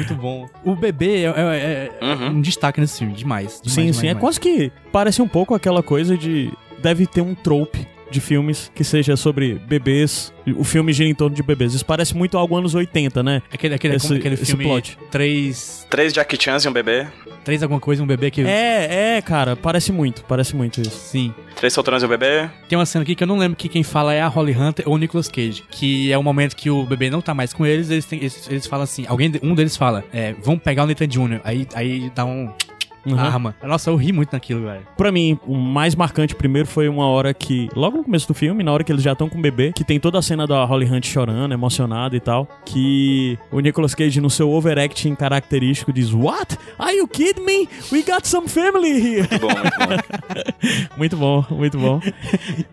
acho 0.00 0.08
muito 0.10 0.14
bom. 0.14 0.46
O 0.64 0.74
bebê 0.76 1.24
é, 1.24 1.26
é- 1.26 1.90
é 2.00 2.04
Uhum. 2.04 2.26
um 2.36 2.40
destaque 2.40 2.80
nesse 2.80 2.98
filme, 2.98 3.14
demais. 3.14 3.60
demais, 3.62 3.62
sim, 3.74 3.80
demais, 3.82 3.96
sim, 3.96 4.06
é 4.06 4.08
demais. 4.10 4.20
quase 4.20 4.40
que 4.40 4.72
parece 4.90 5.20
um 5.22 5.28
pouco 5.28 5.54
aquela 5.54 5.82
coisa 5.82 6.16
de 6.16 6.50
deve 6.82 7.06
ter 7.06 7.20
um 7.20 7.34
trope 7.34 7.86
de 8.12 8.20
filmes 8.20 8.70
que 8.74 8.84
seja 8.84 9.16
sobre 9.16 9.54
bebês. 9.66 10.32
O 10.56 10.64
filme 10.64 10.92
gira 10.92 11.08
em 11.08 11.14
torno 11.14 11.34
de 11.34 11.42
bebês. 11.42 11.72
Isso 11.74 11.84
parece 11.86 12.16
muito 12.16 12.36
algo 12.38 12.56
anos 12.56 12.74
80, 12.74 13.22
né? 13.22 13.42
Aquele, 13.52 13.74
aquele, 13.74 13.96
Esse- 13.96 14.06
como 14.08 14.18
aquele 14.18 14.34
esse 14.34 14.46
filme 14.46 14.64
plot. 14.64 14.98
Três, 15.10 15.86
Três 15.88 16.12
Jackie 16.12 16.36
Chans 16.40 16.64
e 16.64 16.68
um 16.68 16.72
bebê. 16.72 17.06
três 17.44 17.62
alguma 17.62 17.80
coisa, 17.80 18.02
um 18.02 18.06
bebê 18.06 18.30
que... 18.30 18.42
É, 18.42 19.16
é, 19.18 19.22
cara, 19.22 19.56
parece 19.56 19.90
muito, 19.92 20.24
parece 20.24 20.54
muito 20.56 20.80
isso. 20.80 20.90
Sim. 20.90 21.32
Três 21.56 21.72
solteiros 21.72 22.02
e 22.02 22.06
um 22.06 22.08
bebê. 22.08 22.48
Tem 22.68 22.78
uma 22.78 22.86
cena 22.86 23.02
aqui 23.02 23.14
que 23.14 23.22
eu 23.22 23.26
não 23.28 23.38
lembro 23.38 23.56
que 23.56 23.68
quem 23.68 23.82
fala 23.82 24.12
é 24.14 24.20
a 24.20 24.28
Holly 24.28 24.56
Hunter 24.56 24.88
ou 24.88 24.94
o 24.94 24.98
Nicolas 24.98 25.28
Cage. 25.28 25.62
Que 25.70 26.10
é 26.12 26.18
o 26.18 26.22
momento 26.22 26.56
que 26.56 26.70
o 26.70 26.84
bebê 26.84 27.08
não 27.10 27.20
tá 27.20 27.34
mais 27.34 27.52
com 27.52 27.64
eles, 27.66 27.90
eles, 27.90 28.04
têm- 28.04 28.18
eles, 28.20 28.48
eles 28.50 28.66
falam 28.66 28.84
assim, 28.84 29.04
alguém, 29.08 29.32
um 29.42 29.54
deles 29.54 29.76
fala, 29.76 30.04
é, 30.12 30.34
vamos 30.42 30.62
pegar 30.62 30.84
o 30.84 30.86
Nathan 30.86 31.06
Jr. 31.06 31.40
Aí, 31.44 31.66
aí 31.74 32.10
dá 32.14 32.24
um... 32.24 32.50
Uhum. 33.04 33.18
a 33.18 33.22
arma. 33.22 33.54
Nossa, 33.62 33.90
eu 33.90 33.96
ri 33.96 34.12
muito 34.12 34.32
naquilo, 34.32 34.62
velho. 34.62 34.86
Pra 34.96 35.10
mim, 35.10 35.38
o 35.46 35.56
mais 35.56 35.94
marcante 35.94 36.34
primeiro 36.34 36.68
foi 36.68 36.88
uma 36.88 37.06
hora 37.06 37.34
que, 37.34 37.68
logo 37.74 37.98
no 37.98 38.04
começo 38.04 38.28
do 38.28 38.34
filme, 38.34 38.62
na 38.62 38.72
hora 38.72 38.84
que 38.84 38.92
eles 38.92 39.02
já 39.02 39.12
estão 39.12 39.28
com 39.28 39.38
o 39.38 39.42
bebê, 39.42 39.72
que 39.72 39.84
tem 39.84 39.98
toda 39.98 40.18
a 40.18 40.22
cena 40.22 40.46
da 40.46 40.64
Holly 40.64 40.86
Hunt 40.90 41.06
chorando, 41.06 41.52
emocionada 41.52 42.16
e 42.16 42.20
tal, 42.20 42.48
que 42.64 43.38
o 43.50 43.60
Nicolas 43.60 43.94
Cage, 43.94 44.20
no 44.20 44.30
seu 44.30 44.50
overacting 44.50 45.14
característico, 45.14 45.92
diz: 45.92 46.12
What? 46.12 46.58
Are 46.78 46.96
you 46.96 47.06
kidding 47.08 47.44
me? 47.44 47.68
We 47.90 48.02
got 48.02 48.26
some 48.26 48.48
family 48.48 48.90
here. 48.90 49.28
Muito 49.28 49.40
bom, 49.40 49.48
muito 49.48 49.78
bom. 49.78 49.96
muito 50.96 51.16
bom, 51.16 51.44
muito 51.50 51.78
bom. 51.78 52.00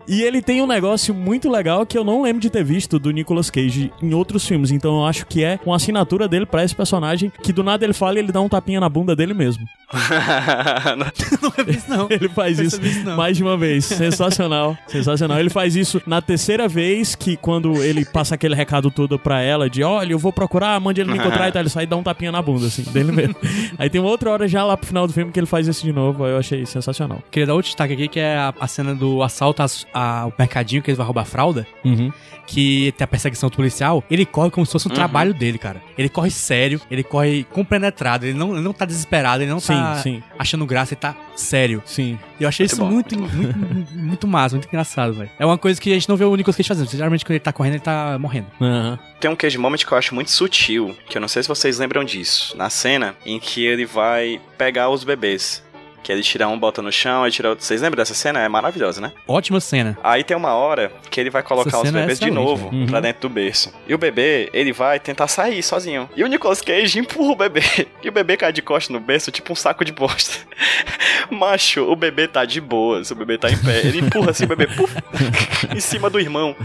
E 0.06 0.22
ele 0.22 0.42
tem 0.42 0.62
um 0.62 0.66
negócio 0.66 1.14
muito 1.14 1.50
legal 1.50 1.84
que 1.84 1.96
eu 1.96 2.04
não 2.04 2.22
lembro 2.22 2.40
de 2.40 2.50
ter 2.50 2.64
visto 2.64 2.98
do 2.98 3.10
Nicolas 3.10 3.50
Cage 3.50 3.92
em 4.02 4.14
outros 4.14 4.46
filmes, 4.46 4.70
então 4.70 4.98
eu 5.00 5.06
acho 5.06 5.26
que 5.26 5.42
é 5.44 5.58
uma 5.64 5.76
assinatura 5.76 6.28
dele 6.28 6.46
pra 6.46 6.64
esse 6.64 6.74
personagem, 6.74 7.32
que 7.42 7.52
do 7.52 7.62
nada 7.62 7.84
ele 7.84 7.92
fala 7.92 8.16
e 8.16 8.18
ele 8.18 8.32
dá 8.32 8.40
um 8.40 8.48
tapinha 8.48 8.80
na 8.80 8.88
bunda 8.88 9.14
dele 9.16 9.34
mesmo. 9.34 9.64
Não 11.42 11.52
é 11.56 11.70
isso, 11.70 11.90
não. 11.90 12.06
Ele 12.10 12.28
faz 12.28 12.58
isso 12.58 12.78
Percebi 12.80 12.88
isso, 13.00 13.08
não. 13.08 13.16
mais 13.16 13.36
de 13.36 13.42
uma 13.42 13.56
vez. 13.56 13.84
Sensacional. 13.84 14.76
Sensacional. 14.86 15.38
Ele 15.38 15.50
faz 15.50 15.76
isso 15.76 16.00
na 16.06 16.20
terceira 16.20 16.68
vez 16.68 17.14
que 17.14 17.36
quando 17.36 17.82
ele 17.82 18.04
passa 18.04 18.34
aquele 18.34 18.54
recado 18.54 18.90
todo 18.90 19.18
pra 19.18 19.40
ela 19.40 19.68
de 19.68 19.82
olha, 19.82 20.12
eu 20.12 20.18
vou 20.18 20.32
procurar, 20.32 20.78
mande 20.80 21.00
ele 21.00 21.10
me 21.10 21.18
encontrar 21.18 21.48
e 21.48 21.52
tal. 21.52 21.62
Ele 21.62 21.68
sai 21.68 21.84
e 21.84 21.86
dá 21.86 21.96
um 21.96 22.02
tapinha 22.02 22.32
na 22.32 22.42
bunda, 22.42 22.66
assim, 22.66 22.82
dele 22.82 23.12
mesmo. 23.12 23.34
Aí 23.78 23.88
tem 23.88 24.00
uma 24.00 24.10
outra 24.10 24.30
hora 24.30 24.46
já 24.48 24.64
lá 24.64 24.76
pro 24.76 24.86
final 24.86 25.06
do 25.06 25.12
filme 25.12 25.32
que 25.32 25.38
ele 25.40 25.46
faz 25.46 25.66
isso 25.66 25.82
de 25.84 25.92
novo. 25.92 26.24
aí 26.24 26.32
Eu 26.32 26.38
achei 26.38 26.64
sensacional. 26.66 27.22
Queria 27.30 27.46
dar 27.46 27.54
outro 27.54 27.68
destaque 27.68 27.94
aqui, 27.94 28.08
que 28.08 28.20
é 28.20 28.36
a, 28.36 28.54
a 28.60 28.66
cena 28.66 28.94
do 28.94 29.22
assalto 29.22 29.62
ao 29.92 30.32
mercadinho, 30.38 30.82
que 30.82 30.90
eles 30.90 30.96
vão 30.96 31.06
roubar 31.06 31.24
fralda. 31.24 31.66
Uhum. 31.84 32.12
que 32.46 32.92
tem 32.96 33.04
a 33.04 33.08
perseguição 33.08 33.48
policial, 33.48 34.02
ele 34.10 34.26
corre 34.26 34.50
como 34.50 34.66
se 34.66 34.72
fosse 34.72 34.88
um 34.88 34.90
trabalho 34.90 35.32
dele, 35.32 35.56
cara. 35.58 35.80
Ele 35.96 36.08
corre 36.08 36.30
sério, 36.30 36.80
ele 36.90 37.02
corre 37.04 37.44
compenetrado, 37.44 38.26
ele 38.26 38.36
não, 38.36 38.52
ele 38.52 38.60
não 38.60 38.72
tá 38.72 38.84
desesperado, 38.84 39.42
ele 39.42 39.50
não 39.50 39.60
Sim, 39.60 39.74
tá 39.74 39.94
sim. 39.96 40.09
Achando 40.38 40.66
graça, 40.66 40.94
ele 40.94 41.00
tá 41.00 41.14
sério. 41.36 41.82
Sim. 41.86 42.18
E 42.38 42.42
eu 42.42 42.48
achei 42.48 42.64
Muito 42.64 42.72
isso 42.72 42.80
bom, 42.80 42.90
muito, 42.90 43.18
muito, 43.18 43.94
muito, 43.94 44.26
massa, 44.26 44.56
muito 44.56 44.66
engraçado, 44.68 45.12
velho. 45.14 45.30
É 45.38 45.46
uma 45.46 45.58
coisa 45.58 45.80
que 45.80 45.90
a 45.90 45.94
gente 45.94 46.08
não 46.08 46.16
vê 46.16 46.24
o 46.24 46.34
Nicolas 46.34 46.56
Cage 46.56 46.68
fazendo. 46.68 46.90
Geralmente 46.90 47.24
quando 47.24 47.32
ele 47.32 47.40
tá 47.40 47.52
correndo, 47.52 47.74
ele 47.74 47.82
tá 47.82 48.18
morrendo. 48.18 48.46
Aham. 48.60 48.98
Tem 49.20 49.30
um 49.30 49.36
cage 49.36 49.58
moment 49.58 49.78
que 49.78 49.92
eu 49.92 49.98
acho 49.98 50.14
muito 50.14 50.30
sutil, 50.30 50.96
que 51.08 51.16
eu 51.18 51.20
não 51.20 51.28
sei 51.28 51.42
se 51.42 51.48
vocês 51.48 51.78
lembram 51.78 52.02
disso. 52.02 52.56
Na 52.56 52.70
cena 52.70 53.14
em 53.24 53.38
que 53.38 53.64
ele 53.64 53.84
vai 53.84 54.40
pegar 54.56 54.88
os 54.88 55.04
bebês. 55.04 55.62
Que 56.02 56.10
ele 56.12 56.22
tira 56.22 56.48
um, 56.48 56.58
bota 56.58 56.80
no 56.80 56.90
chão, 56.90 57.24
aí 57.24 57.30
tira 57.30 57.50
outro. 57.50 57.64
Vocês 57.64 57.82
lembram 57.82 57.96
dessa 57.98 58.14
cena? 58.14 58.40
É 58.40 58.48
maravilhosa, 58.48 59.00
né? 59.00 59.12
Ótima 59.28 59.60
cena. 59.60 59.98
Aí 60.02 60.24
tem 60.24 60.36
uma 60.36 60.54
hora 60.54 60.90
que 61.10 61.20
ele 61.20 61.30
vai 61.30 61.42
colocar 61.42 61.78
os 61.80 61.88
é 61.88 61.92
bebês 61.92 62.18
de 62.18 62.26
excelente, 62.26 62.34
novo 62.34 62.68
pra 62.86 62.96
Uhum. 62.96 63.02
dentro 63.02 63.22
do 63.22 63.28
berço. 63.28 63.72
E 63.86 63.94
o 63.94 63.98
bebê, 63.98 64.48
ele 64.52 64.72
vai 64.72 64.98
tentar 64.98 65.28
sair 65.28 65.62
sozinho. 65.62 66.08
E 66.16 66.24
o 66.24 66.26
Nicolas 66.26 66.60
Cage 66.62 66.98
empurra 66.98 67.32
o 67.32 67.36
bebê. 67.36 67.60
E 68.02 68.08
o 68.08 68.12
bebê 68.12 68.34
cai 68.36 68.50
de 68.50 68.62
costas 68.62 68.88
no 68.90 68.98
berço, 68.98 69.30
tipo 69.30 69.52
um 69.52 69.56
saco 69.56 69.84
de 69.84 69.92
bosta. 69.92 70.38
Macho, 71.30 71.82
o 71.84 71.94
bebê 71.94 72.26
tá 72.26 72.44
de 72.44 72.60
boas, 72.60 73.10
o 73.10 73.14
bebê 73.14 73.36
tá 73.38 73.50
em 73.50 73.56
pé. 73.58 73.80
Ele 73.86 73.98
empurra 74.00 74.30
assim 74.30 74.44
o 74.44 74.48
bebê 74.48 74.66
puf, 74.66 74.94
em 75.74 75.80
cima 75.80 76.08
do 76.08 76.18
irmão. 76.18 76.56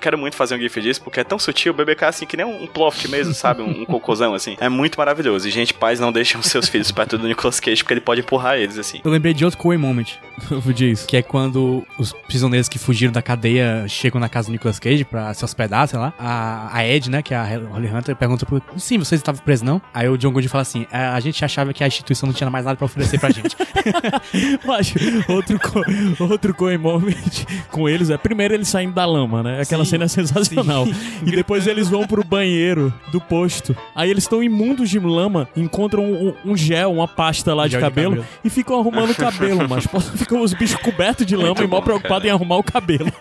Quero 0.00 0.18
muito 0.18 0.36
fazer 0.36 0.54
um 0.54 0.58
gif 0.58 0.80
disso, 0.80 1.00
porque 1.02 1.20
é 1.20 1.24
tão 1.24 1.38
sutil, 1.38 1.72
o 1.72 1.76
bebê 1.76 1.94
cai 1.94 2.08
assim 2.10 2.26
que 2.26 2.36
nem 2.36 2.44
um 2.44 2.66
ploft 2.66 3.06
mesmo, 3.08 3.32
sabe? 3.34 3.62
Um, 3.62 3.82
um 3.82 3.84
cocôzão 3.84 4.34
assim. 4.34 4.56
É 4.60 4.68
muito 4.68 4.96
maravilhoso. 4.98 5.48
E, 5.48 5.50
gente, 5.50 5.72
pais 5.74 5.98
não 5.98 6.12
deixam 6.12 6.42
seus 6.42 6.68
filhos 6.68 6.90
perto 6.92 7.16
do 7.18 7.26
Nicolas 7.26 7.58
Cage, 7.58 7.82
porque 7.82 7.94
ele 7.94 8.00
pode 8.00 8.20
empurrar 8.20 8.56
eles 8.58 8.78
assim. 8.82 9.00
Eu 9.04 9.10
lembrei 9.10 9.32
de 9.34 9.44
outro 9.44 9.58
Coen 9.58 9.78
Moment, 9.78 10.04
Diz. 10.74 11.04
que 11.06 11.16
é 11.16 11.22
quando 11.22 11.84
os 11.98 12.12
prisioneiros 12.12 12.68
que 12.68 12.78
fugiram 12.78 13.12
da 13.12 13.22
cadeia 13.22 13.84
chegam 13.88 14.20
na 14.20 14.28
casa 14.28 14.48
do 14.48 14.52
Nicolas 14.52 14.78
Cage 14.78 15.04
pra 15.04 15.32
se 15.34 15.44
hospedar, 15.44 15.88
sei 15.88 15.98
lá. 15.98 16.12
A, 16.18 16.76
a 16.76 16.86
Ed, 16.86 17.10
né, 17.10 17.22
que 17.22 17.32
é 17.34 17.36
a 17.36 17.44
Holly 17.44 17.88
Hunter, 17.88 18.14
pergunta 18.16 18.44
pro... 18.46 18.62
Sim, 18.76 18.98
vocês 18.98 19.20
estavam 19.20 19.40
presos, 19.42 19.62
não? 19.64 19.80
Aí 19.94 20.08
o 20.08 20.16
John 20.18 20.30
Goodman 20.30 20.48
fala 20.48 20.62
assim, 20.62 20.86
"É, 20.92 20.98
a 20.98 21.18
gente 21.20 21.44
achava 21.44 21.72
que 21.72 21.82
a 21.82 21.86
instituição 21.86 22.26
não 22.26 22.34
tinha 22.34 22.50
mais 22.50 22.64
nada 22.64 22.76
pra 22.76 22.84
oferecer 22.84 23.18
pra 23.18 23.30
gente. 23.30 23.56
Mas 24.66 24.94
outro, 25.28 25.58
co- 25.58 26.24
outro 26.24 26.54
Coen 26.54 26.78
Moment 26.78 27.44
com 27.70 27.88
eles 27.88 28.10
é 28.10 28.16
primeiro 28.16 28.54
eles 28.54 28.68
saindo 28.68 28.92
da 28.94 29.04
lama, 29.06 29.42
né? 29.42 29.60
Aquela 29.60 29.84
Sim, 29.84 29.90
cena 29.92 30.04
é 30.04 30.08
sensacional. 30.08 30.86
E 31.24 31.30
depois 31.30 31.66
eles 31.66 31.88
vão 31.88 32.06
pro 32.06 32.24
banheiro 32.24 32.92
do 33.10 33.20
posto. 33.20 33.76
Aí 33.94 34.10
eles 34.10 34.24
estão 34.24 34.42
imundos 34.42 34.90
de 34.90 34.98
lama, 34.98 35.48
encontram 35.56 36.04
um, 36.04 36.34
um 36.44 36.56
gel, 36.56 36.92
uma 36.92 37.08
pasta 37.08 37.54
lá 37.54 37.66
de 37.66 37.72
Gel 37.72 37.80
de 37.80 37.84
cabelo, 37.86 38.10
cabelo. 38.16 38.26
e 38.44 38.50
ficam 38.50 38.71
arrumando 38.78 39.10
o 39.10 39.14
cabelo, 39.14 39.68
mas 39.68 39.84
ficam 40.16 40.40
os 40.40 40.52
bichos 40.52 40.80
cobertos 40.80 41.26
de 41.26 41.36
lama 41.36 41.48
Muito 41.48 41.64
e 41.64 41.66
mal 41.66 41.82
preocupados 41.82 42.26
em 42.26 42.30
arrumar 42.30 42.56
o 42.56 42.62
cabelo. 42.62 43.12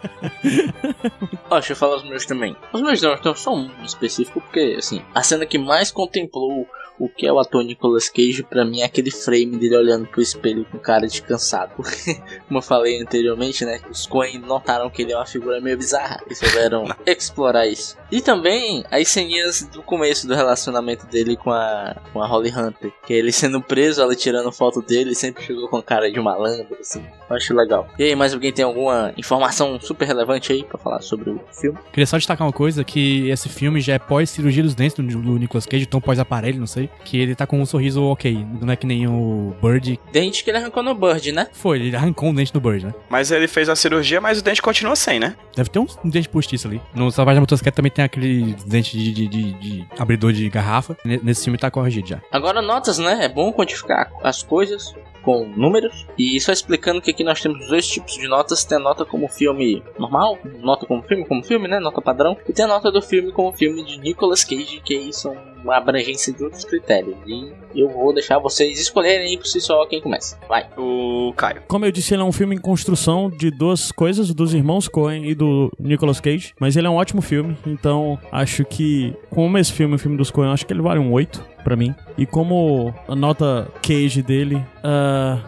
Ó, 1.49 1.55
deixa 1.55 1.73
eu 1.73 1.75
falar 1.77 1.97
os 1.97 2.03
meus 2.03 2.25
também. 2.25 2.55
Os 2.73 2.81
meus 2.81 3.01
não, 3.01 3.13
então 3.13 3.35
só 3.35 3.53
um 3.55 3.69
específico, 3.83 4.41
porque, 4.41 4.75
assim, 4.77 5.01
a 5.13 5.23
cena 5.23 5.45
que 5.45 5.57
mais 5.57 5.91
contemplou 5.91 6.67
o 7.01 7.09
que 7.09 7.25
é 7.25 7.33
o 7.33 7.39
ator 7.39 7.63
Nicolas 7.63 8.07
Cage, 8.07 8.43
pra 8.43 8.63
mim, 8.63 8.81
é 8.81 8.85
aquele 8.85 9.09
frame 9.09 9.57
dele 9.57 9.75
olhando 9.75 10.05
pro 10.05 10.21
espelho 10.21 10.63
com 10.65 10.77
cara 10.77 11.07
de 11.07 11.19
cansado. 11.23 11.73
Porque, 11.75 12.13
como 12.47 12.59
eu 12.59 12.61
falei 12.61 13.01
anteriormente, 13.01 13.65
né, 13.65 13.79
os 13.89 14.05
Coen 14.05 14.37
notaram 14.37 14.87
que 14.87 15.01
ele 15.01 15.11
é 15.11 15.15
uma 15.15 15.25
figura 15.25 15.59
meio 15.59 15.75
bizarra 15.75 16.21
e 16.29 16.35
souberam 16.35 16.85
explorar 17.07 17.65
isso. 17.65 17.97
E 18.11 18.21
também 18.21 18.83
as 18.91 19.07
ceninhas 19.07 19.63
do 19.63 19.81
começo 19.81 20.27
do 20.27 20.35
relacionamento 20.35 21.07
dele 21.07 21.35
com 21.35 21.49
a, 21.49 21.95
com 22.13 22.21
a 22.21 22.27
Holly 22.27 22.51
Hunter. 22.51 22.91
Que 23.05 23.13
é 23.13 23.17
ele 23.17 23.31
sendo 23.31 23.59
preso, 23.61 24.01
ela 24.01 24.15
tirando 24.15 24.51
foto 24.51 24.81
dele, 24.81 25.15
sempre 25.15 25.43
chegou 25.43 25.67
com 25.69 25.81
cara 25.81 26.11
de 26.11 26.19
malandro, 26.19 26.77
assim. 26.79 27.03
Eu 27.27 27.35
acho 27.35 27.55
legal. 27.55 27.87
E 27.97 28.03
aí, 28.03 28.15
mais 28.15 28.33
alguém 28.33 28.51
tem 28.51 28.63
alguma 28.63 29.11
informação 29.17 29.79
super 29.79 30.05
relevante 30.05 30.51
aí 30.51 30.63
pra 30.63 30.77
falar 30.77 31.01
sobre 31.01 31.31
o 31.31 31.41
filme? 31.51 31.79
Queria 31.91 32.05
só 32.05 32.17
destacar 32.17 32.45
uma 32.45 32.53
coisa, 32.53 32.83
que 32.83 33.27
esse 33.29 33.49
filme 33.49 33.81
já 33.81 33.93
é 33.93 33.99
pós-cirurgia 33.99 34.61
dos 34.61 34.75
dentes 34.75 34.95
do, 34.95 35.39
Nicolas 35.39 35.65
Cage, 35.65 35.85
então 35.85 35.99
pós-aparelho, 35.99 36.59
não 36.59 36.67
sei. 36.67 36.90
Que 37.03 37.19
ele 37.19 37.35
tá 37.35 37.47
com 37.47 37.59
um 37.59 37.65
sorriso 37.65 38.03
ok, 38.03 38.45
não 38.61 38.71
é 38.71 38.75
que 38.75 38.85
nem 38.85 39.07
o 39.07 39.55
Bird. 39.61 39.99
Dente 40.11 40.43
que 40.43 40.49
ele 40.51 40.57
arrancou 40.59 40.83
no 40.83 40.93
Bird, 40.93 41.31
né? 41.31 41.47
Foi, 41.51 41.79
ele 41.79 41.95
arrancou 41.95 42.29
um 42.29 42.33
dente 42.33 42.53
do 42.53 42.61
Bird, 42.61 42.85
né? 42.85 42.93
Mas 43.09 43.31
ele 43.31 43.47
fez 43.47 43.67
a 43.69 43.75
cirurgia, 43.75 44.21
mas 44.21 44.39
o 44.39 44.43
dente 44.43 44.61
continua 44.61 44.95
sem, 44.95 45.19
né? 45.19 45.35
Deve 45.55 45.69
ter 45.69 45.79
um, 45.79 45.87
um 46.05 46.09
dente 46.09 46.29
postiço 46.29 46.67
ali. 46.67 46.81
No 46.93 47.11
Salvagem 47.11 47.37
da 47.37 47.41
Motocicleta 47.41 47.75
também 47.75 47.91
tem 47.91 48.05
aquele 48.05 48.55
dente 48.65 48.97
de, 48.97 49.11
de- 49.11 49.27
de- 49.27 49.53
de 49.53 49.87
abridor 49.97 50.31
de 50.31 50.47
garrafa. 50.49 50.95
Ne- 51.03 51.19
Nesse 51.23 51.43
filme 51.45 51.57
tá 51.57 51.69
corrigido 51.71 52.07
já. 52.07 52.21
Agora, 52.31 52.61
notas, 52.61 52.97
né? 52.99 53.19
É 53.25 53.29
bom 53.29 53.51
quantificar 53.51 54.11
as 54.23 54.43
coisas 54.43 54.93
com 55.23 55.45
números. 55.55 56.05
E 56.17 56.39
só 56.39 56.51
explicando 56.51 57.01
que 57.01 57.11
aqui 57.11 57.23
nós 57.23 57.39
temos 57.41 57.67
dois 57.67 57.87
tipos 57.87 58.13
de 58.13 58.27
notas. 58.27 58.63
Tem 58.63 58.77
a 58.77 58.81
nota 58.81 59.05
como 59.05 59.27
filme 59.27 59.83
normal, 59.99 60.37
nota 60.61 60.85
como 60.85 61.01
filme, 61.03 61.25
como 61.25 61.43
filme, 61.43 61.67
né? 61.67 61.79
Nota 61.79 62.01
padrão. 62.01 62.37
E 62.47 62.53
tem 62.53 62.65
a 62.65 62.67
nota 62.67 62.91
do 62.91 63.01
filme 63.01 63.31
como 63.31 63.51
filme 63.51 63.83
de 63.85 63.99
Nicolas 63.99 64.43
Cage, 64.43 64.81
que 64.83 64.95
aí 64.95 65.13
são 65.13 65.35
uma 65.63 65.77
abrangência 65.77 66.33
de 66.33 66.43
outros 66.43 66.63
critérios. 66.65 66.80
E 67.25 67.51
eu 67.75 67.89
vou 67.89 68.13
deixar 68.13 68.39
vocês 68.39 68.79
escolherem 68.79 69.27
aí 69.27 69.37
por 69.37 69.45
si 69.45 69.61
só 69.61 69.85
quem 69.85 70.01
começa. 70.01 70.37
Vai. 70.47 70.67
O 70.77 71.33
Caio. 71.35 71.61
Como 71.67 71.85
eu 71.85 71.91
disse, 71.91 72.13
ele 72.13 72.21
é 72.21 72.25
um 72.25 72.31
filme 72.31 72.55
em 72.55 72.59
construção 72.59 73.29
de 73.29 73.49
duas 73.49 73.91
coisas, 73.91 74.33
dos 74.33 74.53
irmãos 74.53 74.87
Coen 74.87 75.25
e 75.29 75.35
do 75.35 75.71
Nicolas 75.79 76.19
Cage. 76.19 76.53
Mas 76.59 76.75
ele 76.75 76.87
é 76.87 76.89
um 76.89 76.95
ótimo 76.95 77.21
filme, 77.21 77.57
então 77.65 78.19
acho 78.31 78.65
que, 78.65 79.15
como 79.29 79.57
esse 79.57 79.71
filme 79.71 79.93
é 79.93 79.95
um 79.95 79.99
filme 79.99 80.17
dos 80.17 80.31
Coen, 80.31 80.51
acho 80.51 80.65
que 80.65 80.73
ele 80.73 80.81
vale 80.81 80.99
um 80.99 81.11
8 81.11 81.43
pra 81.63 81.75
mim. 81.75 81.93
E 82.17 82.25
como 82.25 82.93
a 83.07 83.15
nota 83.15 83.67
Cage 83.81 84.21
dele, 84.21 84.63
ah, 84.83 85.39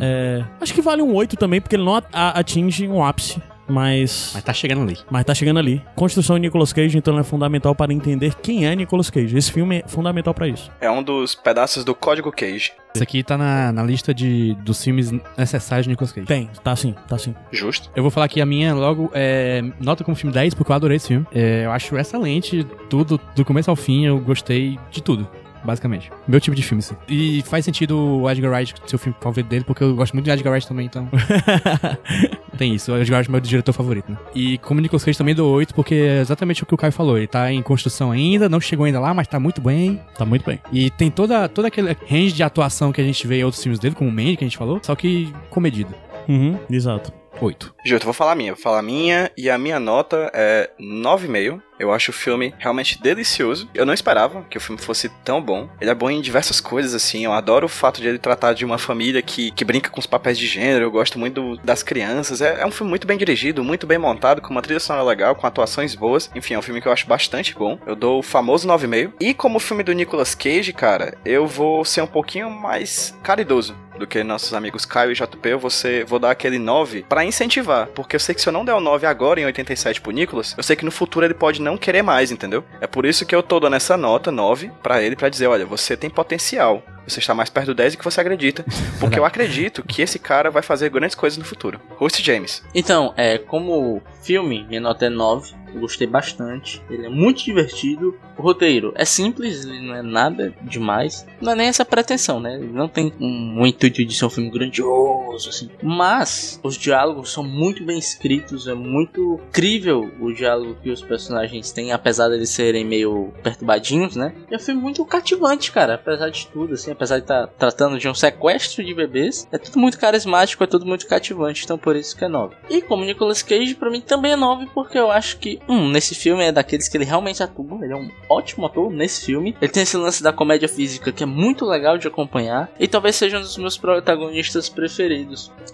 é, 0.00 0.44
acho 0.60 0.74
que 0.74 0.82
vale 0.82 1.02
um 1.02 1.14
8 1.14 1.36
também, 1.36 1.60
porque 1.60 1.76
ele 1.76 1.84
não 1.84 2.00
atinge 2.12 2.86
um 2.88 3.02
ápice. 3.02 3.40
Mas, 3.72 4.32
Mas 4.34 4.42
tá 4.44 4.52
chegando 4.52 4.82
ali. 4.82 4.98
mas 5.10 5.24
tá 5.24 5.34
chegando 5.34 5.58
ali. 5.58 5.82
Construção 5.96 6.36
de 6.36 6.42
Nicolas 6.42 6.72
Cage, 6.72 6.98
então, 6.98 7.18
é 7.18 7.22
fundamental 7.22 7.74
para 7.74 7.92
entender 7.92 8.34
quem 8.42 8.66
é 8.66 8.76
Nicolas 8.76 9.08
Cage. 9.08 9.36
Esse 9.36 9.50
filme 9.50 9.78
é 9.78 9.88
fundamental 9.88 10.34
pra 10.34 10.46
isso. 10.46 10.70
É 10.80 10.90
um 10.90 11.02
dos 11.02 11.34
pedaços 11.34 11.84
do 11.84 11.94
código 11.94 12.30
Cage. 12.30 12.72
Esse 12.94 13.02
aqui 13.02 13.22
tá 13.22 13.38
na, 13.38 13.72
na 13.72 13.82
lista 13.82 14.12
de, 14.12 14.54
dos 14.56 14.82
filmes 14.84 15.10
necessários 15.38 15.84
de 15.86 15.90
Nicolas 15.90 16.12
Cage. 16.12 16.26
Tem, 16.26 16.50
tá 16.62 16.76
sim, 16.76 16.94
tá 17.08 17.16
sim. 17.16 17.34
Justo. 17.50 17.90
Eu 17.96 18.02
vou 18.02 18.10
falar 18.10 18.26
aqui 18.26 18.40
a 18.40 18.46
minha 18.46 18.74
logo 18.74 19.10
é 19.14 19.62
nota 19.80 20.04
como 20.04 20.14
filme 20.14 20.34
10, 20.34 20.52
porque 20.52 20.70
eu 20.70 20.76
adorei 20.76 20.98
esse 20.98 21.08
filme. 21.08 21.26
É, 21.34 21.64
eu 21.64 21.72
acho 21.72 21.96
excelente, 21.96 22.64
tudo, 22.90 23.18
do 23.34 23.44
começo 23.44 23.70
ao 23.70 23.76
fim, 23.76 24.04
eu 24.04 24.18
gostei 24.20 24.78
de 24.90 25.02
tudo. 25.02 25.26
Basicamente. 25.64 26.10
Meu 26.26 26.40
tipo 26.40 26.56
de 26.56 26.62
filme, 26.62 26.80
assim. 26.80 26.96
E 27.08 27.40
faz 27.42 27.64
sentido 27.64 27.96
o 27.96 28.28
Edgar 28.28 28.50
Wright 28.50 28.74
ser 28.84 28.96
o 28.96 28.98
filme 28.98 29.16
favorito 29.20 29.48
dele, 29.48 29.64
porque 29.64 29.84
eu 29.84 29.94
gosto 29.94 30.12
muito 30.12 30.24
de 30.24 30.32
Edgar 30.32 30.52
Wright 30.52 30.66
também, 30.66 30.86
então. 30.86 31.08
Tem 32.62 32.76
isso. 32.76 32.92
O 32.92 32.94
Wright 32.94 33.28
é 33.28 33.28
meu 33.28 33.40
diretor 33.40 33.72
favorito, 33.72 34.12
né? 34.12 34.16
E 34.36 34.56
como 34.58 34.80
Nicolas 34.80 35.02
Cage 35.02 35.18
também 35.18 35.34
dou 35.34 35.52
8, 35.52 35.74
porque 35.74 35.96
é 35.96 36.20
exatamente 36.20 36.62
o 36.62 36.66
que 36.66 36.72
o 36.72 36.76
Caio 36.76 36.92
falou. 36.92 37.18
Ele 37.18 37.26
tá 37.26 37.52
em 37.52 37.60
construção 37.60 38.12
ainda, 38.12 38.48
não 38.48 38.60
chegou 38.60 38.86
ainda 38.86 39.00
lá, 39.00 39.12
mas 39.12 39.26
tá 39.26 39.40
muito 39.40 39.60
bem. 39.60 40.00
Tá 40.16 40.24
muito 40.24 40.46
bem. 40.46 40.60
E 40.70 40.88
tem 40.88 41.10
toda, 41.10 41.48
toda 41.48 41.66
aquele 41.66 41.96
range 42.08 42.30
de 42.30 42.40
atuação 42.44 42.92
que 42.92 43.00
a 43.00 43.04
gente 43.04 43.26
vê 43.26 43.40
em 43.40 43.42
outros 43.42 43.60
filmes 43.60 43.80
dele, 43.80 43.96
como 43.96 44.08
o 44.08 44.12
Mandy, 44.12 44.36
que 44.36 44.44
a 44.44 44.46
gente 44.46 44.56
falou, 44.56 44.78
só 44.80 44.94
que 44.94 45.34
comedido. 45.50 45.92
Uhum, 46.28 46.56
exato. 46.70 47.12
8. 47.40 47.74
Juto, 47.84 48.04
vou 48.04 48.14
falar 48.14 48.32
a 48.32 48.36
minha. 48.36 48.54
Vou 48.54 48.62
falar 48.62 48.78
a 48.78 48.82
minha 48.82 49.30
e 49.36 49.50
a 49.50 49.58
minha 49.58 49.80
nota 49.80 50.30
é 50.32 50.70
9,5. 50.80 51.60
Eu 51.80 51.92
acho 51.92 52.12
o 52.12 52.14
filme 52.14 52.54
realmente 52.60 53.02
delicioso. 53.02 53.68
Eu 53.74 53.84
não 53.84 53.92
esperava 53.92 54.44
que 54.48 54.56
o 54.56 54.60
filme 54.60 54.80
fosse 54.80 55.08
tão 55.24 55.42
bom. 55.42 55.68
Ele 55.80 55.90
é 55.90 55.94
bom 55.94 56.08
em 56.08 56.20
diversas 56.20 56.60
coisas, 56.60 56.94
assim. 56.94 57.24
Eu 57.24 57.32
adoro 57.32 57.66
o 57.66 57.68
fato 57.68 58.00
de 58.00 58.06
ele 58.06 58.18
tratar 58.20 58.52
de 58.52 58.64
uma 58.64 58.78
família 58.78 59.20
que, 59.20 59.50
que 59.50 59.64
brinca 59.64 59.90
com 59.90 59.98
os 59.98 60.06
papéis 60.06 60.38
de 60.38 60.46
gênero. 60.46 60.84
Eu 60.84 60.92
gosto 60.92 61.18
muito 61.18 61.34
do- 61.56 61.56
das 61.64 61.82
crianças. 61.82 62.40
É, 62.40 62.60
é 62.60 62.66
um 62.66 62.70
filme 62.70 62.88
muito 62.88 63.04
bem 63.04 63.18
dirigido, 63.18 63.64
muito 63.64 63.84
bem 63.84 63.98
montado, 63.98 64.40
com 64.40 64.50
uma 64.50 64.62
trilha 64.62 64.78
sonora 64.78 65.04
legal, 65.04 65.34
com 65.34 65.44
atuações 65.44 65.96
boas. 65.96 66.30
Enfim, 66.36 66.54
é 66.54 66.58
um 66.58 66.62
filme 66.62 66.80
que 66.80 66.86
eu 66.86 66.92
acho 66.92 67.08
bastante 67.08 67.52
bom. 67.52 67.76
Eu 67.84 67.96
dou 67.96 68.20
o 68.20 68.22
famoso 68.22 68.68
9,5. 68.68 69.14
E 69.18 69.34
como 69.34 69.58
filme 69.58 69.82
do 69.82 69.92
Nicolas 69.92 70.36
Cage, 70.36 70.72
cara, 70.72 71.18
eu 71.24 71.48
vou 71.48 71.84
ser 71.84 72.02
um 72.02 72.06
pouquinho 72.06 72.48
mais 72.48 73.12
caridoso 73.24 73.74
do 73.98 74.06
que 74.06 74.22
nossos 74.24 74.54
amigos 74.54 74.84
Caio 74.86 75.12
e 75.12 75.14
JP, 75.14 75.48
eu 75.48 75.58
vou, 75.58 75.68
ser- 75.70 76.04
vou 76.06 76.18
dar 76.18 76.30
aquele 76.30 76.58
9 76.58 77.04
pra 77.08 77.24
incentivar, 77.24 77.71
porque 77.94 78.16
eu 78.16 78.20
sei 78.20 78.34
que 78.34 78.40
se 78.40 78.48
eu 78.48 78.52
não 78.52 78.64
der 78.64 78.74
o 78.74 78.80
9 78.80 79.06
agora 79.06 79.40
em 79.40 79.44
87 79.44 80.00
pro 80.00 80.12
Nicolas, 80.12 80.54
eu 80.56 80.62
sei 80.62 80.76
que 80.76 80.84
no 80.84 80.90
futuro 80.90 81.26
ele 81.26 81.34
pode 81.34 81.60
não 81.60 81.76
querer 81.76 82.02
mais, 82.02 82.30
entendeu? 82.30 82.64
É 82.80 82.86
por 82.86 83.04
isso 83.04 83.26
que 83.26 83.34
eu 83.34 83.42
tô 83.42 83.58
dando 83.60 83.76
essa 83.76 83.96
nota 83.96 84.30
9 84.30 84.70
pra 84.82 85.02
ele 85.02 85.16
pra 85.16 85.28
dizer, 85.28 85.46
olha, 85.46 85.66
você 85.66 85.96
tem 85.96 86.10
potencial. 86.10 86.82
Você 87.06 87.18
está 87.18 87.34
mais 87.34 87.50
perto 87.50 87.66
do 87.66 87.74
10 87.74 87.94
do 87.94 87.98
que 87.98 88.04
você 88.04 88.20
acredita, 88.20 88.64
porque 89.00 89.18
eu 89.18 89.24
acredito 89.24 89.82
que 89.82 90.02
esse 90.02 90.18
cara 90.18 90.50
vai 90.50 90.62
fazer 90.62 90.88
grandes 90.88 91.16
coisas 91.16 91.36
no 91.36 91.44
futuro. 91.44 91.80
Host 91.96 92.22
James. 92.22 92.62
Então, 92.74 93.12
é, 93.16 93.38
como 93.38 94.00
filme, 94.22 94.64
minha 94.68 94.80
nota 94.80 95.06
é 95.06 95.08
9. 95.08 95.62
Eu 95.74 95.80
gostei 95.80 96.06
bastante. 96.06 96.82
Ele 96.90 97.06
é 97.06 97.08
muito 97.08 97.42
divertido. 97.42 98.18
O 98.36 98.42
roteiro 98.42 98.92
é 98.94 99.04
simples, 99.04 99.64
ele 99.64 99.80
não 99.80 99.94
é 99.94 100.02
nada 100.02 100.54
demais. 100.62 101.26
Não 101.40 101.52
é 101.52 101.54
nem 101.54 101.68
essa 101.68 101.84
pretensão, 101.84 102.38
né? 102.38 102.56
Ele 102.56 102.72
não 102.72 102.88
tem 102.88 103.12
um, 103.18 103.60
um 103.60 103.66
intuito 103.66 104.04
de 104.04 104.14
ser 104.14 104.26
um 104.26 104.30
filme 104.30 104.50
grandioso, 104.50 105.11
assim. 105.36 105.70
Mas 105.82 106.60
os 106.62 106.76
diálogos 106.76 107.32
são 107.32 107.42
muito 107.42 107.84
bem 107.84 107.98
escritos. 107.98 108.66
É 108.66 108.74
muito 108.74 109.40
incrível 109.48 110.10
o 110.20 110.32
diálogo 110.32 110.76
que 110.82 110.90
os 110.90 111.02
personagens 111.02 111.72
têm, 111.72 111.92
apesar 111.92 112.28
de 112.28 112.36
eles 112.36 112.50
serem 112.50 112.84
meio 112.84 113.32
perturbadinhos, 113.42 114.16
né? 114.16 114.34
É 114.50 114.56
um 114.56 114.60
filme 114.60 114.80
muito 114.80 115.04
cativante, 115.04 115.72
cara. 115.72 115.94
Apesar 115.94 116.30
de 116.30 116.46
tudo, 116.48 116.74
assim. 116.74 116.90
Apesar 116.90 117.16
de 117.16 117.24
estar 117.24 117.46
tratando 117.58 117.98
de 117.98 118.08
um 118.08 118.14
sequestro 118.14 118.84
de 118.84 118.94
bebês. 118.94 119.46
É 119.52 119.58
tudo 119.58 119.78
muito 119.78 119.98
carismático, 119.98 120.62
é 120.62 120.66
tudo 120.66 120.86
muito 120.86 121.06
cativante. 121.06 121.64
Então 121.64 121.78
por 121.78 121.96
isso 121.96 122.16
que 122.16 122.24
é 122.24 122.28
9. 122.28 122.54
E 122.70 122.82
como 122.82 123.04
Nicolas 123.04 123.42
Cage, 123.42 123.74
pra 123.74 123.90
mim 123.90 124.00
também 124.00 124.32
é 124.32 124.36
9, 124.36 124.68
porque 124.74 124.98
eu 124.98 125.10
acho 125.10 125.38
que, 125.38 125.58
um, 125.68 125.88
nesse 125.88 126.14
filme 126.14 126.44
é 126.44 126.52
daqueles 126.52 126.88
que 126.88 126.96
ele 126.96 127.04
realmente 127.04 127.42
atua. 127.42 127.78
Ele 127.82 127.92
é 127.92 127.96
um 127.96 128.10
ótimo 128.28 128.66
ator 128.66 128.90
nesse 128.90 129.26
filme. 129.26 129.56
Ele 129.60 129.72
tem 129.72 129.82
esse 129.82 129.96
lance 129.96 130.22
da 130.22 130.32
comédia 130.32 130.68
física 130.68 131.12
que 131.12 131.22
é 131.22 131.26
muito 131.26 131.64
legal 131.64 131.98
de 131.98 132.06
acompanhar. 132.06 132.70
E 132.78 132.86
talvez 132.88 133.16
seja 133.16 133.38
um 133.38 133.42
dos 133.42 133.56
meus 133.56 133.76
protagonistas 133.76 134.68
preferidos 134.68 135.21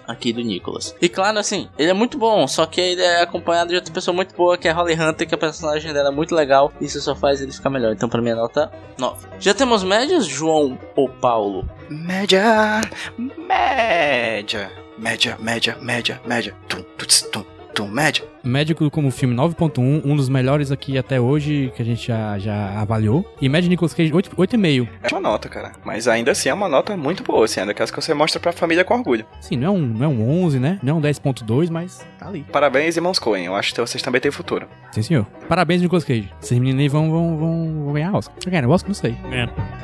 aqui 0.06 0.32
do 0.32 0.40
Nicolas. 0.40 0.94
E 1.00 1.08
claro, 1.08 1.38
assim, 1.38 1.68
ele 1.78 1.90
é 1.90 1.94
muito 1.94 2.18
bom, 2.18 2.46
só 2.46 2.66
que 2.66 2.80
ele 2.80 3.02
é 3.02 3.22
acompanhado 3.22 3.70
de 3.70 3.76
outra 3.76 3.92
pessoa 3.92 4.14
muito 4.14 4.34
boa, 4.34 4.56
que 4.56 4.68
é 4.68 4.70
a 4.70 4.74
Holly 4.74 4.94
Hunter, 4.94 5.28
que 5.28 5.34
a 5.34 5.38
personagem 5.38 5.92
dela 5.92 6.08
é 6.08 6.12
muito 6.12 6.34
legal. 6.34 6.72
E 6.80 6.84
isso 6.84 7.00
só 7.00 7.14
faz 7.14 7.40
ele 7.40 7.52
ficar 7.52 7.70
melhor. 7.70 7.92
Então, 7.92 8.08
pra 8.08 8.22
mim, 8.22 8.30
a 8.30 8.36
nota 8.36 8.70
9. 8.98 9.28
Já 9.38 9.54
temos 9.54 9.82
médias, 9.82 10.26
João 10.26 10.78
ou 10.96 11.08
Paulo? 11.08 11.68
Média, 11.88 12.80
média, 13.18 14.70
média, 14.98 15.36
média, 15.40 15.76
média, 15.80 16.20
média, 16.26 16.56
tum, 16.68 16.82
tuts, 16.96 17.22
tum, 17.32 17.44
tum, 17.78 17.86
média. 17.86 18.24
Médico 18.42 18.90
como 18.90 19.08
filme 19.10 19.36
9.1, 19.36 20.02
um 20.04 20.16
dos 20.16 20.28
melhores 20.28 20.72
aqui 20.72 20.98
até 20.98 21.20
hoje 21.20 21.72
que 21.76 21.82
a 21.82 21.84
gente 21.84 22.08
já, 22.08 22.36
já 22.38 22.80
avaliou. 22.80 23.24
E 23.40 23.48
média 23.48 23.68
Nicolas 23.68 23.94
Cage 23.94 24.12
8 24.12 24.34
8,5. 24.34 24.88
É 25.02 25.14
uma 25.14 25.20
nota, 25.20 25.48
cara. 25.48 25.72
Mas 25.84 26.08
ainda 26.08 26.32
assim 26.32 26.48
é 26.48 26.54
uma 26.54 26.68
nota 26.68 26.96
muito 26.96 27.22
boa, 27.22 27.44
assim, 27.44 27.60
é 27.60 27.66
daquelas 27.66 27.90
que 27.90 28.00
você 28.00 28.12
mostra 28.12 28.40
pra 28.40 28.50
família 28.50 28.84
com 28.84 28.94
orgulho. 28.94 29.24
Sim, 29.40 29.56
não 29.56 29.66
é 29.66 29.70
um, 29.70 29.80
não 29.80 30.04
é 30.04 30.08
um 30.08 30.44
11, 30.44 30.58
né? 30.58 30.80
Não 30.82 30.96
é 30.96 30.98
um 30.98 31.00
10.2, 31.00 31.70
mas 31.70 32.04
tá 32.18 32.26
ali. 32.26 32.44
Parabéns, 32.50 32.96
irmãos 32.96 33.20
Coen. 33.20 33.44
Eu 33.44 33.54
acho 33.54 33.72
que 33.72 33.80
vocês 33.80 34.02
também 34.02 34.20
têm 34.20 34.32
futuro. 34.32 34.66
Sim, 34.90 35.02
senhor. 35.02 35.26
Parabéns, 35.48 35.80
Nicolas 35.80 36.04
Cage. 36.04 36.28
Esses 36.42 36.58
meninos 36.58 36.80
aí 36.80 36.88
vão, 36.88 37.10
vão, 37.10 37.36
vão, 37.38 37.84
vão 37.84 37.92
ganhar 37.92 38.12
Oscar. 38.12 38.34
Ganhar 38.44 38.68
Oscar? 38.68 38.88
Não 38.88 38.94
sei. 38.94 39.16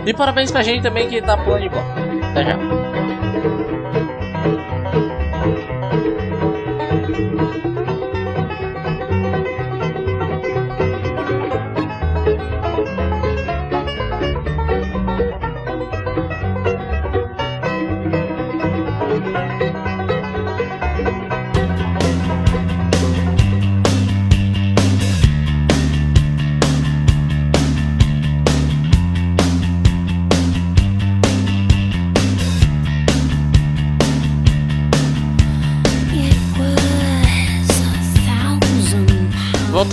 E 0.05 0.12
parabéns 0.12 0.51
pra 0.51 0.62
gente 0.62 0.82
também 0.82 1.09
que 1.09 1.22
tá 1.22 1.36
pulando 1.36 1.62
de. 1.62 1.68
Até 1.68 2.45
já. 2.45 3.03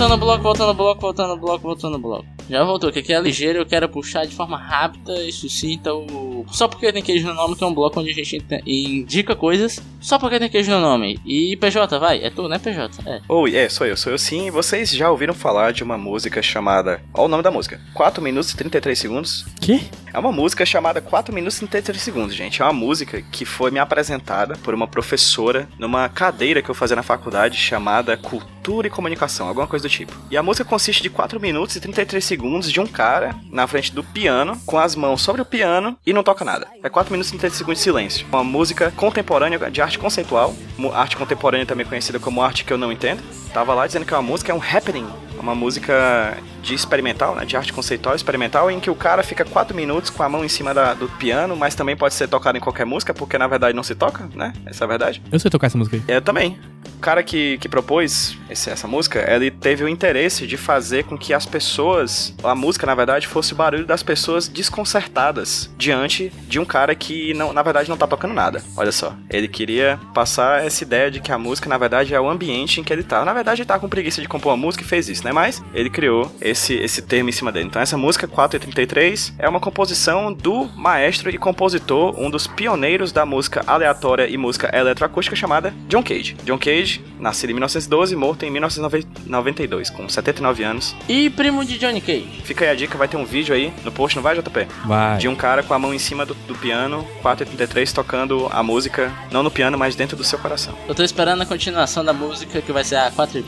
Voltando 0.02 0.14
ao 0.14 0.18
bloco, 0.18 0.42
voltando 0.42 0.68
ao 0.68 0.74
bloco, 0.74 1.00
voltando 1.00 1.30
ao 1.30 1.38
bloco, 1.38 1.62
voltando 1.62 1.94
ao 1.94 2.00
bloco. 2.00 2.26
Já 2.50 2.64
voltou, 2.64 2.90
que 2.90 2.98
aqui 2.98 3.12
é 3.12 3.20
ligeiro, 3.20 3.60
eu 3.60 3.66
quero 3.66 3.88
puxar 3.88 4.26
de 4.26 4.34
forma 4.34 4.56
rápida 4.56 5.22
e 5.22 5.30
sucinta 5.30 5.94
o. 5.94 6.31
Só 6.50 6.68
porque 6.68 6.92
tem 6.92 7.02
queijo 7.02 7.26
no 7.26 7.34
nome, 7.34 7.56
que 7.56 7.64
é 7.64 7.66
um 7.66 7.74
bloco 7.74 8.00
onde 8.00 8.10
a 8.10 8.14
gente 8.14 8.44
indica 8.66 9.34
coisas. 9.34 9.80
Só 10.00 10.18
porque 10.18 10.38
tem 10.38 10.48
queijo 10.48 10.70
no 10.70 10.80
nome. 10.80 11.20
E 11.24 11.56
PJ, 11.56 11.98
vai, 11.98 12.22
é 12.22 12.30
tu, 12.30 12.48
né, 12.48 12.58
PJ? 12.58 13.08
É. 13.08 13.20
Oi, 13.28 13.56
é, 13.56 13.68
sou 13.68 13.86
eu, 13.86 13.96
sou 13.96 14.12
eu 14.12 14.18
sim. 14.18 14.50
Vocês 14.50 14.90
já 14.90 15.10
ouviram 15.10 15.34
falar 15.34 15.72
de 15.72 15.82
uma 15.82 15.96
música 15.96 16.42
chamada. 16.42 17.00
Olha 17.14 17.24
o 17.24 17.28
nome 17.28 17.42
da 17.42 17.50
música: 17.50 17.80
4 17.94 18.22
minutos 18.22 18.50
e 18.50 18.56
33 18.56 18.98
segundos. 18.98 19.46
Que? 19.60 19.88
É 20.12 20.18
uma 20.18 20.32
música 20.32 20.66
chamada 20.66 21.00
4 21.00 21.34
minutos 21.34 21.56
e 21.56 21.60
33 21.60 22.02
segundos, 22.02 22.34
gente. 22.34 22.60
É 22.60 22.64
uma 22.64 22.72
música 22.72 23.22
que 23.22 23.44
foi 23.44 23.70
me 23.70 23.78
apresentada 23.78 24.56
por 24.56 24.74
uma 24.74 24.86
professora 24.86 25.68
numa 25.78 26.08
cadeira 26.08 26.60
que 26.60 26.68
eu 26.68 26.74
fazia 26.74 26.96
na 26.96 27.02
faculdade 27.02 27.56
chamada 27.56 28.16
Cultura 28.16 28.86
e 28.86 28.90
Comunicação, 28.90 29.48
alguma 29.48 29.66
coisa 29.66 29.88
do 29.88 29.90
tipo. 29.90 30.12
E 30.30 30.36
a 30.36 30.42
música 30.42 30.64
consiste 30.64 31.02
de 31.02 31.10
4 31.10 31.40
minutos 31.40 31.76
e 31.76 31.80
33 31.80 32.24
segundos 32.24 32.70
de 32.70 32.80
um 32.80 32.86
cara 32.86 33.34
na 33.50 33.66
frente 33.66 33.94
do 33.94 34.04
piano, 34.04 34.60
com 34.66 34.78
as 34.78 34.94
mãos 34.94 35.22
sobre 35.22 35.40
o 35.40 35.46
piano 35.46 35.96
e 36.06 36.12
não 36.12 36.22
toca 36.32 36.44
nada. 36.44 36.66
É 36.82 36.88
4 36.88 37.12
minutos 37.12 37.28
e 37.28 37.32
33 37.32 37.54
segundos 37.58 37.78
de 37.78 37.84
silêncio. 37.84 38.26
Uma 38.32 38.42
música 38.42 38.90
contemporânea 38.96 39.70
de 39.70 39.82
arte 39.82 39.98
conceitual, 39.98 40.54
arte 40.94 41.16
contemporânea 41.16 41.66
também 41.66 41.84
conhecida 41.86 42.18
como 42.18 42.42
arte 42.42 42.64
que 42.64 42.72
eu 42.72 42.78
não 42.78 42.90
entendo. 42.90 43.22
Tava 43.52 43.74
lá 43.74 43.86
dizendo 43.86 44.06
que 44.06 44.14
uma 44.14 44.22
música 44.22 44.50
é 44.50 44.54
um 44.54 44.60
happening, 44.62 45.06
uma 45.38 45.54
música 45.54 46.36
de 46.62 46.74
experimental, 46.74 47.34
né, 47.34 47.44
de 47.44 47.54
arte 47.56 47.72
conceitual 47.72 48.14
experimental, 48.16 48.70
em 48.70 48.80
que 48.80 48.88
o 48.90 48.94
cara 48.94 49.22
fica 49.22 49.44
4 49.44 49.76
minutos 49.76 50.08
com 50.08 50.22
a 50.22 50.28
mão 50.28 50.42
em 50.44 50.48
cima 50.48 50.72
da- 50.72 50.94
do 50.94 51.06
piano, 51.08 51.54
mas 51.54 51.74
também 51.74 51.96
pode 51.96 52.14
ser 52.14 52.28
tocado 52.28 52.56
em 52.56 52.60
qualquer 52.60 52.86
música, 52.86 53.12
porque 53.12 53.36
na 53.36 53.46
verdade 53.46 53.74
não 53.76 53.82
se 53.82 53.94
toca, 53.94 54.28
né? 54.34 54.52
Essa 54.64 54.84
é 54.84 54.86
a 54.86 54.88
verdade. 54.88 55.20
Eu 55.30 55.38
sei 55.38 55.50
tocar 55.50 55.66
essa 55.66 55.76
música 55.76 55.96
aí. 55.96 56.02
Eu 56.08 56.22
também. 56.22 56.58
Cara 57.02 57.22
que, 57.22 57.58
que 57.58 57.68
propôs 57.68 58.36
esse- 58.48 58.70
essa 58.70 58.86
música, 58.88 59.28
ele 59.30 59.50
teve 59.50 59.82
o 59.84 59.88
interesse 59.88 60.46
de 60.46 60.56
fazer 60.56 61.04
com 61.04 61.18
que 61.18 61.34
as 61.34 61.44
pessoas, 61.44 62.34
a 62.42 62.54
música 62.54 62.86
na 62.86 62.94
verdade, 62.94 63.26
fosse 63.26 63.52
o 63.52 63.56
barulho 63.56 63.84
das 63.84 64.02
pessoas 64.02 64.48
desconcertadas 64.48 65.70
diante 65.76 66.32
de 66.46 66.58
um 66.60 66.64
cara 66.64 66.94
que 66.94 67.34
não, 67.34 67.52
na 67.52 67.62
verdade 67.62 67.88
não 67.88 67.96
tá 67.96 68.06
tocando 68.06 68.32
nada. 68.34 68.62
Olha 68.76 68.92
só, 68.92 69.14
ele 69.28 69.48
queria 69.48 69.98
passar 70.14 70.64
essa 70.64 70.84
ideia 70.84 71.10
de 71.10 71.20
que 71.20 71.32
a 71.32 71.38
música 71.38 71.68
na 71.68 71.76
verdade 71.76 72.14
é 72.14 72.20
o 72.20 72.28
ambiente 72.28 72.80
em 72.80 72.84
que 72.84 72.92
ele 72.92 73.02
tá. 73.02 73.24
Na 73.24 73.32
verdade 73.32 73.62
ele 73.62 73.66
tá 73.68 73.78
com 73.78 73.88
preguiça 73.88 74.20
de 74.22 74.28
compor 74.28 74.52
uma 74.52 74.56
música 74.56 74.84
e 74.84 74.86
fez 74.86 75.08
isso, 75.08 75.24
né? 75.24 75.32
Mas 75.32 75.62
ele 75.74 75.90
criou 75.90 76.30
esse, 76.40 76.74
esse 76.74 77.02
termo 77.02 77.28
em 77.28 77.32
cima 77.32 77.50
dele. 77.50 77.66
Então 77.66 77.82
essa 77.82 77.96
música 77.98 78.28
433 78.28 79.34
é 79.38 79.48
uma 79.48 79.60
composição 79.60 80.32
do 80.32 80.66
maestro 80.76 81.30
e 81.30 81.38
compositor, 81.38 82.14
um 82.18 82.30
dos 82.30 82.46
pioneiros 82.46 83.10
da 83.12 83.26
música 83.26 83.62
aleatória 83.66 84.28
e 84.28 84.36
música 84.36 84.70
eletroacústica 84.76 85.34
chamada 85.34 85.74
John 85.88 86.02
Cage. 86.02 86.36
John 86.44 86.58
Cage, 86.58 86.91
nascido 87.18 87.50
em 87.50 87.54
1912 87.54 88.12
e 88.14 88.16
morto 88.16 88.44
em 88.44 88.50
1992, 88.50 89.90
com 89.90 90.08
79 90.08 90.62
anos. 90.64 90.94
E 91.08 91.30
primo 91.30 91.64
de 91.64 91.78
Johnny 91.78 92.00
Cage. 92.00 92.26
Fica 92.44 92.64
aí 92.64 92.70
a 92.70 92.74
dica, 92.74 92.96
vai 92.98 93.08
ter 93.08 93.16
um 93.16 93.24
vídeo 93.24 93.54
aí 93.54 93.72
no 93.84 93.92
post, 93.92 94.16
não 94.16 94.22
vai, 94.22 94.34
JP? 94.36 94.66
Vai. 94.86 95.18
De 95.18 95.28
um 95.28 95.34
cara 95.34 95.62
com 95.62 95.74
a 95.74 95.78
mão 95.78 95.92
em 95.94 95.98
cima 95.98 96.24
do, 96.26 96.34
do 96.46 96.54
piano, 96.54 97.06
483, 97.22 97.92
tocando 97.92 98.48
a 98.50 98.62
música, 98.62 99.12
não 99.30 99.42
no 99.42 99.50
piano, 99.50 99.78
mas 99.78 99.94
dentro 99.94 100.16
do 100.16 100.24
seu 100.24 100.38
coração. 100.38 100.74
Eu 100.88 100.94
tô 100.94 101.02
esperando 101.02 101.42
a 101.42 101.46
continuação 101.46 102.04
da 102.04 102.12
música 102.12 102.60
que 102.60 102.72
vai 102.72 102.84
ser 102.84 102.96
a 102.96 103.10
4h20. 103.10 103.42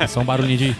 É 0.00 0.06
só 0.06 0.20
um 0.20 0.24
barulhinho 0.24 0.58
de. 0.58 0.76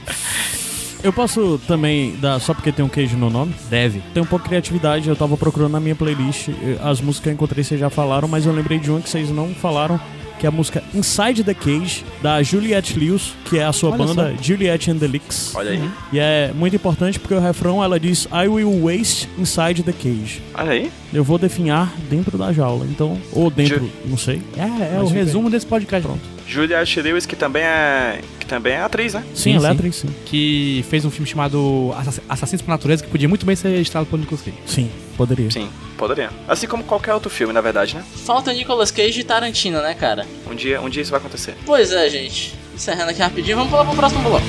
Eu 1.03 1.13
posso 1.13 1.61
também 1.69 2.17
dar, 2.17 2.41
só 2.41 2.53
porque 2.53 2.73
tem 2.73 2.85
um 2.85 2.89
queijo 2.89 3.17
no 3.17 3.31
nome? 3.31 3.55
Deve. 3.71 4.03
Tem 4.13 4.21
um 4.21 4.27
pouco 4.27 4.43
de 4.45 4.49
criatividade, 4.49 5.09
eu 5.09 5.15
tava 5.15 5.37
procurando 5.37 5.71
na 5.73 5.81
minha 5.81 5.95
playlist. 5.95 6.49
eh, 6.49 6.77
As 6.83 7.01
músicas 7.01 7.23
que 7.23 7.29
eu 7.29 7.33
encontrei 7.35 7.63
vocês 7.63 7.79
já 7.79 7.89
falaram, 7.89 8.27
mas 8.27 8.47
eu 8.47 8.53
lembrei 8.53 8.79
de 8.81 8.91
uma 8.91 9.01
que 9.01 9.09
vocês 9.09 9.31
não 9.31 9.55
falaram, 9.55 10.01
que 10.39 10.47
é 10.47 10.49
a 10.49 10.53
música 10.53 10.83
Inside 10.95 11.45
the 11.45 11.55
Cage, 11.55 12.05
da 12.23 12.43
Juliette 12.43 12.99
Lewis, 12.99 13.33
que 13.45 13.59
é 13.59 13.65
a 13.65 13.73
sua 13.73 13.91
Olha 13.91 13.99
banda 13.99 14.35
Juliette 14.41 14.91
and 14.91 14.99
the 14.99 15.07
Licks. 15.07 15.53
Olha 15.55 15.71
aí. 15.73 15.91
E 16.13 16.19
é 16.19 16.53
muito 16.55 16.77
importante 16.77 17.19
porque 17.19 17.35
o 17.35 17.41
refrão 17.41 17.83
ela 17.83 17.99
diz 17.99 18.27
I 18.33 18.49
will 18.49 18.83
waste 18.85 19.29
inside 19.39 19.83
the 19.83 19.93
cage. 19.93 20.41
Olha 20.55 20.73
aí. 20.73 20.91
Eu 21.13 21.25
vou 21.25 21.39
definhar 21.39 21.93
dentro 22.09 22.37
da 22.39 22.53
jaula. 22.53 22.87
Então, 22.87 23.19
ou 23.33 23.51
dentro, 23.51 23.81
Ju- 23.81 23.91
não 24.07 24.17
sei. 24.19 24.41
É, 24.57 24.63
é 24.63 24.99
Mas 24.99 25.11
o 25.11 25.15
resumo 25.15 25.51
desse 25.51 25.67
podcast. 25.67 26.09
Juliette 26.47 27.01
Lewis, 27.03 27.27
que 27.27 27.37
também 27.37 27.63
é. 27.63 28.21
que 28.41 28.47
também 28.47 28.73
é 28.75 28.81
atriz, 28.81 29.13
né? 29.15 29.23
Sim, 29.35 29.43
Sim, 29.53 29.57
ela 29.57 29.69
é 29.69 29.71
sim. 29.73 29.77
atriz, 29.77 29.97
sim. 29.97 30.09
Que 30.25 30.85
fez 30.89 31.05
um 31.05 31.11
filme 31.11 31.27
chamado 31.29 31.93
Assass- 31.99 32.21
Assassinos 32.29 32.63
por 32.63 32.71
Natureza, 32.71 33.03
que 33.05 33.11
podia 33.11 33.29
muito 33.29 33.45
bem 33.45 33.55
ser 33.57 33.79
estrelado 33.81 34.09
por 34.09 34.19
Nicolas 34.19 34.41
Cage. 34.43 34.57
Sim, 34.67 34.89
poderia. 35.19 35.51
Sim, 35.51 35.69
poderia. 35.99 36.31
Assim 36.47 36.69
como 36.69 36.85
qualquer 36.85 37.13
outro 37.13 37.29
filme, 37.29 37.53
na 37.53 37.61
verdade, 37.61 37.97
né? 37.97 38.05
Falta 38.25 38.53
Nicolas 38.53 38.93
Cage 38.93 39.21
e 39.21 39.25
Tarantino, 39.25 39.83
né, 39.83 39.93
cara? 39.93 40.25
Um 40.51 40.55
dia, 40.55 40.81
um 40.81 40.89
dia 40.89 41.03
isso 41.03 41.11
vai 41.11 41.19
acontecer. 41.19 41.57
Pois 41.67 41.93
é, 41.93 42.09
gente. 42.09 42.55
Encerrando 42.73 43.11
aqui 43.11 43.21
rapidinho, 43.21 43.57
vamos 43.57 43.71
pular 43.71 43.85
pro 43.85 43.97
próximo 43.97 44.23
bloco. 44.23 44.47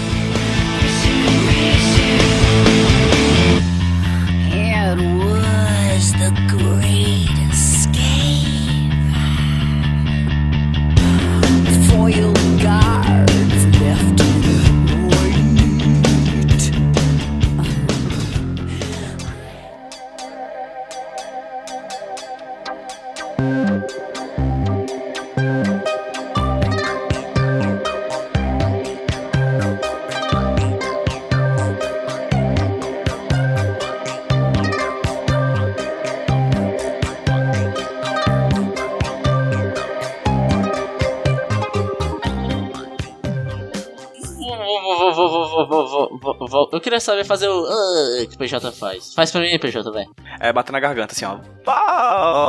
Queria 47.00 47.02
saber 47.02 47.24
fazer 47.26 47.48
o. 47.48 47.66
ah, 47.66 48.26
que 48.28 48.36
o 48.36 48.38
PJ 48.38 48.72
faz. 48.74 49.14
Faz 49.14 49.32
pra 49.32 49.42
mim, 49.42 49.58
PJ, 49.58 49.90
velho. 49.92 50.10
É 50.40 50.52
bater 50.52 50.72
na 50.72 50.80
garganta, 50.80 51.14
assim, 51.14 51.26
ó. 51.26 51.40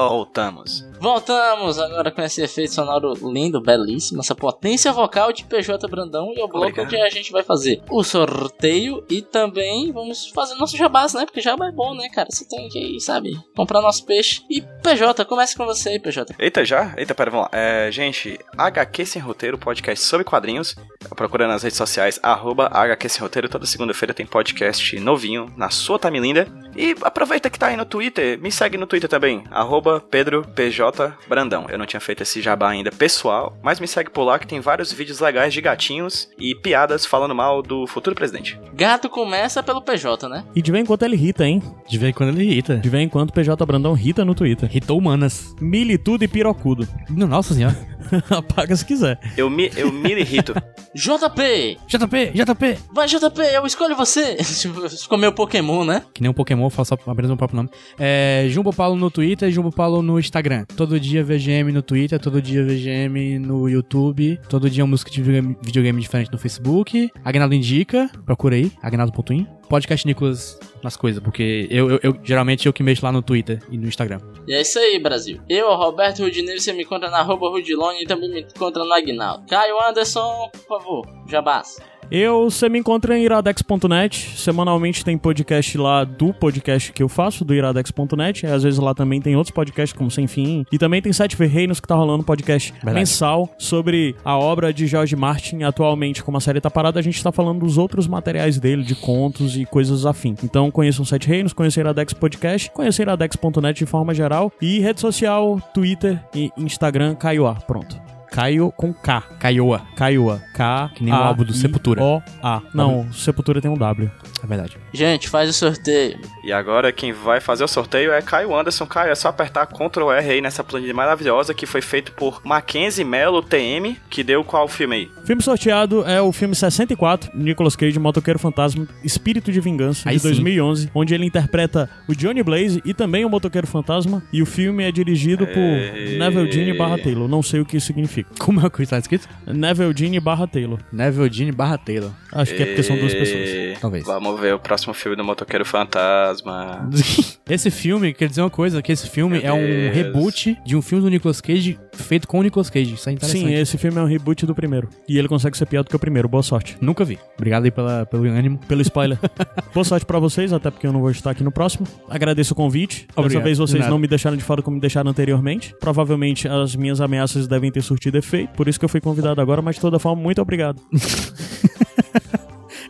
Voltamos. 0.09 0.89
Voltamos 1.01 1.78
agora 1.78 2.11
com 2.11 2.20
esse 2.20 2.42
efeito 2.42 2.74
sonoro 2.74 3.14
lindo, 3.32 3.59
belíssimo, 3.59 4.20
essa 4.20 4.34
potência 4.34 4.92
vocal 4.92 5.32
de 5.32 5.44
PJ 5.44 5.88
Brandão 5.88 6.30
e 6.36 6.38
é 6.38 6.44
o 6.44 6.48
bloco 6.48 6.66
Obrigado. 6.66 6.86
onde 6.88 6.96
a 6.96 7.09
gente 7.09 7.32
vai 7.32 7.42
fazer 7.42 7.82
o 7.90 8.05
sorteio 8.05 9.03
e 9.09 9.22
também 9.22 9.90
vamos 9.92 10.28
fazer 10.28 10.57
nosso 10.57 10.76
jabás, 10.76 11.14
né? 11.14 11.24
Porque 11.24 11.40
jabá 11.40 11.68
é 11.68 11.72
bom, 11.72 11.94
né, 11.94 12.11
cara? 12.11 12.28
Você 12.30 12.46
tem 12.46 12.68
que, 12.68 13.01
sabe, 13.01 13.32
comprar 13.57 13.80
nosso 13.80 14.05
peixe. 14.05 14.42
E 14.51 14.61
PJ, 14.61 15.24
comece 15.24 15.57
com 15.57 15.64
você 15.64 15.88
aí, 15.88 15.98
PJ. 15.98 16.34
Eita, 16.38 16.66
já? 16.66 16.92
Eita, 16.98 17.14
pera, 17.14 17.30
vamos 17.30 17.48
lá. 17.51 17.59
É, 17.59 17.90
gente, 17.90 18.38
HQ 18.59 19.07
Sem 19.07 19.22
Roteiro, 19.22 19.57
podcast 19.57 20.05
sobre 20.05 20.24
quadrinhos. 20.24 20.76
Procura 21.16 21.48
nas 21.48 21.62
redes 21.62 21.78
sociais, 21.78 22.20
arroba 22.22 22.68
HQ 22.70 23.09
Sem 23.09 23.22
Roteiro. 23.22 23.48
Toda 23.48 23.64
segunda-feira 23.64 24.12
tem 24.12 24.26
podcast 24.26 25.01
novinho 25.01 25.51
na 25.57 25.70
sua 25.70 25.98
timelinda. 25.98 26.46
E 26.76 26.94
aproveita 27.01 27.48
que 27.48 27.59
tá 27.59 27.68
aí 27.68 27.76
no 27.76 27.86
Twitter, 27.86 28.38
me 28.38 28.53
segue 28.53 28.76
no 28.76 28.86
Twitter 28.86 29.09
também, 29.09 29.44
arroba 29.51 29.98
PedroPJ 29.98 30.89
Brandão. 31.28 31.66
Eu 31.68 31.78
não 31.78 31.86
tinha 31.86 32.01
feito 32.01 32.22
esse 32.22 32.41
jabá 32.41 32.70
ainda 32.70 32.91
pessoal, 32.91 33.57
mas 33.62 33.80
me 33.80 33.86
segue 33.86 34.11
por 34.11 34.24
lá 34.24 34.38
que 34.38 34.47
tem 34.47 34.61
vários 34.61 34.93
vídeos 34.93 35.20
legais 35.20 35.53
de 35.53 35.61
gatinhos 35.61 36.28
e 36.38 36.55
piadas 36.55 37.07
falando 37.07 37.34
mal 37.34 37.62
do 37.62 37.86
futuro 37.86 38.14
presidente. 38.16 38.59
Gato 38.74 39.09
começa 39.09 39.62
pelo 39.62 39.82
PJ, 39.82 40.28
né? 40.28 40.45
E 40.55 40.62
de 40.62 40.70
vez 40.70 40.82
em 40.82 40.86
quando 40.86 41.03
ele 41.03 41.16
irrita, 41.16 41.47
hein? 41.47 41.62
De 41.88 41.99
vez 41.99 42.11
em 42.11 42.14
quando 42.14 42.30
ele 42.30 42.45
irrita. 42.45 42.76
De 42.76 42.88
vez 42.88 43.05
em 43.05 43.09
quando 43.09 43.30
o 43.30 43.32
PJ 43.32 43.66
Brandão 43.66 43.97
irrita 43.97 44.24
no 44.24 44.34
Twitter. 44.34 44.68
Irritou 44.70 44.99
humanas. 44.99 45.55
Militudo 45.61 46.24
e 46.24 46.28
pirocudo. 46.28 46.86
Nossa 47.09 47.55
senhora. 47.55 47.76
Apaga 48.30 48.74
se 48.76 48.84
quiser. 48.84 49.18
Eu 49.36 49.49
me, 49.51 49.70
eu 49.76 49.93
me 49.93 50.12
irrito. 50.12 50.55
JP! 50.95 51.78
JP, 51.86 52.32
JP. 52.34 52.78
Vai, 52.93 53.07
JP, 53.07 53.41
eu 53.55 53.64
escolho 53.66 53.97
você! 53.97 54.36
Tipo, 54.61 54.88
Ficou 54.88 55.16
meio 55.16 55.32
Pokémon, 55.32 55.84
né? 55.84 56.03
Que 56.12 56.20
nem 56.20 56.30
um 56.30 56.34
Pokémon, 56.34 56.66
eu 56.66 56.70
falo 56.70 56.86
só 56.86 56.95
apenas 56.95 57.30
o 57.30 57.36
próprio 57.36 57.57
nome. 57.59 57.70
É, 57.99 58.47
Jumbo 58.49 58.72
Paulo 58.72 58.97
no 58.97 59.11
Twitter 59.11 59.49
e 59.49 59.53
Jumbo 59.53 59.70
Paulo 59.70 60.03
no 60.03 60.18
Instagram. 60.18 60.64
Todo 60.81 60.99
dia 60.99 61.22
VGM 61.22 61.72
no 61.72 61.83
Twitter, 61.83 62.18
todo 62.18 62.41
dia 62.41 62.64
VGM 62.64 63.39
no 63.39 63.68
YouTube, 63.68 64.41
todo 64.49 64.70
dia 64.70 64.83
uma 64.83 64.89
música 64.93 65.11
de 65.11 65.20
videogame, 65.20 65.55
videogame 65.62 66.01
diferente 66.01 66.33
no 66.33 66.39
Facebook. 66.39 67.11
Agnaldo 67.22 67.55
Indica, 67.55 68.11
procura 68.24 68.57
aí, 68.57 68.72
agnaldo.in. 68.81 69.47
Podcast 69.68 70.07
Nicolas 70.07 70.59
nas 70.83 70.97
coisas, 70.97 71.22
porque 71.22 71.68
eu, 71.70 71.91
eu, 71.91 72.01
eu- 72.03 72.16
geralmente 72.24 72.64
eu 72.66 72.72
que 72.72 72.83
mexo 72.83 73.05
lá 73.05 73.12
no 73.12 73.20
Twitter 73.20 73.59
e 73.70 73.76
no 73.76 73.87
Instagram. 73.89 74.20
E 74.49 74.55
é 74.55 74.62
isso 74.62 74.78
aí, 74.78 74.99
Brasil. 74.99 75.39
Eu, 75.51 75.68
Roberto 75.76 76.20
Rudinei, 76.22 76.59
você 76.59 76.72
me 76.72 76.83
encontra 76.85 77.11
na 77.11 77.18
arroba 77.18 77.51
Rudilone 77.51 78.03
e 78.03 78.07
também 78.07 78.31
me 78.31 78.41
encontra 78.41 78.83
no 78.83 78.91
Agnaldo. 78.95 79.45
Caio 79.49 79.76
Anderson, 79.87 80.49
por 80.66 80.78
favor, 80.81 81.07
jabás. 81.28 81.76
Eu, 82.11 82.50
você 82.50 82.68
me 82.68 82.78
encontra 82.78 83.16
em 83.16 83.24
iradex.net. 83.24 84.36
Semanalmente 84.36 85.04
tem 85.04 85.16
podcast 85.16 85.78
lá 85.78 86.02
do 86.04 86.34
podcast 86.34 86.92
que 86.92 87.02
eu 87.02 87.08
faço, 87.08 87.44
do 87.44 87.54
iradex.net. 87.54 88.46
Às 88.46 88.64
vezes 88.64 88.80
lá 88.80 88.94
também 88.94 89.20
tem 89.20 89.36
outros 89.36 89.54
podcasts, 89.54 89.96
como 89.96 90.11
Sem 90.11 90.26
Fim. 90.26 90.64
E 90.72 90.78
também 90.78 91.00
tem 91.00 91.12
Sete 91.12 91.36
Reinos, 91.36 91.78
que 91.78 91.86
tá 91.86 91.94
rolando 91.94 92.22
um 92.22 92.26
podcast 92.26 92.72
Verdade. 92.72 92.94
mensal 92.96 93.48
sobre 93.58 94.16
a 94.24 94.36
obra 94.36 94.72
de 94.72 94.86
George 94.86 95.14
Martin. 95.14 95.62
Atualmente, 95.62 96.22
como 96.24 96.36
a 96.36 96.40
série 96.40 96.61
tá 96.61 96.70
parada, 96.70 96.98
a 96.98 97.02
gente 97.02 97.22
tá 97.22 97.30
falando 97.30 97.61
dos 97.61 97.78
outros 97.78 98.06
materiais 98.08 98.58
dele, 98.58 98.82
de 98.82 98.94
contos 98.94 99.56
e 99.56 99.64
coisas 99.64 100.04
afim. 100.04 100.34
Então 100.42 100.70
conheçam 100.70 101.04
Sete 101.04 101.28
Reinos, 101.28 101.52
conheçam 101.52 101.82
Iradex 101.82 102.12
Podcast, 102.12 102.70
conheçam 102.72 103.04
iradex.net 103.04 103.78
de 103.78 103.86
forma 103.86 104.12
geral. 104.12 104.52
E 104.61 104.80
rede 104.80 105.00
social, 105.00 105.61
Twitter 105.72 106.20
e 106.34 106.50
Instagram, 106.56 107.14
Caioa. 107.14 107.54
Pronto. 107.66 108.20
Caio 108.31 108.72
com 108.72 108.93
K. 108.93 109.22
Caioa, 109.39 109.83
Caioa. 109.97 110.41
K. 110.55 110.91
Que 110.95 111.05
nem 111.05 111.12
o 111.12 111.16
álbum 111.16 111.45
do 111.45 111.53
Sepultura. 111.53 112.03
O 112.03 112.22
A. 112.43 112.62
Não, 112.72 113.11
Sepultura 113.12 113.61
tem 113.61 113.70
um 113.70 113.76
W. 113.76 114.11
é 114.43 114.47
verdade. 114.47 114.76
Gente, 114.93 115.28
faz 115.28 115.49
o 115.49 115.53
sorteio. 115.53 116.18
E 116.45 116.53
agora 116.53 116.93
quem 116.93 117.12
vai 117.12 117.41
fazer 117.41 117.64
o 117.64 117.68
sorteio 117.68 118.12
é 118.12 118.22
Caio 118.22 118.55
Anderson. 118.55 118.87
Caio, 118.87 119.11
é 119.11 119.14
só 119.14 119.28
apertar 119.28 119.66
Ctrl 119.66 120.11
R 120.11 120.31
aí 120.31 120.41
nessa 120.41 120.62
planilha 120.64 120.95
maravilhosa 120.95 121.55
que 121.55 121.66
foi 121.66 121.81
feito 121.81 122.12
por 122.12 122.41
Mackenzie 122.45 123.05
Mello 123.05 123.43
TM, 123.43 123.97
que 124.09 124.22
deu 124.22 124.45
qual 124.45 124.68
filme 124.68 124.97
aí? 124.97 125.11
Filme 125.24 125.43
sorteado 125.43 126.05
é 126.07 126.20
o 126.20 126.33
filme 126.33 126.55
64, 126.55 127.31
Nicolas 127.35 127.76
Cage, 127.76 127.99
Motoqueiro 127.99 128.39
Fantasma, 128.39 128.87
Espírito 129.05 129.53
de 129.53 129.61
Vingança, 129.61 130.09
Aí 130.09 130.16
de 130.16 130.22
sim. 130.22 130.28
2011, 130.28 130.91
onde 130.95 131.14
ele 131.14 131.26
interpreta 131.26 131.89
o 132.09 132.14
Johnny 132.14 132.43
Blaze 132.43 132.83
e 132.85 132.93
também 132.95 133.24
o 133.24 133.28
Motoqueiro 133.31 133.66
Fantasma. 133.66 134.22
E 134.33 134.43
o 134.43 134.47
filme 134.47 134.85
é 134.85 134.93
dirigido 134.93 135.47
por. 135.47 135.55
Neville 135.55 136.51
Gene 136.51 136.76
barra 136.76 136.99
Taylor. 136.99 137.28
Não 137.28 137.43
sei 137.43 137.61
o 137.61 137.64
que 137.64 137.76
isso 137.76 137.87
significa. 137.87 138.20
Como 138.39 138.64
é 138.64 138.71
que 138.71 138.83
está 138.83 138.99
escrito? 138.99 139.29
Neville 139.47 139.95
Gene 139.97 140.21
barra 140.21 140.47
Taylor. 140.47 140.79
Neville 140.93 141.31
Jean 141.31 141.53
barra 141.53 141.79
Taylor. 141.79 142.11
Acho 142.33 142.55
que 142.55 142.62
é 142.62 142.66
porque 142.66 142.83
são 142.83 142.97
duas 142.97 143.14
pessoas. 143.14 143.79
Talvez. 143.81 144.05
Vamos 144.05 144.41
ver 144.41 144.55
o 144.55 144.59
próximo 144.59 144.95
filme 144.95 145.16
do 145.16 145.25
Motoqueiro 145.25 145.64
Fantasma. 145.64 146.89
Esse 147.49 147.68
filme, 147.71 148.14
quer 148.14 148.29
dizer 148.29 148.43
uma 148.43 148.51
coisa, 148.51 148.81
que 148.81 148.93
esse 148.93 149.09
filme 149.11 149.41
Meu 149.41 149.49
é 149.49 149.53
um 149.53 149.66
Deus. 149.66 149.97
reboot 149.97 150.57
de 150.64 150.77
um 150.77 150.83
filme 150.83 151.03
do 151.03 151.11
Nicolas 151.11 151.41
Cage 151.41 151.77
feito 151.93 152.29
com 152.29 152.39
o 152.39 152.43
Nicolas 152.45 152.71
Cage. 152.71 152.95
Isso 152.95 153.09
é 153.09 153.12
interessante. 153.12 153.41
Sim, 153.41 153.55
esse 153.55 153.77
filme 153.77 153.99
é 153.99 154.03
um 154.03 154.07
reboot 154.07 154.47
do 154.47 154.55
primeiro. 154.55 154.89
E 155.09 155.18
ele 155.18 155.27
consegue 155.27 155.57
ser 155.59 155.66
pior 155.66 155.83
do 155.83 155.91
que 155.91 155.97
o 155.97 155.99
primeiro. 155.99 156.29
Boa 156.29 156.45
sorte. 156.45 156.77
Nunca 156.81 157.05
vi. 157.05 157.18
Obrigado 157.37 157.64
aí 157.64 157.73
pela, 157.73 158.07
pelo 158.07 158.25
ânimo. 158.27 158.59
Pelo 158.68 158.81
spoiler. 158.83 159.18
Boa 159.75 159.83
sorte 159.83 160.07
pra 160.07 160.21
vocês, 160.21 160.53
até 160.53 160.71
porque 160.71 160.87
eu 160.87 160.93
não 160.93 161.01
vou 161.01 161.11
estar 161.11 161.33
aqui 161.33 161.43
no 161.43 161.51
próximo. 161.51 161.89
Agradeço 162.09 162.53
o 162.53 162.57
convite. 162.57 163.09
Dessa 163.09 163.21
Obrigado, 163.21 163.43
vez 163.43 163.57
de 163.57 163.62
vocês 163.62 163.81
nada. 163.81 163.91
não 163.91 163.99
me 163.99 164.07
deixaram 164.07 164.37
de 164.37 164.45
fora 164.45 164.62
como 164.62 164.77
me 164.77 164.81
deixaram 164.81 165.11
anteriormente. 165.11 165.75
Provavelmente 165.81 166.47
as 166.47 166.77
minhas 166.77 167.01
ameaças 167.01 167.49
devem 167.49 167.73
ter 167.73 167.83
surtido 167.83 168.09
efeito. 168.18 168.52
Por 168.54 168.68
isso 168.68 168.78
que 168.78 168.84
eu 168.84 168.88
fui 168.88 169.00
convidado 169.00 169.40
agora, 169.40 169.61
mas 169.62 169.74
de 169.76 169.80
toda 169.80 169.98
forma, 169.98 170.20
muito 170.22 170.40
obrigado. 170.40 170.80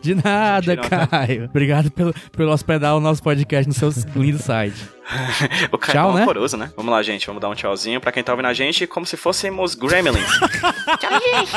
De 0.01 0.15
nada, 0.15 0.73
uma- 0.73 1.07
Caio. 1.07 1.45
Obrigado 1.45 1.91
pelo, 1.91 2.11
pelo 2.31 2.51
hospedar 2.51 2.95
o 2.95 2.99
nosso 2.99 3.21
podcast 3.21 3.67
no 3.67 3.73
seu 3.73 3.91
lindo 4.15 4.39
site. 4.39 4.75
O 5.71 5.77
Caio 5.77 5.93
Tchau, 5.93 6.11
é 6.11 6.15
né? 6.15 6.21
horroroso, 6.23 6.57
né? 6.57 6.71
Vamos 6.75 6.91
lá, 6.91 7.03
gente. 7.03 7.27
Vamos 7.27 7.39
dar 7.41 7.49
um 7.49 7.53
tchauzinho 7.53 8.01
pra 8.01 8.11
quem 8.11 8.23
tá 8.23 8.31
ouvindo 8.31 8.47
a 8.47 8.53
gente, 8.53 8.87
como 8.87 9.05
se 9.05 9.15
fôssemos 9.15 9.75
gremlins. 9.75 10.25
Tchau, 10.99 11.19
gente! 11.19 11.51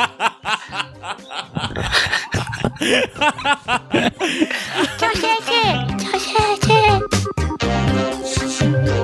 Tchau, 4.98 5.10
gente! 5.14 5.54
Eu 8.32 8.48
sou 8.48 9.03